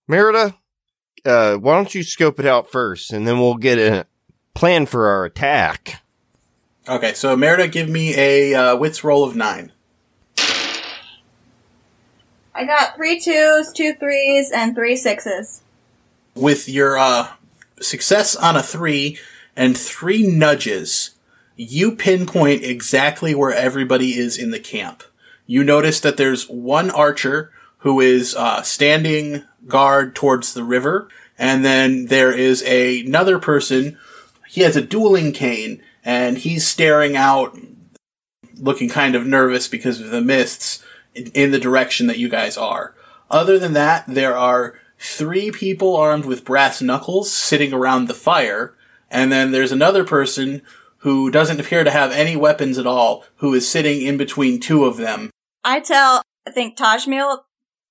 Merida, 0.07 0.55
uh, 1.25 1.57
why 1.57 1.77
don't 1.77 1.95
you 1.95 2.03
scope 2.03 2.39
it 2.39 2.47
out 2.47 2.71
first 2.71 3.13
and 3.13 3.27
then 3.27 3.39
we'll 3.41 3.55
get 3.55 3.79
a 3.79 4.07
plan 4.55 4.85
for 4.87 5.07
our 5.09 5.25
attack. 5.25 6.03
Okay, 6.87 7.15
so 7.15 7.35
Merida, 7.37 7.69
give 7.69 7.89
me 7.89 8.15
a 8.15 8.55
uh, 8.55 8.77
wits 8.77 9.03
roll 9.03 9.25
of 9.25 9.35
nine. 9.35 9.73
I 12.55 12.65
got 12.67 12.95
three 12.97 13.19
twos, 13.19 13.73
two 13.73 13.95
threes, 13.95 14.51
and 14.55 14.75
three 14.75 14.97
sixes. 14.97 15.63
with 16.35 16.69
your 16.69 16.99
uh, 16.99 17.29
success 17.81 18.37
on 18.37 18.57
a 18.57 18.63
three 18.63 19.19
and 19.57 19.77
three 19.77 20.27
nudges, 20.27 21.14
you 21.57 21.93
pinpoint 21.93 22.65
exactly 22.65 23.35
where 23.35 23.53
everybody 23.53 24.19
is 24.19 24.37
in 24.37 24.51
the 24.51 24.61
camp. 24.61 25.03
You 25.47 25.63
notice 25.63 26.01
that 26.01 26.17
there's 26.17 26.49
one 26.49 26.91
archer 26.91 27.53
who 27.79 28.01
is 28.01 28.35
uh, 28.35 28.63
standing 28.63 29.45
guard 29.67 30.15
towards 30.15 30.55
the 30.55 30.65
river, 30.65 31.09
and 31.39 31.65
then 31.65 32.07
there 32.07 32.33
is 32.33 32.63
a, 32.65 33.01
another 33.01 33.39
person. 33.39 33.99
He 34.49 34.63
has 34.63 34.77
a 34.77 34.83
dueling 34.83 35.33
cane, 35.33 35.83
and 36.05 36.39
he's 36.39 36.67
staring 36.67 37.17
out, 37.17 37.59
looking 38.57 38.89
kind 38.89 39.15
of 39.15 39.27
nervous 39.27 39.69
because 39.69 40.01
of 40.01 40.11
the 40.11 40.23
mists 40.23 40.83
in, 41.15 41.27
in 41.35 41.51
the 41.51 41.59
direction 41.59 42.07
that 42.07 42.19
you 42.19 42.29
guys 42.29 42.57
are. 42.57 42.95
Other 43.31 43.59
than 43.59 43.75
that, 43.75 44.05
there 44.07 44.37
are 44.37 44.75
three 44.99 45.51
people 45.51 45.97
armed 45.97 46.25
with 46.25 46.45
brass 46.45 46.81
knuckles 46.81 47.33
sitting 47.33 47.73
around 47.73 48.09
the 48.09 48.15
fire, 48.15 48.75
and 49.11 49.31
then 49.31 49.51
there's 49.51 49.73
another 49.73 50.05
person 50.05 50.63
who 51.05 51.31
doesn't 51.31 51.61
appear 51.61 51.85
to 51.85 51.91
have 51.91 52.11
any 52.13 52.35
weapons 52.35 52.79
at 52.79 52.87
all, 52.87 53.25
who 53.37 53.53
is 53.53 53.69
sitting 53.69 54.01
in 54.01 54.17
between 54.17 54.59
two 54.59 54.87
of 54.87 54.97
them. 54.97 55.29
I 55.63 55.81
tell, 55.81 56.23
I 56.47 56.51
think 56.51 56.79
Tajmil 56.79 57.41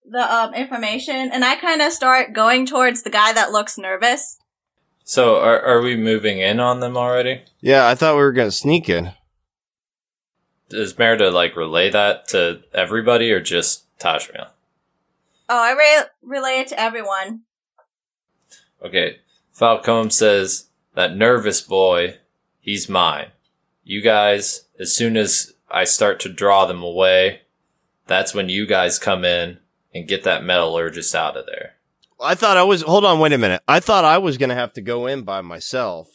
the 0.03 0.33
um, 0.33 0.53
information, 0.55 1.29
and 1.31 1.45
I 1.45 1.55
kind 1.55 1.81
of 1.81 1.93
start 1.93 2.33
going 2.33 2.65
towards 2.65 3.03
the 3.03 3.11
guy 3.11 3.31
that 3.31 3.51
looks 3.51 3.77
nervous. 3.77 4.39
So 5.03 5.37
are 5.37 5.61
are 5.61 5.81
we 5.81 5.95
moving 5.95 6.39
in 6.39 6.59
on 6.59 6.79
them 6.79 6.97
already? 6.97 7.43
Yeah, 7.61 7.87
I 7.87 7.95
thought 7.95 8.15
we 8.15 8.21
were 8.21 8.31
gonna 8.31 8.51
sneak 8.51 8.89
in. 8.89 9.11
Does 10.69 10.97
Merida 10.97 11.29
like 11.29 11.55
relay 11.55 11.91
that 11.91 12.27
to 12.29 12.63
everybody 12.73 13.31
or 13.31 13.39
just 13.39 13.85
Tajmil? 13.99 14.47
Oh, 15.47 15.61
I 15.61 15.73
re- 15.73 16.07
relay 16.23 16.61
it 16.61 16.69
to 16.69 16.79
everyone. 16.79 17.41
Okay, 18.83 19.19
Falcome 19.55 20.11
says 20.11 20.67
that 20.95 21.15
nervous 21.15 21.61
boy, 21.61 22.17
he's 22.63 22.89
mine. 22.89 23.27
You 23.83 24.01
guys, 24.01 24.65
as 24.79 24.95
soon 24.95 25.15
as 25.17 25.53
I 25.69 25.83
start 25.83 26.19
to 26.21 26.29
draw 26.29 26.65
them 26.65 26.81
away, 26.81 27.41
that's 28.07 28.33
when 28.33 28.49
you 28.49 28.65
guys 28.65 28.97
come 28.97 29.23
in 29.23 29.59
and 29.93 30.07
get 30.07 30.23
that 30.23 30.43
metallurgist 30.43 31.13
out 31.13 31.37
of 31.37 31.45
there. 31.45 31.75
I 32.21 32.35
thought 32.35 32.57
I 32.57 32.63
was. 32.63 32.81
Hold 32.83 33.05
on, 33.05 33.19
wait 33.19 33.33
a 33.33 33.37
minute. 33.37 33.61
I 33.67 33.79
thought 33.79 34.05
I 34.05 34.17
was 34.17 34.37
gonna 34.37 34.55
have 34.55 34.73
to 34.73 34.81
go 34.81 35.05
in 35.05 35.23
by 35.23 35.41
myself. 35.41 36.09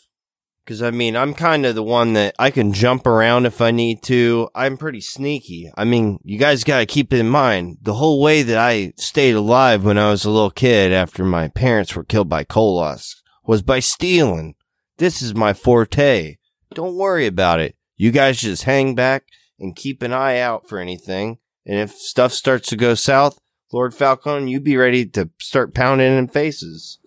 Because 0.65 0.83
I 0.83 0.91
mean, 0.91 1.17
I'm 1.17 1.35
kind 1.35 1.65
of 1.67 1.75
the 1.75 1.83
one 1.83 2.15
that 2.15 2.35
I 2.39 2.51
can 2.51 2.73
jump 2.73 3.07
around 3.07 3.47
if 3.47 3.61
I 3.61 3.71
need 3.71 4.03
to. 4.05 4.49
I'm 4.55 4.77
pretty 4.77 5.01
sneaky. 5.01 5.71
I 5.77 5.85
mean, 5.85 6.19
you 6.25 6.39
guys 6.39 6.65
gotta 6.65 6.87
keep 6.87 7.13
in 7.13 7.29
mind 7.29 7.79
the 7.83 7.95
whole 7.95 8.23
way 8.23 8.43
that 8.43 8.59
I 8.59 8.93
stayed 8.97 9.35
alive 9.35 9.85
when 9.85 9.99
I 9.99 10.11
was 10.11 10.25
a 10.25 10.31
little 10.31 10.51
kid 10.51 10.93
after 10.93 11.25
my 11.25 11.49
parents 11.49 11.95
were 11.95 12.05
killed 12.05 12.29
by 12.29 12.45
koloss 12.45 13.17
was 13.47 13.63
by 13.63 13.81
stealing. 13.81 14.55
This 14.99 15.23
is 15.23 15.35
my 15.35 15.53
forte. 15.53 16.37
Don't 16.75 16.97
worry 16.97 17.27
about 17.27 17.61
it. 17.61 17.77
You 17.97 18.11
guys 18.11 18.41
just 18.41 18.65
hang 18.65 18.95
back 18.95 19.25
and 19.59 19.75
keep 19.75 20.03
an 20.03 20.13
eye 20.13 20.39
out 20.39 20.69
for 20.69 20.79
anything. 20.79 21.39
And 21.65 21.79
if 21.79 21.93
stuff 21.93 22.33
starts 22.33 22.69
to 22.69 22.77
go 22.77 22.95
south, 22.95 23.39
Lord 23.73 23.95
Falcon, 23.95 24.49
you 24.49 24.61
be 24.61 24.77
ready 24.77 25.07
to 25.07 25.31
start 25.39 25.75
pounding 25.75 26.17
in 26.17 26.29
faces. 26.29 26.99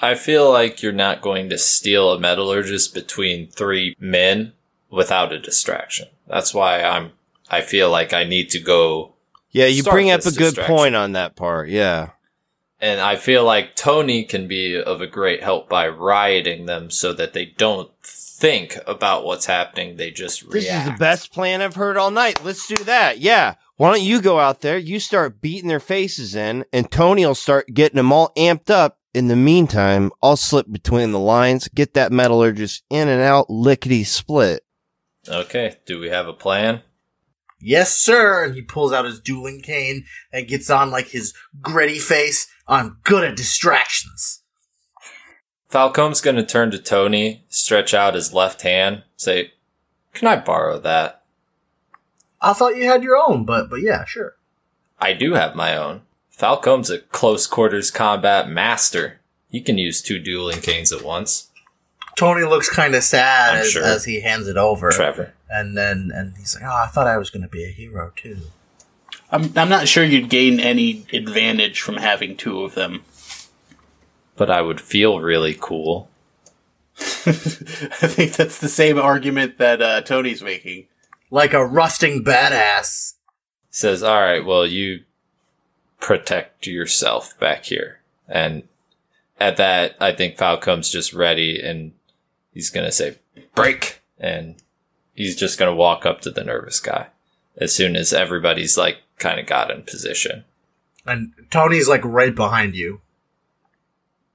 I 0.00 0.14
feel 0.14 0.50
like 0.50 0.82
you're 0.82 0.92
not 0.92 1.22
going 1.22 1.48
to 1.50 1.58
steal 1.58 2.12
a 2.12 2.18
metallurgist 2.18 2.94
between 2.94 3.48
three 3.48 3.94
men 3.98 4.52
without 4.90 5.32
a 5.32 5.38
distraction. 5.38 6.08
That's 6.26 6.54
why 6.54 6.82
I'm, 6.82 7.12
I 7.50 7.60
feel 7.60 7.90
like 7.90 8.12
I 8.12 8.24
need 8.24 8.50
to 8.50 8.58
go 8.58 9.14
Yeah, 9.50 9.66
you 9.66 9.82
bring 9.82 10.10
up 10.10 10.24
a 10.24 10.32
good 10.32 10.56
point 10.56 10.96
on 10.96 11.12
that 11.12 11.36
part. 11.36 11.68
Yeah. 11.68 12.10
And 12.82 13.00
I 13.00 13.14
feel 13.14 13.44
like 13.44 13.76
Tony 13.76 14.24
can 14.24 14.48
be 14.48 14.76
of 14.76 15.00
a 15.00 15.06
great 15.06 15.40
help 15.40 15.68
by 15.68 15.86
rioting 15.86 16.66
them 16.66 16.90
so 16.90 17.12
that 17.12 17.32
they 17.32 17.44
don't 17.44 17.88
think 18.02 18.76
about 18.88 19.24
what's 19.24 19.46
happening. 19.46 19.96
They 19.96 20.10
just 20.10 20.50
This 20.50 20.64
is 20.64 20.84
the 20.84 20.96
best 20.98 21.32
plan 21.32 21.62
I've 21.62 21.76
heard 21.76 21.96
all 21.96 22.10
night. 22.10 22.44
Let's 22.44 22.66
do 22.66 22.76
that. 22.84 23.20
Yeah. 23.20 23.54
Why 23.76 23.92
don't 23.92 24.02
you 24.02 24.20
go 24.20 24.40
out 24.40 24.62
there? 24.62 24.76
You 24.76 24.98
start 24.98 25.40
beating 25.40 25.68
their 25.68 25.78
faces 25.78 26.34
in, 26.34 26.64
and 26.72 26.90
Tony 26.90 27.24
will 27.24 27.36
start 27.36 27.68
getting 27.72 27.96
them 27.96 28.12
all 28.12 28.32
amped 28.36 28.68
up. 28.68 28.98
In 29.14 29.28
the 29.28 29.36
meantime, 29.36 30.10
I'll 30.20 30.36
slip 30.36 30.66
between 30.72 31.12
the 31.12 31.20
lines, 31.20 31.68
get 31.68 31.94
that 31.94 32.10
metallurgist 32.10 32.82
in 32.90 33.06
and 33.06 33.22
out, 33.22 33.48
lickety 33.48 34.02
split. 34.02 34.64
Okay. 35.28 35.76
Do 35.86 36.00
we 36.00 36.08
have 36.08 36.26
a 36.26 36.32
plan? 36.32 36.82
Yes, 37.62 37.96
sir. 37.96 38.44
And 38.44 38.54
he 38.54 38.62
pulls 38.62 38.92
out 38.92 39.04
his 39.04 39.20
dueling 39.20 39.62
cane 39.62 40.04
and 40.32 40.48
gets 40.48 40.68
on 40.68 40.90
like 40.90 41.08
his 41.08 41.32
gritty 41.60 41.98
face. 41.98 42.48
I'm 42.66 42.98
good 43.04 43.24
at 43.24 43.36
distractions. 43.36 44.42
Falcome's 45.70 46.20
going 46.20 46.36
to 46.36 46.44
turn 46.44 46.70
to 46.72 46.78
Tony, 46.78 47.46
stretch 47.48 47.94
out 47.94 48.12
his 48.12 48.34
left 48.34 48.60
hand, 48.60 49.04
say, 49.16 49.52
Can 50.12 50.28
I 50.28 50.36
borrow 50.36 50.78
that? 50.80 51.22
I 52.42 52.52
thought 52.52 52.76
you 52.76 52.84
had 52.84 53.02
your 53.02 53.16
own, 53.16 53.46
but 53.46 53.70
but 53.70 53.80
yeah, 53.80 54.04
sure. 54.04 54.36
I 55.00 55.14
do 55.14 55.32
have 55.32 55.54
my 55.54 55.74
own. 55.76 56.02
Falcome's 56.28 56.90
a 56.90 56.98
close 56.98 57.46
quarters 57.46 57.90
combat 57.90 58.50
master. 58.50 59.20
He 59.48 59.60
can 59.60 59.78
use 59.78 60.02
two 60.02 60.18
dueling 60.18 60.60
canes 60.60 60.92
at 60.92 61.02
once. 61.02 61.50
Tony 62.16 62.44
looks 62.44 62.68
kind 62.68 62.94
of 62.94 63.02
sad 63.02 63.58
as, 63.58 63.70
sure. 63.70 63.84
as 63.84 64.04
he 64.04 64.20
hands 64.20 64.48
it 64.48 64.56
over, 64.56 64.90
Trevor. 64.90 65.32
And 65.52 65.76
then 65.76 66.10
and 66.14 66.36
he's 66.38 66.54
like, 66.54 66.64
"Oh, 66.64 66.82
I 66.84 66.86
thought 66.86 67.06
I 67.06 67.18
was 67.18 67.30
going 67.30 67.42
to 67.42 67.48
be 67.48 67.64
a 67.64 67.70
hero 67.70 68.12
too." 68.16 68.38
I'm, 69.30 69.52
I'm 69.56 69.68
not 69.68 69.88
sure 69.88 70.04
you'd 70.04 70.28
gain 70.28 70.60
any 70.60 71.06
advantage 71.12 71.80
from 71.80 71.96
having 71.96 72.36
two 72.36 72.62
of 72.62 72.74
them. 72.74 73.02
But 74.36 74.50
I 74.50 74.62
would 74.62 74.80
feel 74.80 75.20
really 75.20 75.56
cool. 75.58 76.10
I 76.98 77.32
think 77.32 78.32
that's 78.34 78.58
the 78.58 78.68
same 78.68 78.98
argument 78.98 79.58
that 79.58 79.80
uh, 79.80 80.00
Tony's 80.02 80.42
making. 80.42 80.86
Like 81.30 81.54
a 81.54 81.64
rusting 81.64 82.22
badass. 82.24 83.14
says, 83.70 84.02
"All 84.02 84.20
right, 84.20 84.44
well, 84.44 84.66
you 84.66 85.04
protect 86.00 86.66
yourself 86.66 87.38
back 87.38 87.66
here." 87.66 88.00
And 88.28 88.64
at 89.40 89.56
that, 89.56 89.96
I 90.00 90.12
think 90.12 90.36
Falcome's 90.36 90.90
just 90.90 91.12
ready, 91.12 91.60
and 91.60 91.92
he's 92.52 92.70
gonna 92.70 92.92
say, 92.92 93.18
"Break!" 93.54 94.02
and 94.18 94.56
he's 95.14 95.36
just 95.36 95.58
gonna 95.58 95.74
walk 95.74 96.04
up 96.06 96.20
to 96.22 96.30
the 96.30 96.44
nervous 96.44 96.80
guy 96.80 97.08
as 97.56 97.74
soon 97.74 97.96
as 97.96 98.12
everybody's 98.12 98.76
like 98.76 98.98
kind 99.18 99.38
of 99.38 99.46
got 99.46 99.70
in 99.70 99.82
position. 99.82 100.44
And 101.06 101.32
Tony's 101.50 101.88
like 101.88 102.04
right 102.04 102.34
behind 102.34 102.74
you. 102.74 103.00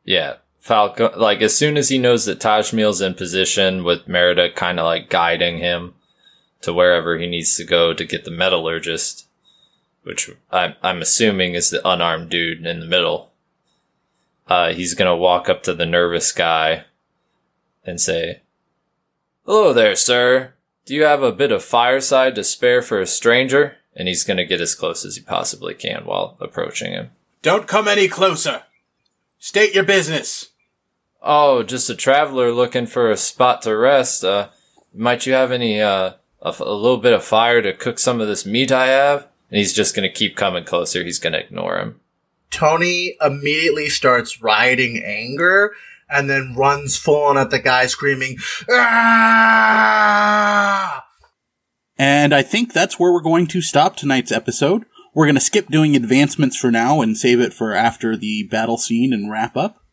Yeah, 0.04 0.36
Falco, 0.60 1.18
like 1.18 1.42
as 1.42 1.56
soon 1.56 1.78
as 1.78 1.90
he 1.90 1.98
knows 1.98 2.26
that 2.26 2.40
Tajmiel's 2.40 3.02
in 3.02 3.14
position 3.14 3.84
with 3.84 4.08
Merida 4.08 4.52
kind 4.52 4.80
of 4.80 4.86
like 4.86 5.10
guiding 5.10 5.60
him 5.60 5.94
to 6.62 6.74
wherever 6.74 7.18
he 7.18 7.28
needs 7.28 7.56
to 7.56 7.64
go 7.64 7.94
to 7.94 8.06
get 8.06 8.26
the 8.26 8.32
metallurgist, 8.32 9.28
which 10.04 10.30
I'm, 10.52 10.76
I'm 10.82 11.02
assuming 11.02 11.54
is 11.54 11.70
the 11.70 11.88
unarmed 11.88 12.30
dude 12.30 12.66
in 12.66 12.80
the 12.80 12.86
middle. 12.86 13.32
Uh, 14.48 14.74
he's 14.74 14.94
gonna 14.94 15.16
walk 15.16 15.50
up 15.50 15.64
to 15.64 15.74
the 15.74 15.86
nervous 15.86 16.32
guy 16.32 16.86
and 17.86 18.00
say, 18.00 18.42
Hello 19.46 19.72
there, 19.72 19.96
sir. 19.96 20.54
Do 20.88 20.96
you 20.96 21.04
have 21.04 21.22
a 21.22 21.34
bit 21.34 21.52
of 21.52 21.66
fireside 21.66 22.34
to 22.36 22.46
spare 22.46 22.82
for 22.82 23.02
a 23.02 23.06
stranger? 23.06 23.76
And 23.94 24.08
he's 24.08 24.24
gonna 24.24 24.46
get 24.46 24.62
as 24.62 24.74
close 24.74 25.04
as 25.04 25.18
he 25.18 25.22
possibly 25.22 25.74
can 25.74 26.06
while 26.06 26.38
approaching 26.40 26.94
him. 26.94 27.10
Don't 27.42 27.68
come 27.68 27.90
any 27.90 28.08
closer. 28.08 28.64
State 29.38 29.76
your 29.76 29.84
business. 29.84 30.52
Oh, 31.22 31.62
just 31.62 31.90
a 31.90 31.96
traveler 31.96 32.54
looking 32.54 32.86
for 32.86 33.12
a 33.12 33.18
spot 33.18 33.64
to 33.64 33.76
rest. 33.76 34.24
Uh, 34.24 34.48
might 34.94 35.26
you 35.26 35.34
have 35.34 35.52
any, 35.52 35.82
uh, 35.82 36.14
a, 36.42 36.48
f- 36.48 36.62
a 36.62 36.64
little 36.64 37.00
bit 37.00 37.12
of 37.12 37.22
fire 37.22 37.62
to 37.62 37.74
cook 37.74 38.00
some 38.00 38.22
of 38.22 38.30
this 38.30 38.46
meat 38.46 38.72
I 38.72 38.88
have? 38.88 39.28
And 39.52 39.58
he's 39.58 39.74
just 39.74 39.94
gonna 39.94 40.10
keep 40.10 40.38
coming 40.38 40.64
closer. 40.64 41.04
He's 41.04 41.20
gonna 41.20 41.40
ignore 41.40 41.80
him. 41.80 42.00
Tony 42.50 43.18
immediately 43.20 43.90
starts 43.90 44.42
rioting 44.42 45.04
anger 45.04 45.74
and 46.10 46.30
then 46.30 46.55
runs 46.55 46.95
full 46.97 47.24
on 47.24 47.38
at 47.38 47.49
the 47.49 47.60
guy 47.60 47.86
screaming, 47.88 48.38
ah! 48.70 50.08
And 51.97 52.34
I 52.34 52.41
think 52.43 52.74
that's 52.74 52.99
where 52.99 53.12
we're 53.12 53.22
going 53.22 53.47
to 53.47 53.62
stop 53.62 53.95
tonight's 53.95 54.32
episode. 54.32 54.86
We're 55.14 55.26
going 55.26 55.36
to 55.36 55.41
skip 55.41 55.70
doing 55.70 55.95
advancements 55.95 56.55
for 56.55 56.70
now 56.70 57.01
and 57.01 57.18
save 57.18 57.39
it 57.39 57.53
for 57.53 57.74
after 57.74 58.16
the 58.16 58.43
battle 58.43 58.78
scene 58.78 59.14
and 59.14 59.32
wrap 59.32 59.58
up. 59.58 59.84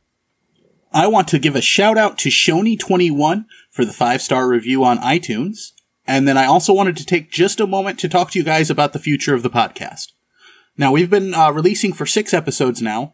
I 0.92 1.06
want 1.06 1.28
to 1.28 1.38
give 1.38 1.56
a 1.56 1.62
shout 1.62 1.96
out 1.96 2.18
to 2.18 2.28
Shoney21 2.28 3.46
for 3.70 3.84
the 3.84 3.92
five 3.92 4.20
star 4.22 4.46
review 4.48 4.84
on 4.84 4.98
iTunes. 4.98 5.72
And 6.06 6.28
then 6.28 6.36
I 6.36 6.44
also 6.44 6.74
wanted 6.74 6.96
to 6.98 7.06
take 7.06 7.30
just 7.30 7.58
a 7.58 7.66
moment 7.66 7.98
to 8.00 8.08
talk 8.08 8.30
to 8.30 8.38
you 8.38 8.44
guys 8.44 8.70
about 8.70 8.92
the 8.92 8.98
future 8.98 9.34
of 9.34 9.42
the 9.42 9.50
podcast. 9.50 10.12
Now, 10.76 10.92
we've 10.92 11.10
been 11.10 11.34
uh, 11.34 11.50
releasing 11.52 11.92
for 11.92 12.04
six 12.04 12.34
episodes 12.34 12.82
now, 12.82 13.12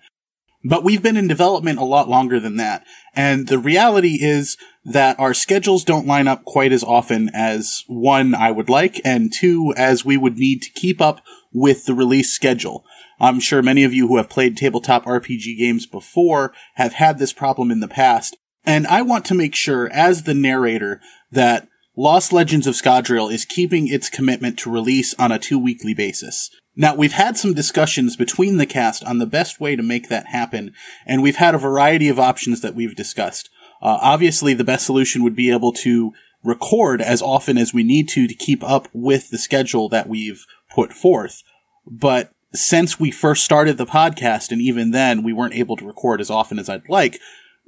but 0.65 0.85
we've 0.85 1.03
been 1.03 1.17
in 1.17 1.29
development 1.29 1.79
a 1.79 1.85
lot 1.85 2.09
longer 2.09 2.39
than 2.39 2.57
that. 2.57 2.85
And 3.15 3.49
the 3.49 3.59
reality 3.59 4.19
is 4.21 4.57
that 4.85 5.19
our 5.19 5.35
schedules 5.35 5.85
don't 5.85 6.07
line 6.07 6.29
up 6.29 6.45
quite 6.45 6.73
as 6.73 6.85
often 6.85 7.31
as 7.35 7.85
one, 7.87 8.35
I 8.35 8.51
would 8.51 8.69
like, 8.69 9.01
and 9.05 9.33
two, 9.33 9.73
as 9.77 10.05
we 10.05 10.17
would 10.17 10.39
need 10.39 10.63
to 10.63 10.71
keep 10.71 11.01
up 11.01 11.23
with 11.53 11.87
the 11.87 11.95
release 11.95 12.33
schedule. 12.33 12.85
I'm 13.19 13.41
sure 13.41 13.63
many 13.63 13.85
of 13.85 13.93
you 13.93 14.09
who 14.09 14.17
have 14.17 14.31
played 14.31 14.57
tabletop 14.57 15.05
RPG 15.05 15.59
games 15.59 15.87
before 15.87 16.55
have 16.75 16.95
had 16.95 17.19
this 17.19 17.33
problem 17.33 17.71
in 17.71 17.81
the 17.81 17.89
past. 17.89 18.37
And 18.65 18.87
I 18.87 19.03
want 19.03 19.25
to 19.27 19.35
make 19.35 19.55
sure, 19.55 19.91
as 19.93 20.23
the 20.23 20.35
narrator, 20.35 21.01
that 21.31 21.69
Lost 21.97 22.33
Legends 22.33 22.67
of 22.67 22.75
Scadrial 22.75 23.33
is 23.33 23.45
keeping 23.45 23.89
its 23.89 24.09
commitment 24.09 24.59
to 24.61 24.71
release 24.71 25.15
on 25.15 25.33
a 25.33 25.39
two 25.39 25.59
weekly 25.59 25.93
basis. 25.93 26.51
Now, 26.77 26.95
we've 26.95 27.13
had 27.13 27.37
some 27.37 27.53
discussions 27.53 28.17
between 28.17 28.57
the 28.57 28.67
cast 28.67 29.05
on 29.05 29.19
the 29.19 29.27
best 29.27 29.61
way 29.61 29.77
to 29.77 29.83
make 29.83 30.09
that 30.09 30.27
happen, 30.27 30.73
and 31.05 31.23
we've 31.23 31.37
had 31.37 31.55
a 31.55 31.59
variety 31.59 32.09
of 32.09 32.19
options 32.19 32.61
that 32.61 32.75
we've 32.75 32.95
discussed. 32.95 33.51
Uh, 33.83 33.99
obviously, 34.01 34.55
the 34.55 34.65
best 34.65 34.87
solution 34.87 35.23
would 35.23 35.35
be 35.35 35.51
able 35.51 35.73
to 35.73 36.13
record 36.43 37.03
as 37.03 37.21
often 37.21 37.59
as 37.59 37.75
we 37.75 37.83
need 37.83 38.09
to 38.09 38.27
to 38.27 38.35
keep 38.35 38.63
up 38.63 38.89
with 38.93 39.31
the 39.31 39.39
schedule 39.39 39.89
that 39.89 40.09
we've 40.09 40.47
put 40.73 40.93
forth. 40.93 41.43
But 41.87 42.33
since 42.53 42.99
we 42.99 43.11
first 43.11 43.45
started 43.45 43.77
the 43.77 43.87
podcast, 43.87 44.51
and 44.51 44.61
even 44.61 44.91
then 44.91 45.23
we 45.23 45.33
weren't 45.33 45.55
able 45.55 45.77
to 45.77 45.87
record 45.87 46.21
as 46.21 46.31
often 46.31 46.59
as 46.59 46.69
I'd 46.69 46.89
like, 46.89 47.21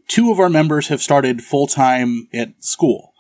two 0.09 0.31
of 0.31 0.41
our 0.41 0.51
members 0.51 0.89
have 0.89 1.03
started 1.03 1.43
full 1.43 1.67
time 1.67 2.29
at 2.33 2.63
school. 2.63 3.12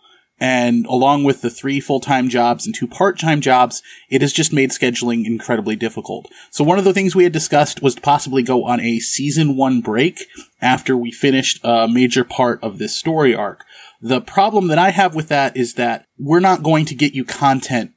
And 0.44 0.86
along 0.86 1.22
with 1.22 1.40
the 1.40 1.50
three 1.50 1.78
full-time 1.78 2.28
jobs 2.28 2.66
and 2.66 2.74
two 2.74 2.88
part-time 2.88 3.40
jobs, 3.40 3.80
it 4.10 4.22
has 4.22 4.32
just 4.32 4.52
made 4.52 4.70
scheduling 4.70 5.24
incredibly 5.24 5.76
difficult. 5.76 6.28
So 6.50 6.64
one 6.64 6.80
of 6.80 6.84
the 6.84 6.92
things 6.92 7.14
we 7.14 7.22
had 7.22 7.32
discussed 7.32 7.80
was 7.80 7.94
to 7.94 8.00
possibly 8.00 8.42
go 8.42 8.64
on 8.64 8.80
a 8.80 8.98
season 8.98 9.56
one 9.56 9.80
break 9.80 10.26
after 10.60 10.96
we 10.96 11.12
finished 11.12 11.60
a 11.62 11.86
major 11.86 12.24
part 12.24 12.58
of 12.60 12.78
this 12.78 12.92
story 12.92 13.36
arc. 13.36 13.64
The 14.00 14.20
problem 14.20 14.66
that 14.66 14.78
I 14.78 14.90
have 14.90 15.14
with 15.14 15.28
that 15.28 15.56
is 15.56 15.74
that 15.74 16.06
we're 16.18 16.40
not 16.40 16.64
going 16.64 16.86
to 16.86 16.96
get 16.96 17.14
you 17.14 17.24
content 17.24 17.92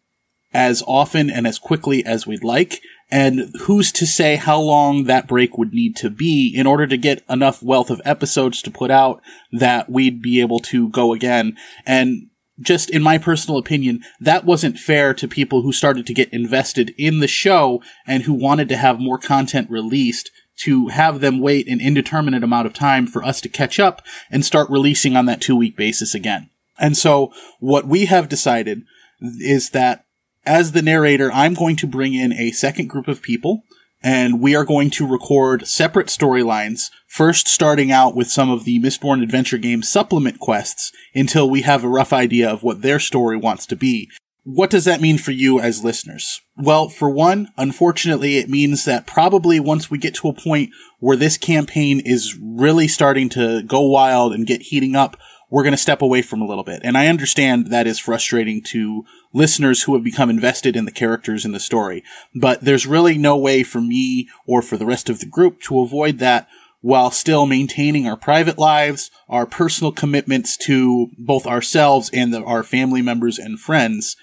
as 0.54 0.84
often 0.86 1.32
and 1.32 1.48
as 1.48 1.58
quickly 1.58 2.06
as 2.06 2.28
we'd 2.28 2.44
like. 2.44 2.80
And 3.10 3.56
who's 3.62 3.92
to 3.94 4.06
say 4.06 4.36
how 4.36 4.60
long 4.60 5.06
that 5.06 5.28
break 5.28 5.58
would 5.58 5.74
need 5.74 5.96
to 5.96 6.12
be 6.12 6.54
in 6.56 6.68
order 6.68 6.86
to 6.86 6.96
get 6.96 7.24
enough 7.28 7.64
wealth 7.64 7.90
of 7.90 8.04
episodes 8.06 8.62
to 8.62 8.70
put 8.70 8.92
out 8.92 9.20
that 9.52 9.90
we'd 9.90 10.22
be 10.22 10.42
able 10.42 10.60
to 10.60 10.90
go 10.90 11.12
again. 11.12 11.58
And 11.88 12.30
just 12.60 12.90
in 12.90 13.04
my 13.04 13.18
personal 13.18 13.58
opinion, 13.58 14.02
that 14.20 14.46
wasn't 14.46 14.80
fair 14.80 15.14
to 15.14 15.28
people 15.28 15.62
who 15.62 15.74
started 15.74 16.08
to 16.08 16.14
get 16.14 16.32
invested 16.34 16.94
in 16.98 17.20
the 17.20 17.28
show 17.28 17.82
and 18.08 18.24
who 18.24 18.34
wanted 18.34 18.70
to 18.70 18.78
have 18.78 19.00
more 19.00 19.18
content 19.18 19.70
released 19.70 20.32
to 20.58 20.88
have 20.88 21.20
them 21.20 21.40
wait 21.40 21.68
an 21.68 21.82
indeterminate 21.82 22.44
amount 22.44 22.66
of 22.66 22.74
time 22.74 23.06
for 23.08 23.24
us 23.24 23.42
to 23.42 23.50
catch 23.50 23.80
up 23.80 24.02
and 24.32 24.46
start 24.46 24.70
releasing 24.70 25.18
on 25.18 25.26
that 25.26 25.42
two 25.42 25.56
week 25.56 25.76
basis 25.76 26.16
again. 26.16 26.50
And 26.80 26.96
so 26.96 27.34
what 27.60 27.88
we 27.88 28.06
have 28.06 28.30
decided 28.30 28.84
is 29.20 29.72
that 29.72 30.06
as 30.46 30.72
the 30.72 30.82
narrator, 30.82 31.32
I'm 31.32 31.54
going 31.56 31.76
to 31.78 31.88
bring 31.88 32.14
in 32.14 32.32
a 32.34 32.52
second 32.52 32.88
group 32.88 33.08
of 33.08 33.22
people 33.22 33.64
and 34.06 34.40
we 34.40 34.56
are 34.56 34.64
going 34.64 34.92
to 34.92 35.08
record 35.08 35.68
separate 35.68 36.08
storylines, 36.08 36.92
first 37.08 37.48
starting 37.48 37.92
out 37.92 38.16
with 38.16 38.28
some 38.28 38.52
of 38.52 38.64
the 38.64 38.80
Mistborn 38.80 39.24
Adventure 39.24 39.58
Game 39.58 39.82
supplement 39.82 40.40
quests 40.40 40.92
until 41.16 41.50
we 41.50 41.64
have 41.64 41.84
a 41.84 41.90
rough 41.90 42.14
idea 42.14 42.48
of 42.48 42.62
what 42.62 42.84
their 42.84 43.00
story 43.00 43.36
wants 43.36 43.66
to 43.66 43.76
be. 43.76 44.08
What 44.44 44.70
does 44.70 44.86
that 44.86 45.02
mean 45.02 45.18
for 45.18 45.32
you 45.32 45.60
as 45.60 45.84
listeners? 45.84 46.40
Well, 46.56 46.88
for 46.88 47.10
one, 47.10 47.48
unfortunately, 47.58 48.38
it 48.38 48.48
means 48.48 48.86
that 48.86 49.08
probably 49.08 49.60
once 49.60 49.90
we 49.90 49.98
get 49.98 50.14
to 50.16 50.30
a 50.30 50.34
point 50.34 50.70
where 51.00 51.18
this 51.18 51.36
campaign 51.36 52.00
is 52.00 52.38
really 52.40 52.88
starting 52.88 53.28
to 53.30 53.64
go 53.64 53.82
wild 53.82 54.36
and 54.36 54.46
get 54.46 54.62
heating 54.62 54.96
up, 54.96 55.18
we're 55.50 55.64
going 55.64 55.74
to 55.74 55.78
step 55.78 56.02
away 56.02 56.22
from 56.22 56.42
a 56.42 56.46
little 56.46 56.64
bit. 56.64 56.82
And 56.84 56.98
I 56.98 57.08
understand 57.08 57.68
that 57.68 57.88
is 57.88 58.00
frustrating 58.00 58.62
to 58.64 59.04
listeners 59.34 59.84
who 59.84 59.94
have 59.94 60.04
become 60.04 60.30
invested 60.30 60.76
in 60.76 60.86
the 60.86 60.92
characters 60.92 61.46
in 61.46 61.52
the 61.52 61.60
story. 61.60 62.04
But 62.34 62.62
there's 62.62 62.88
really 62.88 63.18
no 63.18 63.38
way 63.38 63.64
for 63.64 63.82
me 63.82 64.28
or 64.48 64.62
for 64.62 64.78
the 64.78 64.86
rest 64.86 65.10
of 65.10 65.20
the 65.20 65.26
group 65.26 65.62
to 65.62 65.80
avoid 65.80 66.20
that 66.20 66.48
while 66.82 67.10
still 67.10 67.46
maintaining 67.46 68.08
our 68.08 68.18
private 68.18 68.60
lives, 68.60 69.10
our 69.28 69.46
personal 69.46 69.92
commitments 69.92 70.56
to 70.56 71.10
both 71.18 71.48
ourselves 71.48 72.12
and 72.14 72.34
the, 72.34 72.44
our 72.44 72.62
family 72.62 73.02
members 73.02 73.40
and 73.40 73.60
friends. 73.60 74.16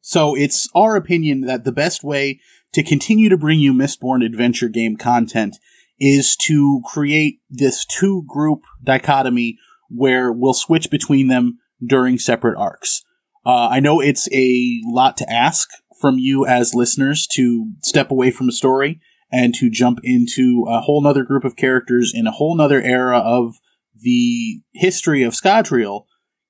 So 0.00 0.36
it's 0.36 0.68
our 0.74 0.94
opinion 0.94 1.42
that 1.42 1.64
the 1.64 1.72
best 1.72 2.04
way 2.04 2.40
to 2.72 2.82
continue 2.82 3.28
to 3.28 3.36
bring 3.36 3.58
you 3.58 3.72
Mistborn 3.72 4.24
adventure 4.24 4.68
game 4.68 4.96
content 4.96 5.56
is 5.98 6.36
to 6.36 6.80
create 6.84 7.40
this 7.50 7.84
two 7.84 8.24
group 8.28 8.62
dichotomy 8.82 9.58
where 9.88 10.32
we'll 10.32 10.54
switch 10.54 10.90
between 10.90 11.28
them 11.28 11.58
during 11.84 12.18
separate 12.18 12.58
arcs. 12.58 13.02
Uh, 13.46 13.68
I 13.70 13.80
know 13.80 14.00
it's 14.00 14.28
a 14.32 14.80
lot 14.84 15.16
to 15.18 15.32
ask 15.32 15.68
from 16.00 16.18
you 16.18 16.46
as 16.46 16.74
listeners 16.74 17.26
to 17.32 17.72
step 17.82 18.10
away 18.10 18.30
from 18.30 18.48
a 18.48 18.52
story 18.52 19.00
and 19.30 19.54
to 19.54 19.70
jump 19.70 20.00
into 20.02 20.64
a 20.68 20.80
whole 20.80 21.02
nother 21.02 21.24
group 21.24 21.44
of 21.44 21.56
characters 21.56 22.12
in 22.14 22.26
a 22.26 22.32
whole 22.32 22.56
nother 22.56 22.80
era 22.80 23.18
of 23.18 23.56
the 24.00 24.60
history 24.74 25.22
of 25.22 25.34
Scadrial 25.34 26.04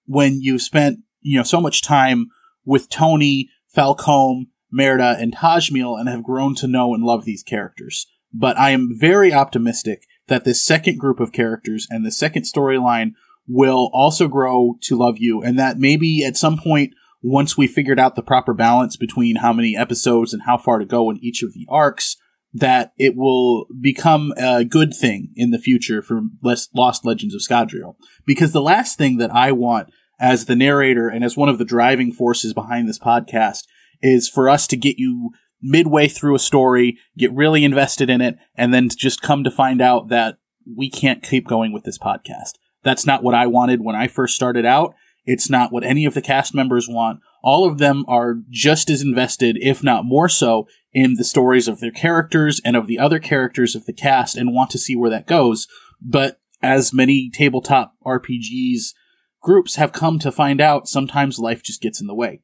when 0.06 0.40
you've 0.40 0.62
spent, 0.62 1.00
you 1.20 1.36
know, 1.36 1.42
so 1.42 1.60
much 1.60 1.82
time 1.82 2.28
with 2.64 2.88
Tony, 2.88 3.48
Falcome, 3.74 4.48
Merida, 4.70 5.16
and 5.18 5.34
Tajmiel 5.34 5.98
and 5.98 6.08
have 6.08 6.22
grown 6.22 6.54
to 6.56 6.66
know 6.66 6.94
and 6.94 7.02
love 7.02 7.24
these 7.24 7.42
characters. 7.42 8.06
But 8.32 8.58
I 8.58 8.70
am 8.70 8.90
very 8.98 9.32
optimistic 9.32 10.02
that 10.28 10.44
this 10.44 10.64
second 10.64 10.98
group 10.98 11.20
of 11.20 11.32
characters 11.32 11.86
and 11.90 12.04
the 12.04 12.10
second 12.10 12.42
storyline 12.42 13.12
will 13.48 13.90
also 13.92 14.28
grow 14.28 14.76
to 14.82 14.96
love 14.96 15.16
you 15.18 15.42
and 15.42 15.58
that 15.58 15.78
maybe 15.78 16.24
at 16.24 16.36
some 16.36 16.58
point 16.58 16.92
once 17.22 17.56
we 17.56 17.66
figured 17.66 17.98
out 17.98 18.14
the 18.14 18.22
proper 18.22 18.54
balance 18.54 18.96
between 18.96 19.36
how 19.36 19.52
many 19.52 19.76
episodes 19.76 20.32
and 20.32 20.42
how 20.42 20.56
far 20.56 20.78
to 20.78 20.84
go 20.84 21.10
in 21.10 21.18
each 21.22 21.42
of 21.42 21.52
the 21.52 21.66
arcs 21.68 22.16
that 22.52 22.92
it 22.96 23.14
will 23.16 23.66
become 23.80 24.32
a 24.36 24.64
good 24.64 24.94
thing 24.94 25.30
in 25.36 25.50
the 25.50 25.58
future 25.58 26.00
for 26.00 26.22
Lost 26.42 27.04
Legends 27.04 27.34
of 27.34 27.40
Scadrial. 27.40 27.96
Because 28.24 28.52
the 28.52 28.62
last 28.62 28.96
thing 28.96 29.18
that 29.18 29.34
I 29.34 29.52
want 29.52 29.90
as 30.18 30.46
the 30.46 30.56
narrator 30.56 31.08
and 31.08 31.24
as 31.24 31.36
one 31.36 31.48
of 31.48 31.58
the 31.58 31.64
driving 31.64 32.12
forces 32.12 32.54
behind 32.54 32.88
this 32.88 32.98
podcast 32.98 33.64
is 34.00 34.28
for 34.28 34.48
us 34.48 34.66
to 34.68 34.76
get 34.76 34.98
you 34.98 35.30
midway 35.60 36.08
through 36.08 36.34
a 36.34 36.40
story, 36.40 36.98
get 37.16 37.32
really 37.32 37.64
invested 37.64 38.08
in 38.08 38.20
it, 38.20 38.36
and 38.54 38.72
then 38.72 38.88
just 38.88 39.22
come 39.22 39.44
to 39.44 39.50
find 39.50 39.80
out 39.80 40.08
that 40.08 40.38
we 40.76 40.90
can't 40.90 41.22
keep 41.22 41.46
going 41.46 41.72
with 41.72 41.84
this 41.84 41.98
podcast. 41.98 42.52
That's 42.88 43.04
not 43.04 43.22
what 43.22 43.34
I 43.34 43.46
wanted 43.46 43.82
when 43.82 43.94
I 43.94 44.08
first 44.08 44.34
started 44.34 44.64
out. 44.64 44.94
It's 45.26 45.50
not 45.50 45.70
what 45.70 45.84
any 45.84 46.06
of 46.06 46.14
the 46.14 46.22
cast 46.22 46.54
members 46.54 46.88
want. 46.88 47.20
All 47.42 47.68
of 47.68 47.76
them 47.76 48.02
are 48.08 48.36
just 48.48 48.88
as 48.88 49.02
invested, 49.02 49.58
if 49.60 49.84
not 49.84 50.06
more 50.06 50.30
so, 50.30 50.66
in 50.94 51.16
the 51.16 51.24
stories 51.24 51.68
of 51.68 51.80
their 51.80 51.90
characters 51.90 52.62
and 52.64 52.76
of 52.76 52.86
the 52.86 52.98
other 52.98 53.18
characters 53.18 53.76
of 53.76 53.84
the 53.84 53.92
cast 53.92 54.38
and 54.38 54.54
want 54.54 54.70
to 54.70 54.78
see 54.78 54.96
where 54.96 55.10
that 55.10 55.26
goes. 55.26 55.68
But 56.00 56.40
as 56.62 56.94
many 56.94 57.28
tabletop 57.28 57.94
RPGs 58.06 58.94
groups 59.42 59.74
have 59.76 59.92
come 59.92 60.18
to 60.20 60.32
find 60.32 60.58
out, 60.58 60.88
sometimes 60.88 61.38
life 61.38 61.62
just 61.62 61.82
gets 61.82 62.00
in 62.00 62.06
the 62.06 62.14
way. 62.14 62.40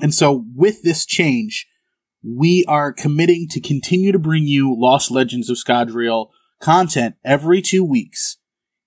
And 0.00 0.12
so 0.12 0.46
with 0.52 0.82
this 0.82 1.06
change, 1.06 1.68
we 2.24 2.64
are 2.66 2.92
committing 2.92 3.46
to 3.50 3.60
continue 3.60 4.10
to 4.10 4.18
bring 4.18 4.48
you 4.48 4.74
Lost 4.76 5.12
Legends 5.12 5.48
of 5.48 5.58
Scadrial 5.58 6.30
content 6.60 7.14
every 7.24 7.62
two 7.62 7.84
weeks, 7.84 8.38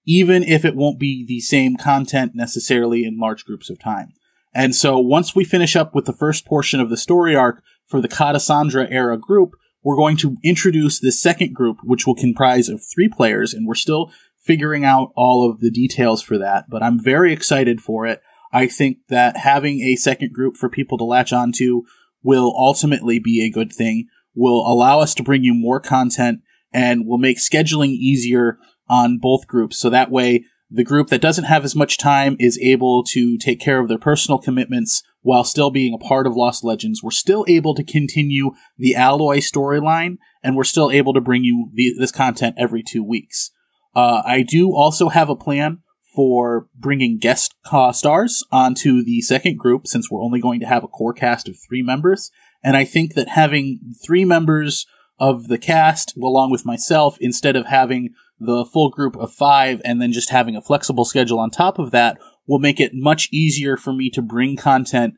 even 0.09 0.41
if 0.41 0.65
it 0.65 0.75
won't 0.75 0.97
be 0.97 1.23
the 1.23 1.39
same 1.39 1.77
content 1.77 2.31
necessarily 2.33 3.05
in 3.05 3.19
large 3.19 3.45
groups 3.45 3.69
of 3.69 3.79
time. 3.79 4.11
And 4.55 4.73
so 4.73 4.97
once 4.97 5.35
we 5.35 5.43
finish 5.43 5.75
up 5.75 5.93
with 5.93 6.05
the 6.05 6.13
first 6.13 6.47
portion 6.47 6.79
of 6.79 6.89
the 6.89 6.97
story 6.97 7.35
arc 7.35 7.61
for 7.85 8.01
the 8.01 8.07
Catacendre 8.07 8.87
era 8.89 9.19
group, 9.19 9.51
we're 9.83 9.95
going 9.95 10.17
to 10.17 10.37
introduce 10.43 10.99
the 10.99 11.11
second 11.11 11.53
group, 11.53 11.77
which 11.83 12.07
will 12.07 12.15
comprise 12.15 12.69
of 12.69 12.81
three 12.83 13.07
players, 13.07 13.53
and 13.53 13.67
we're 13.67 13.75
still 13.75 14.11
figuring 14.39 14.83
out 14.83 15.11
all 15.15 15.47
of 15.47 15.59
the 15.59 15.69
details 15.69 16.23
for 16.23 16.39
that, 16.39 16.65
but 16.71 16.81
I'm 16.81 16.99
very 16.99 17.31
excited 17.31 17.79
for 17.79 18.07
it. 18.07 18.19
I 18.51 18.65
think 18.65 18.97
that 19.09 19.37
having 19.37 19.81
a 19.81 19.95
second 19.95 20.33
group 20.33 20.57
for 20.57 20.69
people 20.69 20.97
to 20.97 21.03
latch 21.03 21.31
onto 21.31 21.83
will 22.23 22.55
ultimately 22.57 23.19
be 23.19 23.45
a 23.45 23.51
good 23.51 23.71
thing, 23.71 24.07
will 24.33 24.65
allow 24.65 25.01
us 25.01 25.13
to 25.15 25.23
bring 25.23 25.43
you 25.43 25.53
more 25.53 25.79
content, 25.79 26.39
and 26.73 27.05
will 27.05 27.19
make 27.19 27.37
scheduling 27.37 27.89
easier 27.89 28.57
on 28.89 29.19
both 29.19 29.47
groups. 29.47 29.77
So 29.77 29.89
that 29.89 30.11
way, 30.11 30.45
the 30.71 30.83
group 30.83 31.07
that 31.07 31.21
doesn't 31.21 31.45
have 31.45 31.65
as 31.65 31.75
much 31.75 31.97
time 31.97 32.35
is 32.39 32.59
able 32.59 33.03
to 33.05 33.37
take 33.37 33.59
care 33.59 33.79
of 33.79 33.87
their 33.87 33.97
personal 33.97 34.37
commitments 34.37 35.01
while 35.21 35.43
still 35.43 35.71
being 35.71 35.93
a 35.93 35.97
part 35.97 36.27
of 36.27 36.35
Lost 36.35 36.63
Legends. 36.63 37.01
We're 37.03 37.11
still 37.11 37.43
able 37.47 37.73
to 37.75 37.83
continue 37.83 38.51
the 38.77 38.95
Alloy 38.95 39.37
storyline, 39.37 40.17
and 40.43 40.55
we're 40.55 40.63
still 40.63 40.91
able 40.91 41.13
to 41.13 41.21
bring 41.21 41.43
you 41.43 41.69
the, 41.73 41.93
this 41.97 42.11
content 42.11 42.55
every 42.57 42.83
two 42.83 43.03
weeks. 43.03 43.51
Uh, 43.95 44.21
I 44.23 44.43
do 44.43 44.71
also 44.73 45.09
have 45.09 45.29
a 45.29 45.35
plan 45.35 45.79
for 46.15 46.67
bringing 46.75 47.17
guest 47.17 47.55
stars 47.93 48.43
onto 48.51 49.03
the 49.03 49.21
second 49.21 49.57
group 49.57 49.87
since 49.87 50.09
we're 50.09 50.23
only 50.23 50.39
going 50.39 50.59
to 50.59 50.65
have 50.65 50.83
a 50.83 50.87
core 50.87 51.13
cast 51.13 51.47
of 51.47 51.55
three 51.57 51.81
members. 51.81 52.31
And 52.63 52.75
I 52.75 52.83
think 52.83 53.13
that 53.13 53.29
having 53.29 53.79
three 54.05 54.25
members 54.25 54.85
of 55.19 55.47
the 55.47 55.57
cast 55.57 56.15
along 56.17 56.51
with 56.51 56.65
myself 56.65 57.17
instead 57.19 57.55
of 57.55 57.67
having 57.67 58.13
the 58.39 58.65
full 58.65 58.89
group 58.89 59.15
of 59.17 59.33
five 59.33 59.81
and 59.83 60.01
then 60.01 60.11
just 60.11 60.29
having 60.29 60.55
a 60.55 60.61
flexible 60.61 61.05
schedule 61.05 61.39
on 61.39 61.49
top 61.49 61.77
of 61.79 61.91
that 61.91 62.17
will 62.47 62.59
make 62.59 62.79
it 62.79 62.93
much 62.93 63.29
easier 63.31 63.77
for 63.77 63.93
me 63.93 64.09
to 64.09 64.21
bring 64.21 64.55
content 64.55 65.15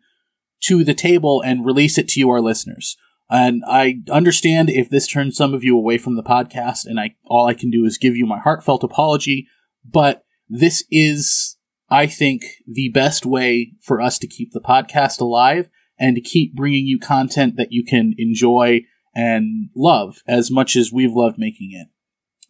to 0.62 0.84
the 0.84 0.94
table 0.94 1.42
and 1.42 1.66
release 1.66 1.98
it 1.98 2.08
to 2.10 2.20
you, 2.20 2.30
our 2.30 2.42
listeners. 2.42 2.98
And 3.30 3.64
I 3.66 4.00
understand 4.12 4.70
if 4.70 4.90
this 4.90 5.08
turns 5.08 5.38
some 5.38 5.54
of 5.54 5.64
you 5.64 5.78
away 5.78 5.98
from 5.98 6.18
the 6.18 6.24
podcast, 6.24 6.86
and 6.86 7.00
I 7.00 7.16
all 7.26 7.48
I 7.48 7.54
can 7.54 7.72
do 7.72 7.86
is 7.86 7.98
give 7.98 8.18
you 8.18 8.26
my 8.26 8.40
heartfelt 8.40 8.84
apology. 8.84 9.48
But 9.90 10.24
this 10.50 10.84
is, 10.92 11.58
I 11.90 12.08
think, 12.08 12.44
the 12.68 12.90
best 12.90 13.26
way 13.26 13.72
for 13.82 14.02
us 14.02 14.20
to 14.20 14.28
keep 14.28 14.52
the 14.52 14.60
podcast 14.60 15.22
alive 15.22 15.70
and 15.98 16.16
to 16.16 16.22
keep 16.22 16.56
bringing 16.56 16.88
you 16.88 17.00
content 17.00 17.56
that 17.56 17.72
you 17.72 17.86
can 17.86 18.14
enjoy 18.18 18.82
and 19.16 19.70
love 19.76 20.24
as 20.28 20.52
much 20.52 20.76
as 20.76 20.92
we've 20.92 21.14
loved 21.14 21.38
making 21.38 21.72
it. 21.72 21.88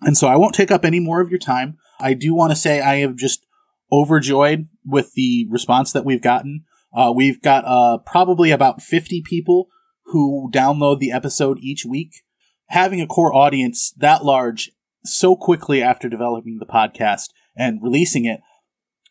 And 0.01 0.17
so 0.17 0.27
I 0.27 0.35
won't 0.35 0.55
take 0.55 0.71
up 0.71 0.83
any 0.83 0.99
more 0.99 1.21
of 1.21 1.29
your 1.29 1.39
time. 1.39 1.77
I 1.99 2.13
do 2.13 2.33
want 2.33 2.51
to 2.51 2.55
say 2.55 2.81
I 2.81 2.95
am 2.95 3.17
just 3.17 3.45
overjoyed 3.91 4.67
with 4.85 5.13
the 5.13 5.47
response 5.49 5.91
that 5.91 6.05
we've 6.05 6.21
gotten. 6.21 6.63
Uh, 6.93 7.13
we've 7.15 7.41
got 7.41 7.65
uh, 7.65 7.97
probably 7.99 8.51
about 8.51 8.81
50 8.81 9.21
people 9.21 9.67
who 10.05 10.49
download 10.53 10.99
the 10.99 11.11
episode 11.11 11.59
each 11.61 11.85
week. 11.85 12.23
Having 12.67 13.01
a 13.01 13.07
core 13.07 13.35
audience 13.35 13.93
that 13.97 14.23
large 14.23 14.71
so 15.03 15.35
quickly 15.35 15.81
after 15.81 16.09
developing 16.09 16.57
the 16.59 16.65
podcast 16.65 17.29
and 17.55 17.81
releasing 17.81 18.25
it, 18.25 18.41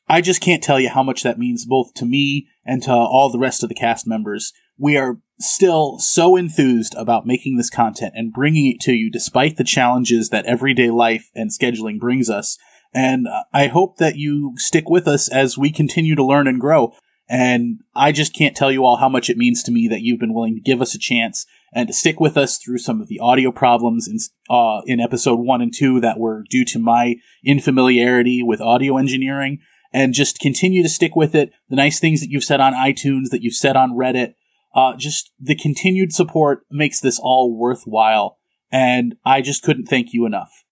I 0.09 0.21
just 0.21 0.41
can't 0.41 0.63
tell 0.63 0.81
you 0.81 0.89
how 0.89 1.03
much 1.03 1.23
that 1.23 1.39
means 1.39 1.65
both 1.65 1.95
to 1.95 2.05
me 2.05 2.49
and 2.65 2.83
to 2.83 2.93
all 2.93 3.31
the 3.31 3.39
rest 3.39 3.63
of 3.63 3.69
the 3.69 3.75
cast 3.75 4.07
members. 4.07 4.53
We 4.81 4.97
are 4.97 5.19
still 5.39 5.99
so 5.99 6.37
enthused 6.37 6.95
about 6.95 7.27
making 7.27 7.59
this 7.59 7.69
content 7.69 8.15
and 8.17 8.33
bringing 8.33 8.67
it 8.67 8.81
to 8.81 8.93
you 8.93 9.11
despite 9.11 9.59
the 9.59 9.65
challenges 9.65 10.31
that 10.31 10.47
everyday 10.47 10.89
life 10.91 11.31
and 11.35 11.51
scheduling 11.51 12.01
brings 12.01 12.31
us. 12.31 12.57
And 12.95 13.29
I 13.53 13.67
hope 13.67 13.99
that 13.99 14.17
you 14.17 14.55
stick 14.57 14.89
with 14.89 15.07
us 15.07 15.29
as 15.29 15.59
we 15.59 15.71
continue 15.71 16.15
to 16.17 16.25
learn 16.25 16.49
and 16.49 16.59
grow. 16.59 16.95
And 17.29 17.81
I 17.95 18.11
just 18.11 18.35
can't 18.35 18.57
tell 18.57 18.73
you 18.73 18.85
all 18.85 18.97
how 18.97 19.09
much 19.09 19.29
it 19.29 19.37
means 19.37 19.63
to 19.65 19.71
me 19.71 19.87
that 19.89 20.01
you've 20.01 20.19
been 20.19 20.35
willing 20.35 20.55
to 20.55 20.61
give 20.61 20.81
us 20.81 20.95
a 20.95 20.99
chance 20.99 21.47
and 21.73 21.87
to 21.87 21.95
stick 21.95 22.19
with 22.19 22.39
us 22.39 22.57
through 22.57 22.79
some 22.79 23.03
of 23.03 23.09
the 23.09 23.21
audio 23.21 23.53
problems 23.53 24.09
in, 24.09 24.17
uh, 24.49 24.81
in 24.87 24.99
episode 24.99 25.39
one 25.39 25.61
and 25.61 25.75
two 25.77 26.01
that 26.01 26.19
were 26.19 26.43
due 26.49 26.65
to 26.65 26.79
my 26.79 27.17
infamiliarity 27.47 28.41
with 28.43 28.63
audio 28.63 28.97
engineering 28.97 29.59
and 29.93 30.15
just 30.15 30.41
continue 30.41 30.83
to 30.83 30.89
stick 30.89 31.15
with 31.15 31.35
it. 31.35 31.53
The 31.69 31.77
nice 31.77 32.01
things 32.01 32.21
that 32.21 32.31
you've 32.31 32.45
said 32.45 32.61
on 32.61 32.73
iTunes, 32.73 33.29
that 33.31 33.43
you've 33.43 33.55
said 33.55 33.77
on 33.77 33.93
Reddit, 33.93 34.35
uh, 34.75 34.97
just 34.97 35.33
the 35.41 35.55
continued 35.55 36.13
support 36.13 36.61
makes 36.71 37.01
this 37.01 37.19
all 37.23 37.57
worthwhile. 37.57 38.39
And 38.73 39.17
I 39.25 39.41
just 39.41 39.63
couldn't 39.63 39.87
thank 39.87 40.13
you 40.13 40.27
enough. 40.27 40.65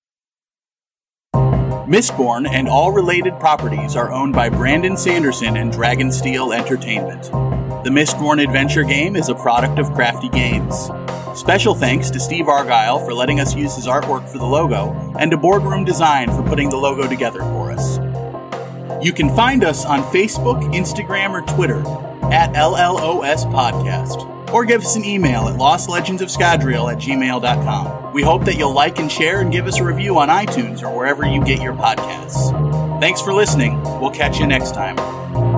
Mistborn 1.89 2.47
and 2.47 2.69
all 2.69 2.93
related 2.93 3.39
properties 3.41 3.97
are 3.97 4.13
owned 4.13 4.35
by 4.35 4.51
Brandon 4.51 4.97
Sanderson 4.97 5.57
and 5.57 5.73
Dragonsteel 5.73 6.55
Entertainment. 6.55 7.23
The 7.85 7.91
Mistborn 7.91 8.45
adventure 8.45 8.83
game 8.83 9.17
is 9.17 9.31
a 9.31 9.35
product 9.35 9.79
of 9.79 9.93
Crafty 9.95 10.29
Games. 10.29 10.91
Special 11.35 11.75
thanks 11.75 12.11
to 12.11 12.21
Steve 12.21 12.49
Argyle 12.49 12.99
for 12.99 13.15
letting 13.15 13.41
us 13.41 13.55
use 13.55 13.75
his 13.75 13.87
artwork 13.87 14.29
for 14.29 14.39
the 14.39 14.45
logo, 14.45 14.93
and 15.19 15.31
to 15.31 15.37
Boardroom 15.37 15.85
Design 15.85 16.29
for 16.29 16.43
putting 16.43 16.69
the 16.69 16.77
logo 16.77 17.09
together 17.09 17.41
for 17.41 17.71
us. 17.71 17.99
You 19.03 19.13
can 19.13 19.35
find 19.35 19.65
us 19.65 19.85
on 19.85 20.03
Facebook, 20.13 20.63
Instagram, 20.75 21.31
or 21.31 21.43
Twitter 21.43 21.81
at 22.33 22.53
LLOS 22.55 23.45
Podcast 23.53 24.53
or 24.53 24.65
give 24.65 24.83
us 24.83 24.97
an 24.97 25.05
email 25.05 25.49
at 25.49 25.59
lostlegendsofscadrial 25.59 26.93
at 26.93 26.99
gmail.com. 26.99 28.13
We 28.13 28.23
hope 28.23 28.45
that 28.47 28.57
you'll 28.57 28.73
like 28.73 28.99
and 28.99 29.11
share 29.11 29.41
and 29.41 29.53
give 29.53 29.67
us 29.67 29.79
a 29.79 29.85
review 29.85 30.19
on 30.19 30.29
iTunes 30.29 30.83
or 30.83 30.95
wherever 30.97 31.27
you 31.27 31.45
get 31.45 31.63
your 31.63 31.75
podcasts. 31.75 33.01
Thanks 33.01 33.21
for 33.21 33.33
listening. 33.33 33.81
We'll 34.01 34.11
catch 34.11 34.39
you 34.39 34.47
next 34.47 34.75
time. 34.75 35.58